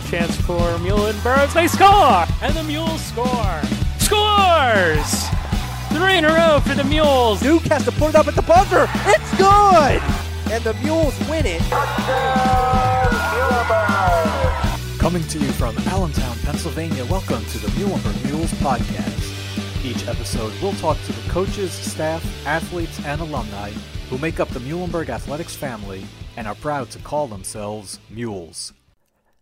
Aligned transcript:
a 0.00 0.10
chance 0.10 0.36
for 0.42 0.78
Mule 0.78 1.06
and 1.06 1.18
Muhlenberg. 1.18 1.52
They 1.52 1.66
score! 1.66 2.24
And 2.42 2.54
the 2.54 2.62
Mules 2.62 3.02
score! 3.04 3.60
Scores! 3.98 5.28
Three 5.90 6.18
in 6.18 6.24
a 6.24 6.28
row 6.28 6.60
for 6.60 6.74
the 6.74 6.84
Mules. 6.84 7.40
Duke 7.40 7.62
has 7.64 7.84
to 7.84 7.92
put 7.92 8.10
it 8.10 8.14
up 8.14 8.26
at 8.26 8.34
the 8.34 8.42
buzzer. 8.42 8.86
It's 9.06 9.36
good! 9.36 10.00
And 10.50 10.64
the 10.64 10.74
Mules 10.82 11.18
win 11.28 11.44
it. 11.46 11.60
Coming 14.98 15.22
to 15.24 15.38
you 15.38 15.50
from 15.52 15.76
Allentown, 15.88 16.36
Pennsylvania, 16.44 17.04
welcome 17.06 17.44
to 17.46 17.58
the 17.58 17.68
Muhlenberg 17.68 18.24
Mules 18.24 18.52
podcast. 18.54 19.84
Each 19.84 20.06
episode, 20.06 20.52
we'll 20.62 20.74
talk 20.74 20.98
to 21.04 21.12
the 21.12 21.28
coaches, 21.30 21.72
staff, 21.72 22.24
athletes, 22.46 23.04
and 23.04 23.20
alumni 23.20 23.70
who 24.08 24.18
make 24.18 24.40
up 24.40 24.48
the 24.48 24.60
Muhlenberg 24.60 25.08
Athletics 25.08 25.54
family 25.54 26.04
and 26.36 26.46
are 26.46 26.54
proud 26.54 26.90
to 26.90 26.98
call 27.00 27.26
themselves 27.26 27.98
Mules. 28.08 28.72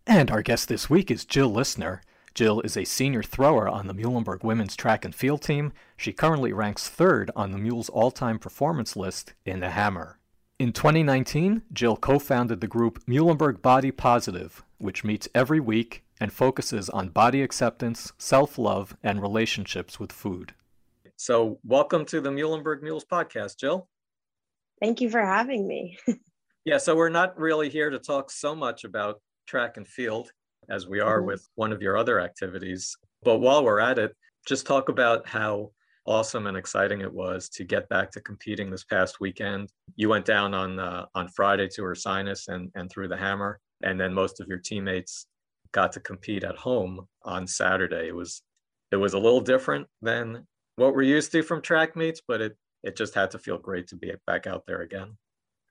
And 0.09 0.31
our 0.31 0.41
guest 0.41 0.69
this 0.69 0.89
week 0.89 1.11
is 1.11 1.23
Jill 1.23 1.51
Listner. 1.51 1.99
Jill 2.33 2.61
is 2.61 2.75
a 2.75 2.83
senior 2.83 3.21
thrower 3.21 3.69
on 3.69 3.85
the 3.85 3.93
Muhlenberg 3.93 4.43
women's 4.43 4.75
track 4.75 5.05
and 5.05 5.13
field 5.13 5.43
team. 5.43 5.71
She 5.97 6.13
currently 6.13 6.51
ranks 6.51 6.89
third 6.89 7.29
on 7.35 7.51
the 7.51 7.59
Mules 7.59 7.89
all 7.89 8.09
time 8.09 8.39
performance 8.39 8.95
list 8.95 9.35
in 9.45 9.59
the 9.59 9.69
Hammer. 9.69 10.17
In 10.57 10.73
2019, 10.73 11.61
Jill 11.71 11.95
co 11.95 12.17
founded 12.17 12.59
the 12.59 12.67
group 12.67 13.05
Muhlenberg 13.05 13.61
Body 13.61 13.91
Positive, 13.91 14.63
which 14.79 15.03
meets 15.03 15.29
every 15.35 15.59
week 15.59 16.03
and 16.19 16.33
focuses 16.33 16.89
on 16.89 17.09
body 17.09 17.43
acceptance, 17.43 18.11
self 18.17 18.57
love, 18.57 18.97
and 19.03 19.21
relationships 19.21 19.99
with 19.99 20.11
food. 20.11 20.55
So, 21.17 21.59
welcome 21.63 22.03
to 22.05 22.19
the 22.19 22.31
Muhlenberg 22.31 22.81
Mules 22.81 23.05
podcast, 23.05 23.59
Jill. 23.59 23.87
Thank 24.81 25.01
you 25.01 25.11
for 25.11 25.23
having 25.23 25.67
me. 25.67 25.99
yeah, 26.65 26.79
so 26.79 26.95
we're 26.95 27.09
not 27.09 27.37
really 27.37 27.69
here 27.69 27.91
to 27.91 27.99
talk 27.99 28.31
so 28.31 28.55
much 28.55 28.85
about 28.85 29.21
track 29.49 29.77
and 29.77 29.87
field 29.87 30.31
as 30.69 30.87
we 30.87 30.99
are 30.99 31.17
mm-hmm. 31.17 31.27
with 31.27 31.47
one 31.55 31.71
of 31.71 31.81
your 31.81 31.97
other 31.97 32.19
activities. 32.19 32.95
But 33.23 33.39
while 33.39 33.63
we're 33.63 33.79
at 33.79 33.99
it, 33.99 34.15
just 34.47 34.67
talk 34.67 34.89
about 34.89 35.27
how 35.27 35.71
awesome 36.05 36.47
and 36.47 36.57
exciting 36.57 37.01
it 37.01 37.13
was 37.13 37.49
to 37.49 37.63
get 37.63 37.89
back 37.89 38.11
to 38.11 38.21
competing 38.21 38.69
this 38.69 38.83
past 38.83 39.19
weekend. 39.19 39.69
You 39.95 40.09
went 40.09 40.25
down 40.25 40.53
on 40.53 40.79
uh, 40.79 41.05
on 41.15 41.27
Friday 41.29 41.67
to 41.75 41.81
Ursinus 41.81 42.47
and 42.47 42.71
and 42.75 42.89
threw 42.89 43.07
the 43.07 43.17
hammer, 43.17 43.59
and 43.83 43.99
then 43.99 44.13
most 44.13 44.39
of 44.39 44.47
your 44.47 44.59
teammates 44.59 45.25
got 45.71 45.91
to 45.93 45.99
compete 45.99 46.43
at 46.43 46.55
home 46.55 47.05
on 47.23 47.47
Saturday. 47.47 48.07
It 48.07 48.15
was 48.15 48.41
it 48.91 48.95
was 48.95 49.13
a 49.13 49.19
little 49.19 49.41
different 49.41 49.87
than 50.01 50.47
what 50.77 50.95
we're 50.95 51.01
used 51.03 51.31
to 51.33 51.43
from 51.43 51.61
track 51.61 51.95
meets, 51.95 52.21
but 52.27 52.41
it 52.41 52.57
it 52.83 52.95
just 52.95 53.13
had 53.13 53.31
to 53.31 53.39
feel 53.39 53.57
great 53.57 53.87
to 53.87 53.95
be 53.95 54.13
back 54.25 54.47
out 54.47 54.63
there 54.65 54.81
again. 54.81 55.17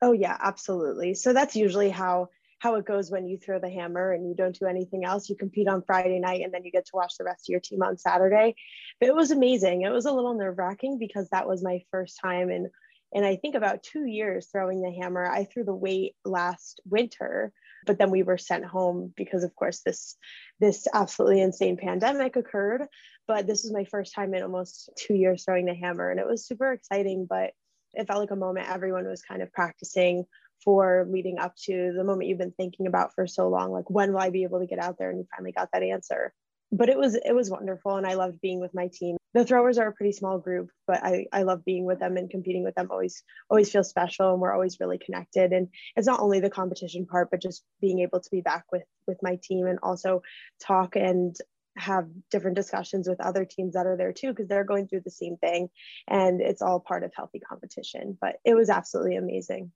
Oh 0.02 0.12
yeah, 0.12 0.36
absolutely. 0.40 1.14
So 1.14 1.32
that's 1.32 1.56
usually 1.56 1.90
how 1.90 2.28
how 2.60 2.74
it 2.74 2.86
goes 2.86 3.10
when 3.10 3.28
you 3.28 3.38
throw 3.38 3.58
the 3.58 3.70
hammer 3.70 4.12
and 4.12 4.28
you 4.28 4.34
don't 4.34 4.58
do 4.58 4.66
anything 4.66 5.04
else. 5.04 5.28
You 5.28 5.36
compete 5.36 5.68
on 5.68 5.82
Friday 5.86 6.18
night 6.18 6.42
and 6.42 6.52
then 6.52 6.64
you 6.64 6.72
get 6.72 6.86
to 6.86 6.96
watch 6.96 7.14
the 7.16 7.24
rest 7.24 7.48
of 7.48 7.52
your 7.52 7.60
team 7.60 7.82
on 7.82 7.96
Saturday. 7.96 8.56
But 9.00 9.08
it 9.08 9.14
was 9.14 9.30
amazing. 9.30 9.82
It 9.82 9.90
was 9.90 10.06
a 10.06 10.12
little 10.12 10.34
nerve 10.34 10.58
wracking 10.58 10.98
because 10.98 11.28
that 11.30 11.46
was 11.46 11.62
my 11.62 11.82
first 11.90 12.18
time 12.20 12.50
in, 12.50 12.70
and 13.14 13.24
I 13.24 13.36
think 13.36 13.54
about 13.54 13.82
two 13.82 14.04
years 14.04 14.48
throwing 14.50 14.82
the 14.82 14.90
hammer. 14.90 15.26
I 15.26 15.44
threw 15.44 15.64
the 15.64 15.74
weight 15.74 16.14
last 16.24 16.80
winter, 16.84 17.52
but 17.86 17.98
then 17.98 18.10
we 18.10 18.22
were 18.22 18.38
sent 18.38 18.64
home 18.64 19.14
because, 19.16 19.44
of 19.44 19.54
course, 19.54 19.80
this 19.80 20.16
this 20.60 20.86
absolutely 20.92 21.40
insane 21.40 21.76
pandemic 21.76 22.36
occurred. 22.36 22.86
But 23.26 23.46
this 23.46 23.62
was 23.62 23.72
my 23.72 23.84
first 23.84 24.14
time 24.14 24.34
in 24.34 24.42
almost 24.42 24.90
two 24.96 25.14
years 25.14 25.44
throwing 25.44 25.66
the 25.66 25.74
hammer, 25.74 26.10
and 26.10 26.20
it 26.20 26.26
was 26.26 26.46
super 26.46 26.72
exciting. 26.72 27.26
But 27.28 27.52
it 27.94 28.06
felt 28.06 28.20
like 28.20 28.30
a 28.30 28.36
moment 28.36 28.68
everyone 28.68 29.06
was 29.06 29.22
kind 29.22 29.42
of 29.42 29.52
practicing 29.52 30.24
for 30.64 31.06
leading 31.08 31.38
up 31.38 31.54
to 31.56 31.92
the 31.96 32.04
moment 32.04 32.28
you've 32.28 32.38
been 32.38 32.52
thinking 32.52 32.86
about 32.86 33.14
for 33.14 33.26
so 33.26 33.48
long 33.48 33.70
like 33.72 33.88
when 33.88 34.12
will 34.12 34.20
i 34.20 34.30
be 34.30 34.42
able 34.42 34.60
to 34.60 34.66
get 34.66 34.78
out 34.78 34.96
there? 34.98 35.10
And 35.10 35.18
you 35.18 35.26
finally 35.34 35.52
got 35.52 35.70
that 35.72 35.82
answer. 35.82 36.32
But 36.70 36.90
it 36.90 36.98
was 36.98 37.14
it 37.14 37.32
was 37.34 37.50
wonderful 37.50 37.96
and 37.96 38.06
i 38.06 38.14
loved 38.14 38.40
being 38.40 38.60
with 38.60 38.74
my 38.74 38.90
team. 38.92 39.16
The 39.34 39.44
throwers 39.44 39.78
are 39.78 39.88
a 39.88 39.92
pretty 39.92 40.12
small 40.12 40.38
group 40.38 40.68
but 40.86 41.02
i 41.02 41.26
i 41.32 41.42
love 41.42 41.64
being 41.64 41.84
with 41.84 41.98
them 42.00 42.16
and 42.16 42.28
competing 42.30 42.64
with 42.64 42.74
them. 42.74 42.88
Always 42.90 43.22
always 43.50 43.70
feels 43.70 43.88
special 43.88 44.32
and 44.32 44.40
we're 44.40 44.52
always 44.52 44.78
really 44.80 44.98
connected. 44.98 45.52
And 45.52 45.68
it's 45.96 46.06
not 46.06 46.20
only 46.20 46.40
the 46.40 46.50
competition 46.50 47.06
part 47.06 47.30
but 47.30 47.40
just 47.40 47.64
being 47.80 48.00
able 48.00 48.20
to 48.20 48.30
be 48.30 48.40
back 48.42 48.64
with 48.72 48.84
with 49.06 49.18
my 49.22 49.38
team 49.42 49.66
and 49.66 49.78
also 49.82 50.22
talk 50.60 50.96
and 50.96 51.34
have 51.76 52.08
different 52.30 52.56
discussions 52.56 53.08
with 53.08 53.20
other 53.20 53.44
teams 53.44 53.74
that 53.74 53.86
are 53.86 53.96
there 53.96 54.12
too 54.12 54.30
because 54.30 54.48
they're 54.48 54.64
going 54.64 54.88
through 54.88 55.02
the 55.04 55.10
same 55.10 55.36
thing 55.36 55.68
and 56.08 56.40
it's 56.40 56.60
all 56.60 56.80
part 56.80 57.04
of 57.04 57.12
healthy 57.14 57.38
competition. 57.38 58.18
But 58.20 58.36
it 58.44 58.54
was 58.54 58.68
absolutely 58.68 59.16
amazing 59.16 59.70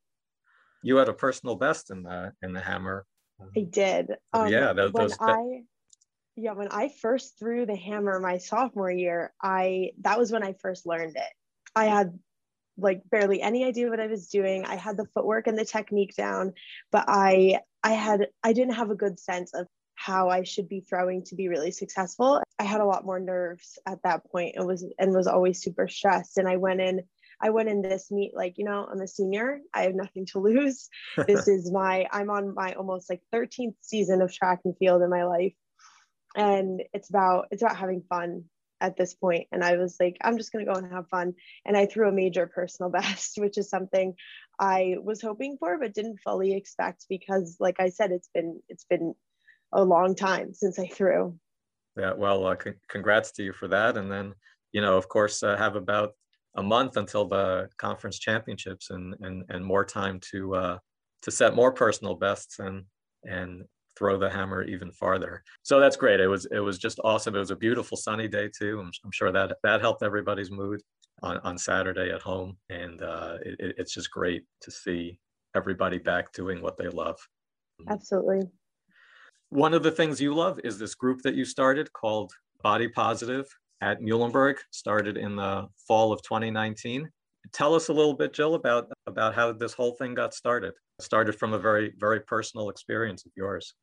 you 0.83 0.97
had 0.97 1.09
a 1.09 1.13
personal 1.13 1.57
best 1.57 1.91
in 1.91 2.03
the 2.03 2.33
in 2.43 2.53
the 2.53 2.61
hammer. 2.61 3.07
I 3.57 3.61
did. 3.63 4.13
Um, 4.33 4.49
yeah, 4.49 4.73
those, 4.73 4.93
when 4.93 5.09
those 5.09 5.17
I 5.21 5.63
yeah 6.37 6.53
when 6.53 6.69
I 6.71 6.91
first 7.01 7.39
threw 7.39 7.67
the 7.67 7.77
hammer 7.77 8.19
my 8.21 8.39
sophomore 8.39 8.91
year, 8.91 9.33
I 9.43 9.93
that 10.01 10.19
was 10.19 10.33
when 10.33 10.43
I 10.43 10.55
first 10.61 10.87
learned 10.87 11.17
it. 11.17 11.33
I 11.75 11.87
had 11.87 12.19
like 12.79 13.03
barely 13.11 13.43
any 13.43 13.65
idea 13.65 13.89
what 13.89 14.01
I 14.01 14.07
was 14.07 14.29
doing. 14.29 14.65
I 14.65 14.77
had 14.77 14.97
the 14.97 15.07
footwork 15.15 15.47
and 15.47 15.59
the 15.59 15.65
technique 15.65 16.15
down, 16.17 16.53
but 16.91 17.05
I 17.09 17.61
I 17.83 17.93
had 17.93 18.29
I 18.43 18.53
didn't 18.53 18.75
have 18.75 18.91
a 18.91 18.97
good 18.97 19.19
sense 19.19 19.55
of 19.55 19.67
how 19.95 20.29
I 20.29 20.43
should 20.43 20.69
be 20.69 20.81
throwing 20.81 21.23
to 21.25 21.37
be 21.37 21.49
really 21.49 21.71
successful. 21.71 22.43
I 22.59 22.65
had 22.65 22.81
a 22.81 22.87
lot 22.87 23.05
more 23.05 23.21
nerves 23.21 23.79
at 23.87 24.03
that 24.05 24.25
point 24.31 24.57
and 24.57 24.67
was 24.67 24.85
and 24.99 25.15
was 25.15 25.27
always 25.27 25.63
super 25.63 25.89
stressed. 25.89 26.39
And 26.39 26.49
I 26.49 26.57
went 26.57 26.81
in 26.81 27.03
I 27.43 27.51
went 27.51 27.69
in 27.69 27.83
this 27.83 28.11
meet 28.11 28.33
like, 28.35 28.57
you 28.57 28.65
know, 28.65 28.87
I'm 28.91 29.01
a 29.01 29.09
senior. 29.09 29.59
I 29.75 29.83
have 29.83 29.95
nothing 29.95 30.27
to 30.27 30.39
lose. 30.39 30.89
this 31.27 31.49
is 31.49 31.71
my, 31.73 32.07
I'm 32.13 32.31
on 32.31 32.55
my 32.55 32.75
almost 32.75 33.11
like 33.11 33.21
13th 33.35 33.75
season 33.81 34.23
of 34.23 34.33
track 34.33 34.61
and 34.65 34.77
field 34.79 35.03
in 35.03 35.11
my 35.11 35.25
life. 35.25 35.55
And 36.37 36.83
it's 36.95 37.11
about, 37.11 37.49
it's 37.51 37.63
about 37.63 37.77
having 37.77 38.05
fun 38.09 38.45
at 38.81 38.97
this 38.97 39.15
point. 39.15 39.49
And 39.53 39.63
I 39.63 39.77
was 39.77 39.97
like, 40.01 40.17
I'm 40.23 40.39
just 40.39 40.53
going 40.53 40.65
to 40.65 40.73
go 40.73 40.79
and 40.79 40.93
have 40.93 41.09
fun. 41.09 41.35
And 41.67 41.77
I 41.77 41.87
threw 41.87 42.09
a 42.09 42.13
major 42.13 42.47
personal 42.47 42.91
best, 42.93 43.33
which 43.37 43.59
is 43.59 43.69
something 43.69 44.15
I 44.59 44.97
was 45.03 45.21
hoping 45.21 45.57
for, 45.59 45.79
but 45.79 45.95
didn't 45.95 46.21
fully 46.25 46.55
expect 46.55 47.07
because 47.09 47.57
like 47.59 47.81
I 47.81 47.89
said, 47.89 48.13
it's 48.13 48.29
been, 48.33 48.61
it's 48.69 48.85
been 48.85 49.15
a 49.73 49.83
long 49.83 50.15
time 50.15 50.55
since 50.55 50.79
I 50.79 50.87
threw. 50.87 51.39
Yeah. 51.99 52.13
Well, 52.13 52.47
uh, 52.47 52.57
c- 52.63 52.73
congrats 52.89 53.33
to 53.33 53.43
you 53.43 53.53
for 53.53 53.69
that. 53.69 53.97
And 53.97 54.11
then, 54.11 54.35
you 54.71 54.81
know, 54.81 54.97
of 54.97 55.09
course, 55.09 55.43
uh, 55.43 55.57
have 55.57 55.77
about 55.77 56.15
a 56.57 56.63
month 56.63 56.97
until 56.97 57.27
the 57.27 57.69
conference 57.79 58.19
championships 58.19 58.91
and 58.91 59.15
and 59.21 59.45
and 59.49 59.65
more 59.65 59.85
time 59.85 60.21
to 60.31 60.55
uh, 60.55 60.79
to 61.23 61.31
set 61.31 61.55
more 61.55 61.73
personal 61.73 62.15
bests 62.15 62.59
and 62.59 62.85
and 63.25 63.65
throw 63.97 64.19
the 64.19 64.31
hammer 64.31 64.65
even 64.65 64.91
farther. 64.93 65.43
So 65.63 65.79
that's 65.79 65.97
great. 65.97 66.21
It 66.21 66.29
was 66.29 66.47
it 66.47 66.61
was 66.61 66.79
just 66.79 66.99
awesome. 67.05 67.35
It 67.35 67.41
was 67.41 67.51
a 67.51 67.57
beautiful 67.57 67.97
sunny 67.97 68.29
day 68.29 68.49
too. 68.49 68.81
I'm, 68.81 68.91
I'm 69.05 69.13
sure 69.13 69.33
that 69.33 69.57
that 69.63 69.81
helped 69.81 70.03
everybody's 70.03 70.51
mood 70.51 70.81
on, 71.23 71.39
on 71.39 71.57
Saturday 71.59 72.11
at 72.11 72.23
home, 72.23 72.57
and 72.69 73.03
uh, 73.03 73.37
it, 73.45 73.75
it's 73.79 73.95
just 73.95 74.11
great 74.11 74.45
to 74.63 74.71
see 74.71 75.19
everybody 75.55 75.99
back 75.99 76.33
doing 76.33 76.63
what 76.63 76.77
they 76.77 76.89
love. 76.89 77.19
Absolutely. 77.89 78.41
One 79.51 79.75
of 79.75 79.83
the 79.83 79.91
things 79.91 80.21
you 80.21 80.35
love 80.35 80.59
is 80.65 80.79
this 80.79 80.95
group 80.95 81.21
that 81.23 81.35
you 81.35 81.45
started 81.45 81.93
called 81.93 82.33
Body 82.63 82.89
Positive 82.89 83.47
at 83.83 84.01
Muhlenberg, 84.01 84.57
started 84.71 85.17
in 85.19 85.37
the 85.37 85.67
fall 85.87 86.13
of 86.13 86.23
2019. 86.23 87.11
Tell 87.53 87.75
us 87.75 87.89
a 87.89 87.93
little 87.93 88.15
bit, 88.15 88.33
Jill, 88.33 88.55
about, 88.55 88.91
about 89.07 89.35
how 89.35 89.53
this 89.53 89.75
whole 89.75 89.95
thing 89.97 90.15
got 90.15 90.33
started. 90.33 90.73
It 90.99 91.05
started 91.05 91.39
from 91.39 91.53
a 91.53 91.59
very, 91.59 91.93
very 91.99 92.21
personal 92.21 92.71
experience 92.71 93.27
of 93.27 93.33
yours. 93.37 93.75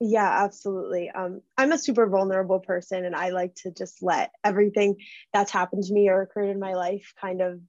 Yeah, 0.00 0.44
absolutely. 0.44 1.10
Um, 1.10 1.40
I'm 1.56 1.72
a 1.72 1.78
super 1.78 2.06
vulnerable 2.06 2.60
person, 2.60 3.04
and 3.04 3.16
I 3.16 3.30
like 3.30 3.56
to 3.56 3.72
just 3.72 4.00
let 4.00 4.30
everything 4.44 4.96
that's 5.32 5.50
happened 5.50 5.82
to 5.84 5.92
me 5.92 6.08
or 6.08 6.22
occurred 6.22 6.50
in 6.50 6.60
my 6.60 6.74
life 6.74 7.12
kind 7.20 7.42
of 7.42 7.60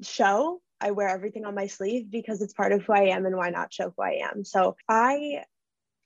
show. 0.00 0.62
I 0.80 0.92
wear 0.92 1.08
everything 1.08 1.44
on 1.44 1.54
my 1.54 1.66
sleeve 1.66 2.10
because 2.10 2.40
it's 2.40 2.54
part 2.54 2.72
of 2.72 2.82
who 2.82 2.94
I 2.94 3.08
am, 3.08 3.26
and 3.26 3.36
why 3.36 3.50
not 3.50 3.70
show 3.70 3.92
who 3.94 4.02
I 4.02 4.22
am? 4.32 4.44
So 4.46 4.76
I 4.88 5.44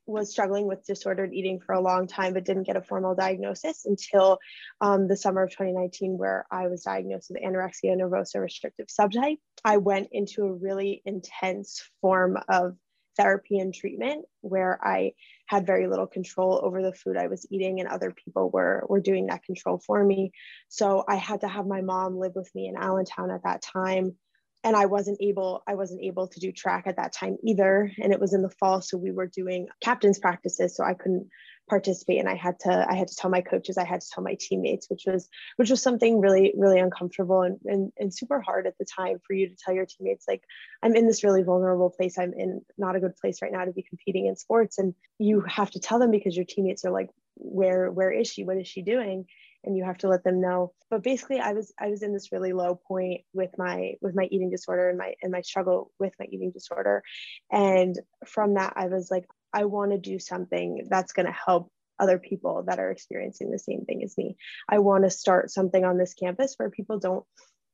was 0.06 0.30
struggling 0.30 0.66
with 0.66 0.84
disordered 0.86 1.32
eating 1.32 1.60
for 1.60 1.74
a 1.74 1.80
long 1.80 2.06
time, 2.06 2.34
but 2.34 2.44
didn't 2.44 2.66
get 2.66 2.76
a 2.76 2.82
formal 2.82 3.14
diagnosis 3.14 3.86
until 3.86 4.38
um, 4.80 5.08
the 5.08 5.16
summer 5.16 5.42
of 5.42 5.50
2019, 5.50 6.18
where 6.18 6.46
I 6.50 6.68
was 6.68 6.82
diagnosed 6.82 7.30
with 7.30 7.42
anorexia 7.42 7.96
nervosa 7.96 8.40
restrictive 8.40 8.86
subtype. 8.86 9.38
I 9.64 9.78
went 9.78 10.08
into 10.12 10.44
a 10.44 10.52
really 10.52 11.02
intense 11.04 11.82
form 12.00 12.36
of 12.48 12.76
therapy 13.16 13.58
and 13.58 13.72
treatment 13.72 14.24
where 14.40 14.78
I 14.82 15.12
had 15.46 15.66
very 15.66 15.86
little 15.86 16.06
control 16.06 16.60
over 16.62 16.82
the 16.82 16.92
food 16.92 17.16
I 17.16 17.28
was 17.28 17.46
eating, 17.50 17.80
and 17.80 17.88
other 17.88 18.12
people 18.12 18.50
were, 18.50 18.84
were 18.88 19.00
doing 19.00 19.26
that 19.26 19.44
control 19.44 19.78
for 19.78 20.02
me. 20.04 20.32
So 20.68 21.04
I 21.08 21.16
had 21.16 21.42
to 21.42 21.48
have 21.48 21.66
my 21.66 21.80
mom 21.80 22.18
live 22.18 22.34
with 22.34 22.52
me 22.54 22.66
in 22.66 22.76
Allentown 22.76 23.30
at 23.30 23.44
that 23.44 23.62
time 23.62 24.16
and 24.64 24.74
I 24.74 24.86
wasn't 24.86 25.18
able 25.20 25.62
I 25.68 25.74
wasn't 25.74 26.02
able 26.02 26.26
to 26.28 26.40
do 26.40 26.50
track 26.50 26.84
at 26.86 26.96
that 26.96 27.12
time 27.12 27.36
either. 27.44 27.90
And 28.02 28.12
it 28.12 28.20
was 28.20 28.32
in 28.32 28.42
the 28.42 28.50
fall 28.50 28.80
so 28.80 28.96
we 28.96 29.12
were 29.12 29.26
doing 29.26 29.68
captain's 29.82 30.18
practices 30.18 30.74
so 30.74 30.84
I 30.84 30.94
couldn't 30.94 31.28
participate. 31.68 32.18
And 32.18 32.28
i 32.28 32.34
had 32.34 32.58
to 32.60 32.86
i 32.88 32.94
had 32.94 33.08
to 33.08 33.16
tell 33.16 33.30
my 33.30 33.40
coaches 33.40 33.78
i 33.78 33.84
had 33.84 34.00
to 34.00 34.06
tell 34.12 34.24
my 34.24 34.36
teammates 34.38 34.90
which 34.90 35.04
was 35.06 35.28
which 35.56 35.70
was 35.70 35.80
something 35.80 36.20
really 36.20 36.52
really 36.56 36.78
uncomfortable 36.78 37.42
and, 37.42 37.58
and, 37.64 37.92
and 37.98 38.14
super 38.14 38.40
hard 38.40 38.66
at 38.66 38.76
the 38.78 38.84
time 38.84 39.18
for 39.26 39.34
you 39.34 39.48
to 39.48 39.56
tell 39.56 39.74
your 39.74 39.86
teammates 39.86 40.26
like 40.28 40.42
i'm 40.82 40.96
in 40.96 41.06
this 41.06 41.24
really 41.24 41.42
vulnerable 41.42 41.90
place. 41.90 42.18
I'm 42.18 42.32
in 42.34 42.62
not 42.78 42.96
a 42.96 43.00
good 43.00 43.16
place 43.16 43.40
right 43.42 43.52
now 43.52 43.64
to 43.64 43.72
be 43.72 43.82
competing 43.82 44.26
in 44.26 44.36
sports. 44.36 44.78
And 44.78 44.94
you 45.18 45.40
have 45.42 45.70
to 45.72 45.80
tell 45.80 45.98
them 45.98 46.10
because 46.10 46.36
your 46.36 46.44
teammates 46.44 46.84
are 46.84 46.90
like 46.90 47.10
where 47.36 47.90
where 47.90 48.12
is 48.12 48.28
she? 48.28 48.44
What 48.44 48.58
is 48.58 48.68
she 48.68 48.82
doing 48.82 49.26
and 49.64 49.76
you 49.76 49.84
have 49.84 49.98
to 49.98 50.08
let 50.08 50.24
them 50.24 50.40
know. 50.40 50.72
But 50.90 51.02
basically 51.02 51.40
i 51.40 51.52
was 51.52 51.72
i 51.78 51.88
was 51.88 52.02
in 52.02 52.12
this 52.12 52.32
really 52.32 52.52
low 52.52 52.80
point 52.88 53.22
with 53.32 53.50
my 53.58 53.94
with 54.00 54.14
my 54.14 54.24
eating 54.24 54.50
disorder 54.50 54.88
and 54.88 54.98
my 54.98 55.14
and 55.22 55.32
my 55.32 55.40
struggle 55.40 55.92
with 55.98 56.12
my 56.18 56.26
eating 56.26 56.50
disorder. 56.52 57.02
And 57.50 57.98
from 58.26 58.54
that 58.54 58.74
i 58.76 58.86
was 58.86 59.10
like 59.10 59.24
i 59.52 59.64
want 59.64 59.92
to 59.92 59.98
do 59.98 60.18
something 60.18 60.86
that's 60.88 61.12
going 61.12 61.26
to 61.26 61.32
help 61.32 61.70
other 61.98 62.18
people 62.18 62.64
that 62.66 62.78
are 62.78 62.90
experiencing 62.90 63.50
the 63.50 63.58
same 63.58 63.84
thing 63.84 64.02
as 64.02 64.18
me. 64.18 64.36
I 64.68 64.80
want 64.80 65.04
to 65.04 65.10
start 65.10 65.50
something 65.50 65.84
on 65.84 65.96
this 65.96 66.14
campus 66.14 66.54
where 66.56 66.70
people 66.70 66.98
don't 66.98 67.24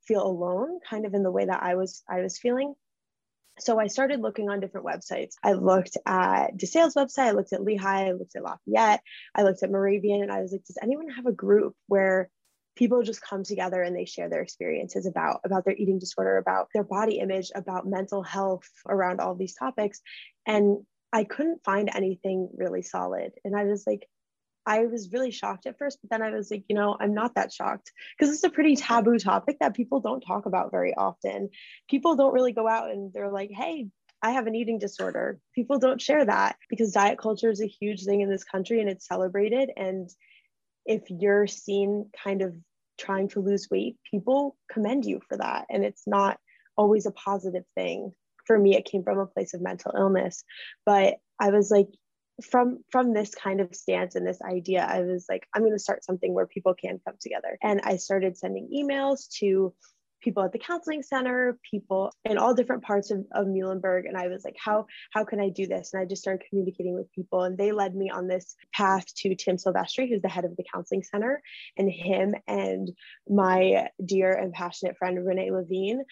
feel 0.07 0.27
alone 0.27 0.79
kind 0.89 1.07
of 1.07 1.15
in 1.15 1.23
the 1.23 1.31
way 1.31 1.45
that 1.45 1.63
i 1.63 1.75
was 1.75 2.03
i 2.09 2.21
was 2.21 2.39
feeling 2.39 2.75
so 3.61 3.79
I 3.79 3.87
started 3.87 4.21
looking 4.21 4.49
on 4.49 4.61
different 4.61 4.87
websites. 4.87 5.35
I 5.43 5.53
looked 5.53 5.97
at 6.07 6.57
DeSales' 6.57 6.95
website, 6.95 7.29
I 7.29 7.31
looked 7.33 7.53
at 7.53 7.63
Lehigh, 7.63 8.09
I 8.09 8.13
looked 8.13 8.37
at 8.37 8.43
Lafayette, 8.43 9.03
I 9.35 9.43
looked 9.43 9.63
at 9.63 9.71
Moravian, 9.71 10.23
and 10.23 10.33
I 10.33 10.41
was 10.41 10.53
like, 10.53 10.65
does 10.65 10.79
anyone 10.83 11.09
have 11.11 11.27
a 11.27 11.33
group 11.33 11.75
where 11.87 12.31
people 12.77 13.03
just 13.03 13.23
come 13.23 13.45
together 13.45 13.83
and 13.83 13.95
they 13.95 14.05
share 14.05 14.29
their 14.29 14.43
experiences 14.43 15.07
about 15.07 15.41
about 15.45 15.65
their 15.65 15.75
eating 15.75 15.99
disorder, 15.99 16.39
about 16.39 16.69
their 16.73 16.85
body 16.85 17.19
image, 17.19 17.51
about 17.55 17.87
mental 17.87 18.23
health 18.23 18.69
around 18.89 19.21
all 19.21 19.35
these 19.35 19.55
topics. 19.55 20.01
And 20.47 20.79
I 21.13 21.25
couldn't 21.25 21.65
find 21.65 21.91
anything 21.93 22.49
really 22.57 22.83
solid. 22.83 23.33
And 23.45 23.57
I 23.57 23.65
was 23.65 23.85
like, 23.87 24.07
I 24.71 24.87
was 24.87 25.11
really 25.13 25.33
shocked 25.33 25.67
at 25.67 25.79
first, 25.79 25.99
but 26.01 26.11
then 26.11 26.23
I 26.23 26.31
was 26.31 26.49
like, 26.49 26.63
you 26.69 26.77
know, 26.77 26.97
I'm 27.01 27.13
not 27.13 27.35
that 27.35 27.53
shocked 27.53 27.91
because 28.17 28.33
it's 28.33 28.45
a 28.45 28.51
pretty 28.51 28.77
taboo 28.77 29.19
topic 29.19 29.57
that 29.59 29.75
people 29.75 29.99
don't 29.99 30.21
talk 30.21 30.47
about 30.47 30.71
very 30.71 30.95
often. 30.95 31.51
People 31.89 32.15
don't 32.15 32.33
really 32.33 32.53
go 32.53 32.69
out 32.69 32.89
and 32.89 33.13
they're 33.13 33.33
like, 33.33 33.51
hey, 33.53 33.89
I 34.23 34.31
have 34.31 34.47
an 34.47 34.55
eating 34.55 34.79
disorder. 34.79 35.41
People 35.57 35.81
don't 35.81 36.01
share 36.01 36.25
that 36.25 36.55
because 36.69 36.93
diet 36.93 37.19
culture 37.19 37.51
is 37.51 37.61
a 37.61 37.67
huge 37.67 38.05
thing 38.05 38.21
in 38.21 38.31
this 38.31 38.45
country 38.45 38.81
and 38.81 38.89
it's 38.89 39.09
celebrated. 39.09 39.73
And 39.77 40.09
if 40.87 41.03
you're 41.09 41.49
seen 41.49 42.09
kind 42.23 42.41
of 42.41 42.55
trying 42.97 43.27
to 43.31 43.41
lose 43.41 43.67
weight, 43.73 43.97
people 44.09 44.57
commend 44.71 45.05
you 45.05 45.21
for 45.29 45.37
that. 45.39 45.67
And 45.69 45.85
it's 45.85 46.07
not 46.07 46.39
always 46.77 47.07
a 47.07 47.11
positive 47.11 47.65
thing. 47.75 48.13
For 48.47 48.57
me, 48.57 48.77
it 48.77 48.85
came 48.85 49.03
from 49.03 49.19
a 49.19 49.27
place 49.27 49.53
of 49.53 49.63
mental 49.63 49.95
illness. 49.99 50.45
But 50.87 51.17
I 51.41 51.51
was 51.51 51.73
like, 51.73 51.89
from 52.41 52.79
from 52.91 53.13
this 53.13 53.35
kind 53.35 53.61
of 53.61 53.75
stance 53.75 54.15
and 54.15 54.27
this 54.27 54.41
idea 54.43 54.87
i 54.89 55.01
was 55.01 55.27
like 55.29 55.47
i'm 55.55 55.63
going 55.63 55.73
to 55.73 55.79
start 55.79 56.05
something 56.05 56.35
where 56.35 56.47
people 56.47 56.75
can 56.75 57.01
come 57.05 57.15
together. 57.21 57.59
And 57.63 57.81
i 57.85 57.97
started 57.97 58.37
sending 58.37 58.69
emails 58.75 59.29
to 59.39 59.75
people 60.21 60.43
at 60.43 60.53
the 60.53 60.59
counseling 60.59 61.03
center, 61.03 61.59
people 61.69 62.13
in 62.25 62.39
all 62.39 62.55
different 62.55 62.83
parts 62.83 63.11
of, 63.11 63.25
of 63.33 63.47
Muhlenberg. 63.47 64.07
And 64.07 64.17
I 64.17 64.29
was 64.29 64.45
like, 64.45 64.57
how, 64.63 64.87
how 65.13 65.25
can 65.25 65.41
I 65.41 65.49
do 65.49 65.67
this? 65.67 65.93
And 65.93 66.03
I 66.03 66.07
just 66.07 66.23
started 66.23 66.47
communicating 66.49 66.95
with 66.95 67.13
people 67.13 67.43
and 67.43 67.57
they 67.57 67.73
led 67.73 67.95
me 67.95 68.11
on 68.11 68.27
this 68.27 68.57
path 68.73 69.05
to 69.17 69.35
Tim 69.35 69.57
Silvestri, 69.57 70.09
who's 70.09 70.23
the 70.23 70.29
head 70.29 70.45
of 70.45 70.57
the 70.57 70.65
counseling 70.73 71.03
center 71.03 71.43
and 71.77 71.91
him 71.91 72.35
and 72.47 72.91
my 73.29 73.89
dear 74.05 74.33
and 74.35 74.53
passionate 74.53 74.97
friend, 74.97 75.25
Renee 75.25 75.51
Levine, 75.51 76.03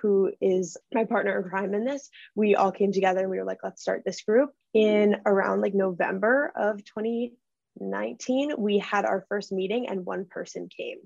who 0.00 0.32
is 0.40 0.76
my 0.92 1.04
partner 1.04 1.38
in 1.38 1.48
crime 1.48 1.74
in 1.74 1.84
this. 1.84 2.08
We 2.34 2.54
all 2.54 2.72
came 2.72 2.92
together 2.92 3.20
and 3.20 3.30
we 3.30 3.38
were 3.38 3.44
like, 3.44 3.58
let's 3.62 3.82
start 3.82 4.02
this 4.04 4.22
group 4.22 4.50
in 4.74 5.16
around 5.26 5.60
like 5.60 5.74
November 5.74 6.52
of 6.54 6.84
2019. 6.84 8.54
We 8.58 8.78
had 8.78 9.04
our 9.04 9.24
first 9.28 9.52
meeting 9.52 9.88
and 9.88 10.04
one 10.04 10.26
person 10.26 10.68
came. 10.74 10.98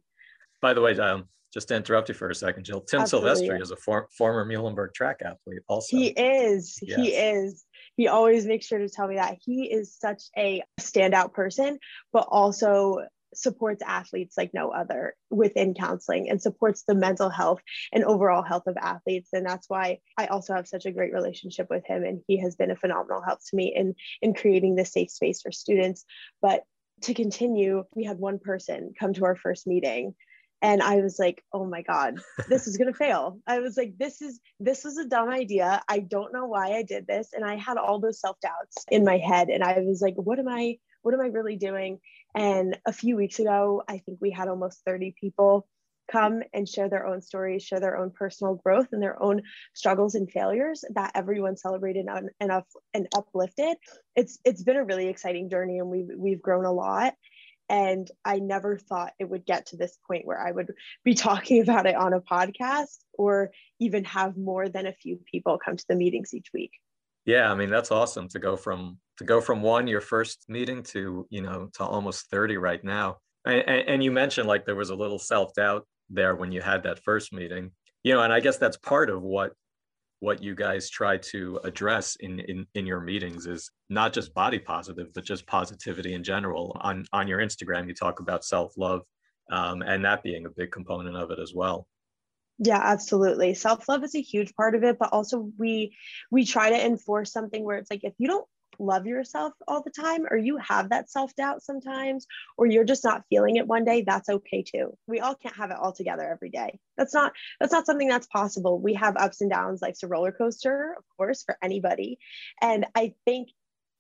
By 0.61 0.75
the 0.75 0.81
way, 0.81 0.97
um, 0.99 1.29
just 1.53 1.69
to 1.69 1.77
interrupt 1.77 2.09
you 2.09 2.15
for 2.15 2.31
a 2.31 2.35
second, 2.35 2.65
Jill, 2.65 2.81
Tim 2.81 3.01
Absolutely. 3.01 3.49
Silvestri 3.49 3.63
is 3.63 3.71
a 3.71 3.77
for, 3.77 4.09
former 4.17 4.45
Muhlenberg 4.45 4.95
track 4.95 5.21
athlete 5.25 5.61
also. 5.69 5.97
He 5.97 6.09
is. 6.09 6.79
Yes. 6.81 6.99
He 6.99 7.09
is. 7.11 7.65
He 7.97 8.09
always 8.09 8.47
makes 8.47 8.67
sure 8.67 8.79
to 8.79 8.89
tell 8.89 9.07
me 9.07 9.17
that. 9.17 9.39
He 9.45 9.71
is 9.71 9.95
such 9.95 10.23
a 10.37 10.63
standout 10.81 11.35
person, 11.35 11.79
but 12.13 12.27
also 12.31 13.01
supports 13.35 13.83
athletes 13.83 14.37
like 14.37 14.53
no 14.53 14.71
other 14.71 15.15
within 15.31 15.75
counseling 15.75 16.29
and 16.29 16.41
supports 16.41 16.85
the 16.87 16.95
mental 16.95 17.31
health 17.31 17.61
and 17.93 18.05
overall 18.05 18.43
health 18.43 18.67
of 18.67 18.77
athletes 18.77 19.31
and 19.33 19.47
that's 19.47 19.71
why 19.71 19.99
i 20.19 20.27
also 20.27 20.55
have 20.55 20.69
such 20.69 20.85
a 20.85 20.93
great 20.93 21.15
relationship 21.15 21.67
with 21.71 21.83
him 21.87 22.05
and 22.05 22.21
he 22.27 22.39
has 22.39 22.57
been 22.57 22.71
a 22.71 22.77
phenomenal 22.77 23.23
help 23.23 23.39
to 23.41 23.57
me 23.57 23.73
in 23.75 23.95
in 24.21 24.35
creating 24.35 24.75
this 24.75 24.93
safe 24.93 25.11
space 25.11 25.41
for 25.41 25.51
students 25.51 26.05
but 26.43 26.63
to 27.01 27.15
continue 27.15 27.85
we 27.95 28.05
had 28.05 28.19
one 28.19 28.39
person 28.39 28.93
come 29.01 29.15
to 29.15 29.25
our 29.25 29.35
first 29.35 29.67
meeting 29.67 30.15
and 30.63 30.83
i 30.83 30.97
was 30.97 31.19
like 31.19 31.45
oh 31.53 31.67
my 31.67 31.83
god 31.83 32.15
this 32.49 32.67
is 32.67 32.77
going 32.77 32.91
to 32.93 32.97
fail. 32.97 33.39
I 33.47 33.59
was 33.59 33.77
like 33.77 33.95
this 33.99 34.23
is 34.23 34.41
this 34.61 34.85
was 34.85 34.97
a 34.97 35.09
dumb 35.09 35.29
idea. 35.29 35.83
I 35.89 35.99
don't 35.99 36.33
know 36.33 36.47
why 36.47 36.73
i 36.73 36.83
did 36.83 37.07
this. 37.07 37.31
And 37.35 37.45
i 37.45 37.57
had 37.57 37.77
all 37.77 37.99
those 37.99 38.21
self 38.21 38.39
doubts 38.41 38.85
in 38.91 39.05
my 39.05 39.19
head. 39.19 39.49
And 39.49 39.63
i 39.63 39.79
was 39.81 40.01
like 40.01 40.15
what 40.17 40.39
am 40.39 40.49
i 40.49 40.79
what 41.03 41.15
am 41.15 41.21
i 41.21 41.27
really 41.27 41.57
doing? 41.57 41.99
And 42.35 42.79
a 42.87 42.93
few 42.93 43.17
weeks 43.17 43.39
ago 43.39 43.83
i 43.89 43.99
think 43.99 44.19
we 44.21 44.31
had 44.31 44.49
almost 44.49 44.83
30 44.87 45.15
people 45.21 45.67
come 46.11 46.43
and 46.53 46.69
share 46.69 46.89
their 46.89 47.07
own 47.07 47.23
stories 47.23 47.63
share 47.63 47.81
their 47.81 47.97
own 47.97 48.11
personal 48.11 48.55
growth 48.57 48.89
and 48.93 49.03
their 49.03 49.23
own 49.23 49.41
struggles 49.73 50.15
and 50.15 50.31
failures 50.31 50.85
that 50.95 51.13
everyone 51.15 51.57
celebrated 51.57 52.07
and, 52.07 52.29
and, 52.41 52.63
and 52.93 53.07
uplifted. 53.15 53.77
It's 54.17 54.39
it's 54.45 54.63
been 54.63 54.77
a 54.77 54.85
really 54.85 55.09
exciting 55.09 55.49
journey 55.49 55.79
and 55.79 55.89
we've 55.89 56.11
we've 56.17 56.43
grown 56.43 56.65
a 56.65 56.73
lot 56.73 57.15
and 57.73 58.11
I 58.23 58.39
never 58.39 58.77
thought 58.77 59.15
it 59.19 59.31
would 59.31 59.47
get 59.47 59.67
to 59.69 59.79
this 59.79 59.97
point 60.07 60.27
where 60.27 60.39
I 60.39 60.53
would 60.53 60.73
be 61.05 61.15
talking 61.29 61.63
about 61.63 61.87
it 61.87 61.97
on 61.97 62.13
a 62.13 62.21
podcast 62.21 62.99
or 63.15 63.51
even 63.81 64.05
have 64.05 64.37
more 64.37 64.69
than 64.69 64.87
a 64.87 64.93
few 64.93 65.19
people 65.29 65.59
come 65.59 65.77
to 65.77 65.85
the 65.89 65.97
meetings 65.97 66.35
each 66.35 66.51
week. 66.53 66.73
Yeah, 67.25 67.51
I 67.51 67.55
mean 67.55 67.71
that's 67.71 67.91
awesome 67.91 68.29
to 68.29 68.39
go 68.39 68.57
from 68.57 68.99
to 69.19 69.25
go 69.25 69.41
from 69.41 69.63
one 69.63 69.87
your 69.87 70.01
first 70.01 70.45
meeting 70.49 70.83
to 70.85 71.27
you 71.31 71.41
know 71.41 71.71
to 71.75 71.85
almost 71.85 72.29
30 72.31 72.59
right 72.59 72.83
now. 72.85 73.19
And, 73.45 73.63
and 73.67 74.05
you 74.05 74.13
mentioned 74.13 74.47
like 74.47 74.67
there 74.67 74.77
was 74.77 74.91
a 74.91 74.95
little 74.95 75.19
self 75.19 75.55
doubt 75.55 75.87
there 76.11 76.37
when 76.37 76.53
you 76.53 76.61
had 76.61 76.83
that 76.83 77.03
first 77.03 77.33
meeting, 77.33 77.71
you 78.03 78.13
know, 78.13 78.23
and 78.23 78.33
I 78.33 78.41
guess 78.41 78.59
that's 78.59 78.77
part 78.77 79.09
of 79.09 79.23
what 79.23 79.53
what 80.23 80.41
you 80.41 80.55
guys 80.55 80.89
try 80.89 81.17
to 81.17 81.59
address 81.65 82.17
in, 82.21 82.39
in 82.39 82.65
in 82.77 82.87
your 82.87 83.01
meetings 83.01 83.47
is 83.47 83.69
not 83.91 84.13
just 84.13 84.33
body 84.33 84.59
positive 84.59 85.09
but 85.15 85.25
just 85.25 85.45
positivity 85.49 86.15
in 86.15 86.23
general. 86.23 86.77
On 86.81 87.05
on 87.13 87.27
your 87.27 87.41
instagram 87.41 87.89
you 87.89 87.95
talk 87.95 88.21
about 88.21 88.45
self-love 88.45 89.03
um, 89.51 89.83
and 89.83 90.05
that 90.05 90.23
being 90.23 90.47
a 90.47 90.51
big 90.51 90.71
component 90.71 91.17
of 91.17 91.33
it 91.33 91.41
as 91.41 91.53
well. 91.53 91.89
Yeah 92.61 92.81
absolutely. 92.81 93.55
Self-love 93.55 94.05
is 94.05 94.15
a 94.15 94.23
huge 94.23 94.55
part 94.55 94.77
of 94.77 94.85
it 94.85 94.97
but 94.97 95.09
also 95.13 95.51
we 95.59 95.97
we 96.31 96.45
try 96.45 96.71
to 96.71 96.87
enforce 96.87 97.33
something 97.33 97.65
where 97.65 97.79
it's 97.79 97.91
like 97.91 98.05
if 98.05 98.15
you 98.19 98.29
don't 98.29 98.47
love 98.83 99.07
yourself 99.07 99.53
all 99.69 99.83
the 99.83 99.91
time 99.91 100.27
or 100.31 100.37
you 100.37 100.57
have 100.59 100.91
that 100.91 101.11
self-doubt 101.11 101.63
sometimes 101.63 102.27
or 102.57 102.67
you're 102.67 102.85
just 102.85 103.05
not 103.05 103.25
feeling 103.31 103.57
it 103.57 103.67
one 103.67 103.85
day 103.85 104.03
that's 104.03 104.29
okay 104.29 104.63
too. 104.63 104.97
We 105.07 105.21
all 105.21 105.35
can't 105.35 105.57
have 105.57 105.71
it 105.71 105.77
all 105.77 105.93
together 105.93 106.29
every 106.29 106.51
day. 106.51 106.79
That's 106.97 107.15
not 107.15 107.33
that's 107.61 107.73
not 107.73 107.87
something 107.87 108.09
that's 108.09 108.27
possible. 108.27 108.81
We 108.81 108.95
have 108.95 109.17
ups 109.17 109.41
and 109.41 109.51
downs 109.51 109.83
life's 109.83 110.03
a 110.03 110.09
roller 110.09 110.33
coaster 110.33 110.95
of 110.99 111.05
course 111.17 111.43
for 111.43 111.57
anybody. 111.63 112.19
And 112.61 112.87
i 112.95 113.15
think 113.25 113.49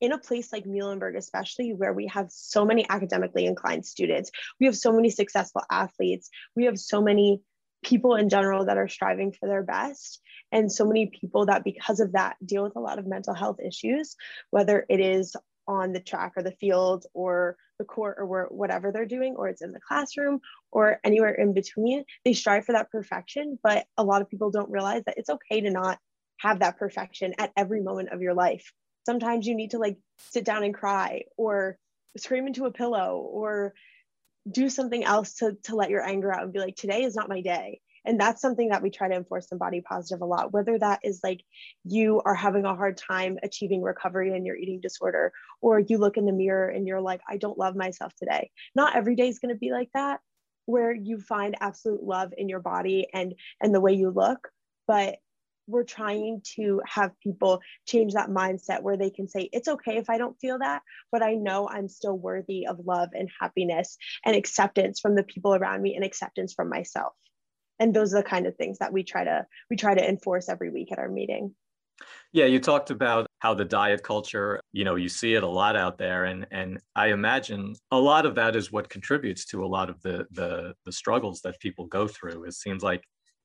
in 0.02 0.10
a 0.10 0.18
place 0.18 0.52
like 0.52 0.64
Muhlenberg, 0.64 1.16
especially 1.16 1.72
where 1.72 1.92
we 1.92 2.08
have 2.08 2.26
so 2.28 2.64
many 2.64 2.84
academically 2.90 3.46
inclined 3.46 3.86
students, 3.86 4.32
we 4.58 4.66
have 4.66 4.76
so 4.76 4.92
many 4.92 5.10
successful 5.10 5.62
athletes, 5.70 6.28
we 6.56 6.64
have 6.64 6.76
so 6.76 7.00
many 7.00 7.40
people 7.82 8.14
in 8.14 8.28
general 8.28 8.66
that 8.66 8.78
are 8.78 8.88
striving 8.88 9.32
for 9.32 9.48
their 9.48 9.62
best. 9.62 10.20
And 10.52 10.70
so 10.70 10.84
many 10.84 11.06
people 11.06 11.46
that 11.46 11.64
because 11.64 12.00
of 12.00 12.12
that 12.12 12.36
deal 12.44 12.62
with 12.62 12.76
a 12.76 12.80
lot 12.80 12.98
of 12.98 13.06
mental 13.06 13.34
health 13.34 13.58
issues 13.64 14.16
whether 14.50 14.84
it 14.88 15.00
is 15.00 15.34
on 15.66 15.92
the 15.92 16.00
track 16.00 16.32
or 16.36 16.42
the 16.42 16.52
field 16.52 17.06
or 17.14 17.56
the 17.78 17.84
court 17.84 18.16
or 18.18 18.46
whatever 18.50 18.92
they're 18.92 19.06
doing 19.06 19.34
or 19.36 19.48
it's 19.48 19.62
in 19.62 19.72
the 19.72 19.80
classroom 19.80 20.40
or 20.70 20.98
anywhere 21.04 21.32
in 21.32 21.54
between 21.54 22.04
they 22.24 22.32
strive 22.32 22.64
for 22.64 22.72
that 22.72 22.90
perfection. 22.90 23.58
But 23.62 23.86
a 23.96 24.04
lot 24.04 24.22
of 24.22 24.28
people 24.28 24.50
don't 24.50 24.70
realize 24.70 25.02
that 25.06 25.18
it's 25.18 25.30
okay 25.30 25.60
to 25.60 25.70
not 25.70 25.98
have 26.38 26.60
that 26.60 26.78
perfection 26.78 27.34
at 27.38 27.52
every 27.56 27.80
moment 27.80 28.10
of 28.10 28.20
your 28.20 28.34
life. 28.34 28.72
Sometimes 29.06 29.46
you 29.46 29.54
need 29.54 29.70
to 29.70 29.78
like 29.78 29.96
sit 30.30 30.44
down 30.44 30.64
and 30.64 30.74
cry 30.74 31.22
or 31.36 31.78
scream 32.16 32.46
into 32.46 32.66
a 32.66 32.72
pillow 32.72 33.16
or 33.16 33.74
do 34.50 34.68
something 34.68 35.04
else 35.04 35.34
to, 35.34 35.56
to 35.64 35.76
let 35.76 35.90
your 35.90 36.06
anger 36.06 36.32
out 36.32 36.42
and 36.42 36.52
be 36.52 36.58
like 36.58 36.76
today 36.76 37.02
is 37.02 37.14
not 37.14 37.28
my 37.28 37.40
day. 37.40 37.80
And 38.04 38.18
that's 38.18 38.40
something 38.40 38.70
that 38.70 38.82
we 38.82 38.90
try 38.90 39.08
to 39.08 39.14
enforce 39.14 39.46
in 39.52 39.58
body 39.58 39.80
positive 39.80 40.22
a 40.22 40.26
lot 40.26 40.52
whether 40.52 40.76
that 40.78 41.00
is 41.04 41.20
like 41.22 41.40
you 41.84 42.20
are 42.24 42.34
having 42.34 42.64
a 42.64 42.74
hard 42.74 42.96
time 42.96 43.38
achieving 43.42 43.80
recovery 43.80 44.34
in 44.34 44.44
your 44.44 44.56
eating 44.56 44.80
disorder 44.80 45.32
or 45.60 45.78
you 45.78 45.98
look 45.98 46.16
in 46.16 46.26
the 46.26 46.32
mirror 46.32 46.68
and 46.68 46.86
you're 46.86 47.00
like 47.00 47.20
i 47.28 47.36
don't 47.36 47.58
love 47.58 47.76
myself 47.76 48.12
today. 48.16 48.50
Not 48.74 48.96
every 48.96 49.14
day 49.14 49.28
is 49.28 49.38
going 49.38 49.54
to 49.54 49.58
be 49.58 49.70
like 49.70 49.90
that 49.94 50.20
where 50.66 50.92
you 50.92 51.20
find 51.20 51.56
absolute 51.60 52.02
love 52.02 52.32
in 52.36 52.48
your 52.48 52.60
body 52.60 53.06
and 53.12 53.34
and 53.60 53.74
the 53.74 53.80
way 53.80 53.92
you 53.92 54.10
look 54.10 54.48
but 54.86 55.18
we're 55.66 55.84
trying 55.84 56.40
to 56.56 56.80
have 56.86 57.12
people 57.22 57.60
change 57.86 58.14
that 58.14 58.28
mindset 58.28 58.82
where 58.82 58.96
they 58.96 59.10
can 59.10 59.28
say 59.28 59.48
it's 59.52 59.68
okay 59.68 59.96
if 59.96 60.10
i 60.10 60.18
don't 60.18 60.38
feel 60.40 60.58
that 60.58 60.82
but 61.10 61.22
i 61.22 61.34
know 61.34 61.68
i'm 61.68 61.88
still 61.88 62.16
worthy 62.16 62.66
of 62.66 62.78
love 62.84 63.10
and 63.14 63.28
happiness 63.40 63.96
and 64.24 64.36
acceptance 64.36 65.00
from 65.00 65.14
the 65.14 65.22
people 65.22 65.54
around 65.54 65.82
me 65.82 65.94
and 65.94 66.04
acceptance 66.04 66.52
from 66.52 66.68
myself. 66.68 67.12
And 67.78 67.94
those 67.94 68.14
are 68.14 68.22
the 68.22 68.28
kind 68.28 68.46
of 68.46 68.56
things 68.56 68.78
that 68.78 68.92
we 68.92 69.02
try 69.02 69.24
to 69.24 69.46
we 69.70 69.76
try 69.76 69.94
to 69.94 70.08
enforce 70.08 70.48
every 70.48 70.70
week 70.70 70.92
at 70.92 70.98
our 70.98 71.08
meeting. 71.08 71.54
Yeah 72.32 72.46
you 72.46 72.58
talked 72.60 72.90
about 72.90 73.26
how 73.40 73.54
the 73.54 73.64
diet 73.64 74.02
culture 74.02 74.60
you 74.72 74.84
know 74.84 74.94
you 74.94 75.08
see 75.08 75.34
it 75.34 75.42
a 75.42 75.48
lot 75.48 75.76
out 75.76 75.98
there 75.98 76.24
and 76.24 76.46
and 76.50 76.80
i 76.96 77.08
imagine 77.08 77.74
a 77.90 77.98
lot 77.98 78.24
of 78.24 78.34
that 78.36 78.56
is 78.56 78.72
what 78.72 78.88
contributes 78.88 79.44
to 79.46 79.64
a 79.64 79.66
lot 79.66 79.90
of 79.90 80.00
the 80.02 80.26
the, 80.30 80.74
the 80.84 80.92
struggles 80.92 81.40
that 81.42 81.60
people 81.60 81.86
go 81.86 82.06
through. 82.08 82.44
It 82.44 82.54
seems 82.54 82.82
like 82.82 83.02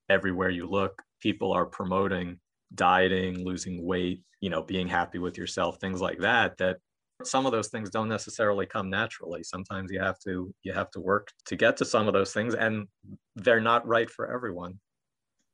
everywhere 0.09 0.49
you 0.49 0.67
look 0.67 1.01
people 1.21 1.51
are 1.51 1.65
promoting 1.65 2.39
dieting, 2.75 3.45
losing 3.45 3.85
weight, 3.85 4.21
you 4.41 4.49
know, 4.49 4.61
being 4.61 4.87
happy 4.87 5.19
with 5.19 5.37
yourself, 5.37 5.79
things 5.79 6.01
like 6.01 6.19
that, 6.19 6.57
that 6.57 6.77
some 7.23 7.45
of 7.45 7.51
those 7.51 7.69
things 7.69 7.89
don't 7.89 8.09
necessarily 8.09 8.65
come 8.65 8.89
naturally. 8.89 9.43
Sometimes 9.43 9.91
you 9.91 9.99
have 9.99 10.19
to 10.19 10.53
you 10.63 10.73
have 10.73 10.91
to 10.91 10.99
work 10.99 11.31
to 11.45 11.55
get 11.55 11.77
to 11.77 11.85
some 11.85 12.07
of 12.07 12.13
those 12.13 12.33
things 12.33 12.53
and 12.53 12.87
they're 13.35 13.61
not 13.61 13.87
right 13.87 14.09
for 14.09 14.31
everyone. 14.31 14.79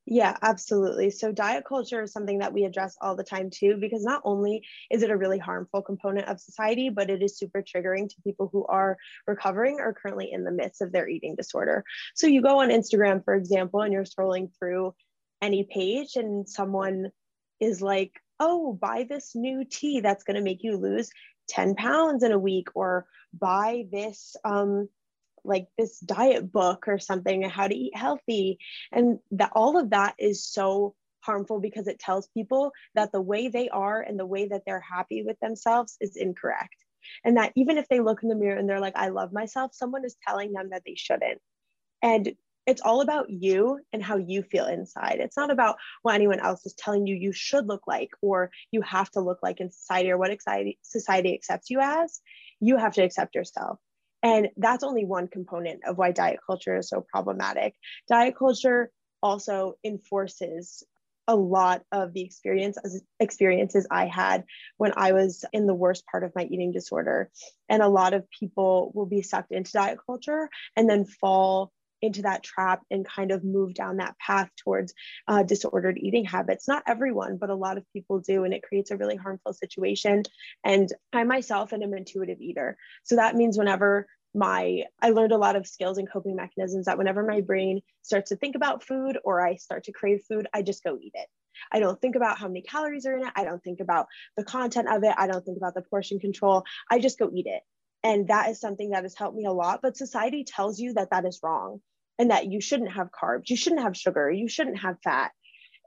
Yeah, 0.08 0.36
absolutely. 0.42 1.10
So, 1.12 1.32
diet 1.32 1.64
culture 1.66 2.04
is 2.04 2.12
something 2.12 2.40
that 2.40 2.52
we 2.54 2.66
address 2.66 2.98
all 3.00 3.16
the 3.16 3.24
time 3.24 3.50
too, 3.50 3.78
because 3.80 4.04
not 4.04 4.22
only 4.26 4.62
is 4.92 5.02
it 5.02 5.10
a 5.10 5.16
really 5.18 5.40
harmful 5.40 5.82
component 5.82 6.28
of 6.28 6.42
society, 6.42 6.90
but 6.90 7.10
it 7.10 7.24
is 7.24 7.38
super 7.38 7.64
triggering 7.64 8.10
to 8.10 8.22
people 8.22 8.50
who 8.52 8.66
are 8.66 8.98
recovering 9.28 9.80
or 9.80 9.94
currently 9.94 10.30
in 10.32 10.44
the 10.44 10.52
midst 10.52 10.82
of 10.82 10.92
their 10.92 11.08
eating 11.08 11.36
disorder. 11.36 11.86
So, 12.16 12.28
you 12.28 12.42
go 12.42 12.60
on 12.60 12.70
Instagram, 12.70 13.24
for 13.24 13.34
example, 13.34 13.82
and 13.82 13.94
you're 13.94 14.04
scrolling 14.04 14.50
through 14.60 14.94
any 15.42 15.64
page 15.64 16.16
and 16.16 16.48
someone 16.50 17.10
is 17.62 17.82
like, 17.82 18.12
oh, 18.42 18.74
buy 18.74 19.06
this 19.08 19.32
new 19.36 19.64
tea 19.64 20.02
that's 20.02 20.24
going 20.26 20.36
to 20.36 20.42
make 20.44 20.64
you 20.64 20.76
lose 20.76 21.10
10 21.48 21.76
pounds 21.76 22.24
in 22.24 22.32
a 22.34 22.40
week, 22.40 22.68
or 22.76 23.06
buy 23.34 23.86
this, 23.92 24.36
um, 24.44 24.90
like 25.44 25.68
this 25.78 26.00
diet 26.00 26.52
book 26.52 26.88
or 26.88 27.00
something, 27.00 27.44
and 27.44 27.52
how 27.52 27.68
to 27.68 27.76
eat 27.76 27.96
healthy. 27.96 28.60
And 28.92 29.20
that 29.32 29.52
all 29.54 29.78
of 29.78 29.92
that 29.92 30.16
is 30.20 30.46
so 30.46 30.96
harmful 31.22 31.60
because 31.60 31.88
it 31.88 32.00
tells 32.00 32.28
people 32.28 32.72
that 32.96 33.12
the 33.12 33.22
way 33.22 33.48
they 33.48 33.70
are 33.70 34.02
and 34.02 34.20
the 34.20 34.26
way 34.26 34.48
that 34.48 34.64
they're 34.66 34.82
happy 34.82 35.24
with 35.24 35.40
themselves 35.40 35.98
is 36.02 36.16
incorrect. 36.16 36.76
And 37.24 37.38
that 37.38 37.54
even 37.56 37.78
if 37.78 37.88
they 37.88 38.00
look 38.00 38.24
in 38.24 38.30
the 38.30 38.36
mirror 38.36 38.58
and 38.58 38.70
they're 38.70 38.80
like, 38.80 38.96
I 38.96 39.10
love 39.10 39.34
myself, 39.34 39.72
someone 39.74 40.06
is 40.06 40.16
telling 40.28 40.54
them 40.54 40.70
that 40.72 40.84
they 40.86 40.96
shouldn't. 40.96 41.40
And 42.02 42.34
it's 42.66 42.82
all 42.82 43.02
about 43.02 43.30
you 43.30 43.80
and 43.92 44.02
how 44.02 44.18
you 44.18 44.42
feel 44.42 44.66
inside. 44.66 45.18
It's 45.20 45.36
not 45.36 45.52
about 45.52 45.76
what 46.02 46.16
anyone 46.16 46.40
else 46.40 46.66
is 46.66 46.74
telling 46.74 47.08
you 47.08 47.16
you 47.16 47.34
should 47.34 47.68
look 47.68 47.88
like 47.88 48.12
or 48.22 48.52
you 48.72 48.82
have 48.82 49.10
to 49.12 49.20
look 49.20 49.40
like 49.44 49.60
in 49.60 49.70
society 49.70 50.12
or 50.12 50.18
what 50.18 50.32
society 50.82 51.34
accepts 51.34 51.70
you 51.70 51.80
as. 51.82 52.22
You 52.62 52.78
have 52.78 52.94
to 52.94 53.04
accept 53.04 53.36
yourself. 53.36 53.80
And 54.24 54.50
that's 54.56 54.84
only 54.84 55.06
one 55.06 55.28
component 55.28 55.82
of 55.86 55.98
why 55.98 56.12
diet 56.12 56.40
culture 56.46 56.78
is 56.78 56.90
so 56.90 57.06
problematic. 57.12 57.76
Diet 58.08 58.36
culture 58.38 58.90
also 59.22 59.76
enforces 59.84 60.84
a 61.28 61.36
lot 61.36 61.84
of 61.92 62.14
the 62.14 62.22
experiences 62.22 63.02
experiences 63.20 63.88
I 63.90 64.08
had 64.08 64.44
when 64.78 64.92
I 64.98 65.14
was 65.14 65.46
in 65.54 65.68
the 65.68 65.74
worst 65.74 66.06
part 66.06 66.24
of 66.24 66.34
my 66.36 66.44
eating 66.44 66.72
disorder. 66.72 67.30
And 67.70 67.82
a 67.82 67.88
lot 67.88 68.14
of 68.14 68.30
people 68.30 68.92
will 68.94 69.06
be 69.06 69.22
sucked 69.22 69.52
into 69.52 69.72
diet 69.72 70.00
culture 70.06 70.50
and 70.76 70.90
then 70.90 71.06
fall 71.06 71.72
into 72.04 72.24
that 72.24 72.44
trap 72.44 72.82
and 72.92 73.08
kind 73.08 73.32
of 73.32 73.44
move 73.44 73.74
down 73.74 73.98
that 73.98 74.18
path 74.20 74.50
towards 74.58 74.94
uh, 75.28 75.44
disordered 75.44 75.98
eating 75.98 76.26
habits. 76.26 76.68
Not 76.68 76.84
everyone, 76.86 77.38
but 77.38 77.50
a 77.50 77.56
lot 77.56 77.78
of 77.78 77.86
people 77.94 78.20
do. 78.20 78.44
And 78.44 78.54
it 78.54 78.64
creates 78.64 78.92
a 78.92 78.98
really 78.98 79.16
harmful 79.16 79.54
situation. 79.54 80.24
And 80.64 80.92
I 81.14 81.24
myself 81.24 81.74
am 81.74 81.82
an 81.82 81.98
intuitive 81.98 82.42
eater. 82.42 82.78
So 83.04 83.16
that 83.16 83.36
means 83.36 83.58
whenever 83.58 84.08
my 84.34 84.84
i 85.02 85.12
learned 85.12 85.32
a 85.32 85.38
lot 85.38 85.56
of 85.56 85.68
skills 85.68 85.98
and 85.98 86.12
coping 86.12 86.36
mechanisms 86.36 86.86
that 86.86 86.98
whenever 86.98 87.24
my 87.24 87.42
brain 87.42 87.82
starts 88.02 88.30
to 88.30 88.36
think 88.36 88.56
about 88.56 88.84
food 88.84 89.18
or 89.24 89.46
i 89.46 89.56
start 89.56 89.84
to 89.84 89.92
crave 89.92 90.22
food 90.28 90.48
i 90.54 90.62
just 90.62 90.84
go 90.84 90.98
eat 91.00 91.12
it 91.14 91.28
i 91.72 91.80
don't 91.80 92.02
think 92.02 92.16
about 92.16 92.40
how 92.40 92.48
many 92.48 92.62
calories 92.62 93.06
are 93.06 93.16
in 93.16 93.28
it 93.28 93.34
i 93.36 93.44
don't 93.44 93.64
think 93.64 93.80
about 93.80 94.08
the 94.36 94.44
content 94.44 94.88
of 94.90 95.04
it 95.04 95.14
i 95.18 95.28
don't 95.28 95.46
think 95.46 95.58
about 95.58 95.76
the 95.76 95.84
portion 95.84 96.20
control 96.20 96.64
i 96.90 96.98
just 97.00 97.20
go 97.20 97.30
eat 97.32 97.46
it 97.46 97.62
and 98.04 98.28
that 98.28 98.50
is 98.50 98.60
something 98.60 98.90
that 98.90 99.04
has 99.04 99.16
helped 99.16 99.38
me 99.38 99.46
a 99.46 99.52
lot 99.52 99.82
but 99.84 99.96
society 99.96 100.44
tells 100.44 100.80
you 100.80 100.94
that 100.94 101.12
that 101.12 101.26
is 101.26 101.40
wrong 101.44 101.80
and 102.20 102.32
that 102.32 102.48
you 102.48 102.62
shouldn't 102.62 102.92
have 102.92 103.10
carbs 103.12 103.50
you 103.50 103.58
shouldn't 103.58 103.82
have 103.82 103.98
sugar 103.98 104.30
you 104.30 104.48
shouldn't 104.48 104.80
have 104.80 104.98
fat. 105.04 105.32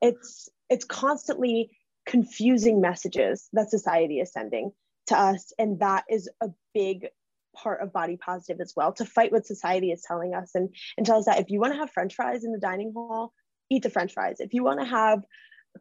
It's 0.03 0.49
it's 0.69 0.85
constantly 0.85 1.71
confusing 2.07 2.81
messages 2.81 3.49
that 3.53 3.71
society 3.71 4.21
is 4.21 4.33
sending 4.33 4.71
to 5.09 5.19
us 5.19 5.53
and 5.59 5.81
that 5.81 6.05
is 6.09 6.29
a 6.41 6.49
big 6.75 7.09
part 7.55 7.81
of 7.81 7.93
body 7.93 8.17
positive 8.17 8.61
as 8.61 8.75
well 8.77 8.93
to 8.93 9.05
fight 9.05 9.33
what 9.33 9.47
society 9.47 9.91
is 9.91 10.03
telling 10.07 10.35
us 10.35 10.51
and 10.55 10.69
and 10.97 11.07
tell 11.07 11.19
us 11.19 11.25
that 11.25 11.41
if 11.41 11.51
you 11.51 11.59
want 11.59 11.73
to 11.73 11.79
have 11.79 11.91
french 11.91 12.15
fries 12.15 12.45
in 12.45 12.53
the 12.53 12.59
dining 12.59 12.93
hall 12.95 13.33
eat 13.71 13.83
the 13.83 13.91
french 13.91 14.13
fries. 14.13 14.41
If 14.41 14.55
you 14.55 14.65
want 14.65 14.81
to 14.81 14.87
have 14.87 15.23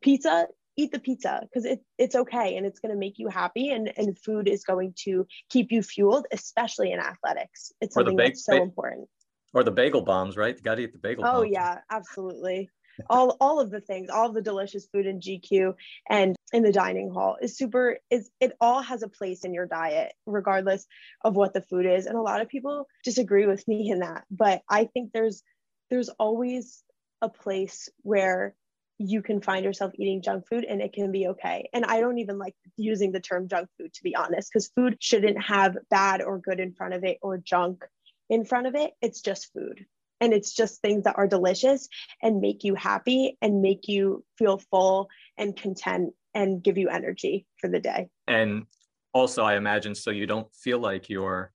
pizza 0.02 0.48
eat 0.78 0.92
the 0.92 1.00
pizza 1.00 1.40
because 1.42 1.64
it, 1.64 1.80
it's 1.98 2.16
okay 2.16 2.58
and 2.58 2.66
it's 2.66 2.80
going 2.80 2.92
to 2.92 2.98
make 2.98 3.18
you 3.18 3.30
happy 3.30 3.70
and, 3.70 3.94
and 3.96 4.20
food 4.20 4.50
is 4.50 4.66
going 4.66 4.94
to 5.04 5.26
keep 5.50 5.72
you 5.72 5.82
fueled 5.82 6.26
especially 6.34 6.92
in 6.92 7.00
athletics. 7.00 7.72
It's 7.80 7.96
something 7.96 8.18
that's 8.18 8.44
so 8.44 8.62
important 8.62 9.08
or 9.56 9.64
the 9.64 9.72
bagel 9.72 10.02
bombs, 10.02 10.38
right? 10.38 10.56
You 10.56 10.62
got 10.62 10.76
to 10.76 10.84
eat 10.84 10.92
the 10.92 11.00
bagel. 11.00 11.24
Bombs. 11.24 11.34
Oh 11.34 11.42
bombs. 11.42 11.54
yeah, 11.54 11.80
absolutely. 11.90 12.70
all 13.10 13.38
all 13.40 13.60
of 13.60 13.72
the 13.72 13.82
things, 13.82 14.10
all 14.10 14.32
the 14.32 14.42
delicious 14.42 14.86
food 14.94 15.08
in 15.08 15.20
GQ 15.20 15.74
and 16.10 16.36
in 16.54 16.62
the 16.62 16.72
dining 16.72 17.10
hall 17.10 17.38
is 17.42 17.58
super. 17.58 17.98
Is 18.12 18.30
it 18.40 18.54
all 18.62 18.82
has 18.82 19.02
a 19.02 19.08
place 19.08 19.46
in 19.46 19.54
your 19.54 19.66
diet, 19.66 20.14
regardless 20.26 20.86
of 21.24 21.36
what 21.36 21.54
the 21.54 21.62
food 21.62 21.86
is. 21.86 22.06
And 22.06 22.18
a 22.18 22.22
lot 22.22 22.42
of 22.42 22.50
people 22.50 22.88
disagree 23.04 23.48
with 23.48 23.68
me 23.68 23.90
in 23.90 24.00
that, 24.00 24.26
but 24.30 24.62
I 24.70 24.86
think 24.86 25.12
there's 25.14 25.42
there's 25.90 26.10
always 26.10 26.84
a 27.22 27.30
place 27.30 27.90
where 28.02 28.56
you 28.98 29.22
can 29.22 29.42
find 29.42 29.66
yourself 29.66 29.92
eating 29.96 30.22
junk 30.22 30.48
food 30.48 30.64
and 30.64 30.82
it 30.82 30.94
can 30.94 31.12
be 31.12 31.28
okay. 31.28 31.70
And 31.74 31.84
I 31.84 32.00
don't 32.00 32.18
even 32.20 32.38
like 32.38 32.56
using 32.78 33.12
the 33.12 33.20
term 33.20 33.48
junk 33.50 33.70
food 33.78 33.94
to 33.94 34.04
be 34.04 34.16
honest, 34.16 34.50
because 34.52 34.72
food 34.76 34.98
shouldn't 35.00 35.42
have 35.42 35.78
bad 35.90 36.22
or 36.22 36.40
good 36.40 36.60
in 36.60 36.74
front 36.74 36.94
of 36.94 37.04
it 37.04 37.18
or 37.22 37.38
junk 37.38 37.84
in 38.30 38.46
front 38.46 38.68
of 38.68 38.76
it, 38.76 38.92
it's 39.02 39.22
just 39.22 39.52
food. 39.54 39.86
And 40.22 40.34
it's 40.34 40.54
just 40.54 40.82
things 40.82 41.04
that 41.04 41.18
are 41.18 41.28
delicious 41.28 41.90
and 42.22 42.40
make 42.40 42.64
you 42.64 42.76
happy 42.76 43.38
and 43.42 43.62
make 43.62 43.88
you 43.88 44.24
feel 44.38 44.58
full 44.72 45.10
and 45.38 45.56
content 45.56 46.14
and 46.34 46.64
give 46.64 46.78
you 46.78 46.90
energy 46.90 47.46
for 47.58 47.70
the 47.70 47.80
day. 47.80 48.10
And 48.28 48.66
also, 49.14 49.44
I 49.44 49.56
imagine 49.56 49.94
so 49.94 50.12
you 50.12 50.26
don't 50.26 50.54
feel 50.54 50.80
like 50.80 51.10
you're 51.10 51.52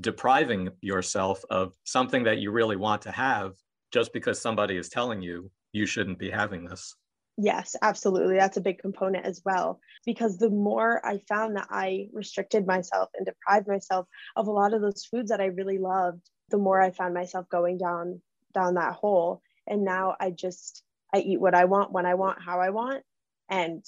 depriving 0.00 0.70
yourself 0.80 1.44
of 1.50 1.74
something 1.84 2.24
that 2.24 2.38
you 2.38 2.50
really 2.50 2.76
want 2.76 3.02
to 3.02 3.10
have 3.10 3.54
just 3.92 4.12
because 4.12 4.40
somebody 4.40 4.76
is 4.76 4.88
telling 4.88 5.20
you 5.20 5.50
you 5.72 5.86
shouldn't 5.86 6.18
be 6.18 6.30
having 6.30 6.64
this. 6.64 6.94
Yes, 7.42 7.74
absolutely. 7.80 8.36
That's 8.36 8.58
a 8.58 8.60
big 8.60 8.80
component 8.80 9.24
as 9.24 9.40
well. 9.44 9.80
Because 10.04 10.36
the 10.36 10.50
more 10.50 11.04
I 11.04 11.18
found 11.18 11.56
that 11.56 11.68
I 11.70 12.08
restricted 12.12 12.66
myself 12.66 13.08
and 13.16 13.24
deprived 13.24 13.66
myself 13.66 14.06
of 14.36 14.46
a 14.46 14.50
lot 14.50 14.74
of 14.74 14.82
those 14.82 15.06
foods 15.06 15.30
that 15.30 15.40
I 15.40 15.46
really 15.46 15.78
loved, 15.78 16.28
the 16.50 16.58
more 16.58 16.80
I 16.80 16.90
found 16.90 17.14
myself 17.14 17.48
going 17.48 17.78
down 17.78 18.20
down 18.52 18.74
that 18.74 18.92
hole. 18.94 19.40
And 19.66 19.84
now 19.84 20.16
I 20.20 20.30
just 20.32 20.82
I 21.14 21.20
eat 21.20 21.40
what 21.40 21.54
I 21.54 21.64
want 21.64 21.92
when 21.92 22.04
I 22.04 22.14
want, 22.14 22.42
how 22.42 22.60
I 22.60 22.70
want. 22.70 23.04
And 23.48 23.82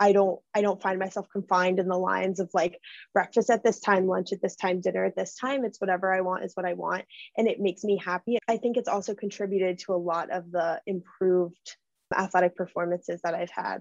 I 0.00 0.10
don't 0.12 0.40
I 0.52 0.60
don't 0.60 0.82
find 0.82 0.98
myself 0.98 1.28
confined 1.30 1.78
in 1.78 1.86
the 1.86 1.96
lines 1.98 2.40
of 2.40 2.50
like 2.52 2.80
breakfast 3.14 3.48
at 3.48 3.62
this 3.62 3.78
time, 3.78 4.08
lunch 4.08 4.32
at 4.32 4.42
this 4.42 4.56
time, 4.56 4.80
dinner 4.80 5.04
at 5.04 5.14
this 5.14 5.36
time. 5.36 5.64
It's 5.64 5.80
whatever 5.80 6.12
I 6.12 6.22
want 6.22 6.44
is 6.44 6.56
what 6.56 6.66
I 6.66 6.74
want. 6.74 7.04
And 7.36 7.46
it 7.46 7.60
makes 7.60 7.84
me 7.84 7.96
happy. 8.04 8.38
I 8.48 8.56
think 8.56 8.76
it's 8.76 8.88
also 8.88 9.14
contributed 9.14 9.78
to 9.80 9.92
a 9.92 9.96
lot 9.96 10.32
of 10.32 10.50
the 10.50 10.80
improved 10.86 11.76
athletic 12.16 12.56
performances 12.56 13.20
that 13.22 13.34
I've 13.34 13.50
had 13.50 13.78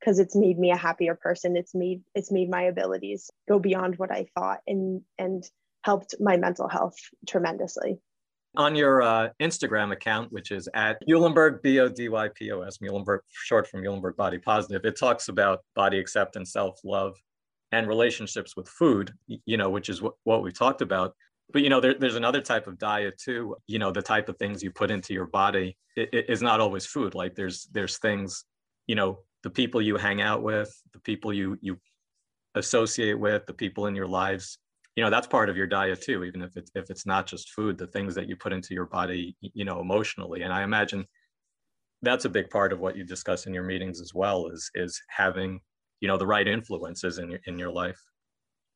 because 0.00 0.18
it's 0.18 0.36
made 0.36 0.58
me 0.58 0.70
a 0.70 0.76
happier 0.76 1.14
person. 1.14 1.56
It's 1.56 1.74
made 1.74 2.02
it's 2.14 2.30
made 2.30 2.50
my 2.50 2.62
abilities 2.62 3.30
go 3.48 3.58
beyond 3.58 3.98
what 3.98 4.10
I 4.10 4.26
thought 4.34 4.60
and 4.66 5.02
and 5.18 5.44
helped 5.82 6.14
my 6.20 6.36
mental 6.36 6.68
health 6.68 6.96
tremendously. 7.26 7.98
On 8.56 8.74
your 8.74 9.02
uh, 9.02 9.28
Instagram 9.40 9.92
account, 9.92 10.32
which 10.32 10.50
is 10.50 10.68
at 10.74 10.98
Muhlenberg, 11.08 11.62
B 11.62 11.78
O 11.80 11.88
D 11.88 12.08
Y 12.08 12.28
P 12.34 12.50
O 12.50 12.62
S, 12.62 12.78
Muhlenberg, 12.78 13.20
short 13.30 13.68
from 13.68 13.82
Muhlenberg 13.82 14.16
Body 14.16 14.38
Positive, 14.38 14.84
it 14.84 14.98
talks 14.98 15.28
about 15.28 15.60
body 15.74 15.98
acceptance, 15.98 16.52
self 16.52 16.80
love, 16.84 17.16
and 17.72 17.86
relationships 17.86 18.56
with 18.56 18.68
food, 18.68 19.12
you 19.26 19.56
know, 19.56 19.68
which 19.68 19.88
is 19.88 20.00
what, 20.00 20.14
what 20.24 20.42
we 20.42 20.50
talked 20.50 20.80
about 20.80 21.14
but 21.52 21.62
you 21.62 21.70
know 21.70 21.80
there, 21.80 21.94
there's 21.94 22.16
another 22.16 22.40
type 22.40 22.66
of 22.66 22.78
diet 22.78 23.18
too 23.18 23.56
you 23.66 23.78
know 23.78 23.90
the 23.90 24.02
type 24.02 24.28
of 24.28 24.36
things 24.38 24.62
you 24.62 24.70
put 24.70 24.90
into 24.90 25.14
your 25.14 25.26
body 25.26 25.76
is 25.98 26.42
not 26.42 26.60
always 26.60 26.86
food. 26.86 27.14
Like 27.14 27.34
there's 27.34 27.68
there's 27.72 27.98
things 27.98 28.44
you 28.86 28.94
know 28.94 29.20
the 29.42 29.50
people 29.50 29.80
you 29.82 29.96
hang 29.96 30.20
out 30.20 30.42
with 30.42 30.70
the 30.92 31.00
people 31.00 31.32
you 31.32 31.58
you 31.60 31.78
associate 32.54 33.18
with 33.18 33.46
the 33.46 33.54
people 33.54 33.86
in 33.86 33.94
your 33.94 34.06
lives 34.06 34.58
you 34.96 35.04
know 35.04 35.10
that's 35.10 35.26
part 35.26 35.48
of 35.48 35.56
your 35.56 35.66
diet 35.66 36.00
too 36.00 36.24
even 36.24 36.42
if 36.42 36.56
it's 36.56 36.70
if 36.74 36.90
it's 36.90 37.06
not 37.06 37.26
just 37.26 37.50
food 37.50 37.78
the 37.78 37.86
things 37.88 38.14
that 38.14 38.28
you 38.28 38.34
put 38.34 38.52
into 38.52 38.74
your 38.74 38.86
body 38.86 39.36
you 39.40 39.64
know 39.64 39.80
emotionally. 39.80 40.42
And 40.42 40.52
i 40.52 40.62
imagine 40.62 41.04
that's 42.02 42.24
a 42.24 42.30
big 42.30 42.48
part 42.50 42.72
of 42.72 42.80
what 42.80 42.96
you 42.96 43.04
discuss 43.04 43.46
in 43.46 43.54
your 43.54 43.64
meetings 43.64 44.00
as 44.00 44.14
well 44.14 44.48
is 44.48 44.70
is 44.74 45.00
having 45.08 45.60
you 46.00 46.08
know 46.08 46.16
the 46.16 46.26
right 46.26 46.48
influences 46.48 47.18
in 47.18 47.30
your 47.30 47.40
in 47.46 47.58
your 47.58 47.70
life 47.70 48.00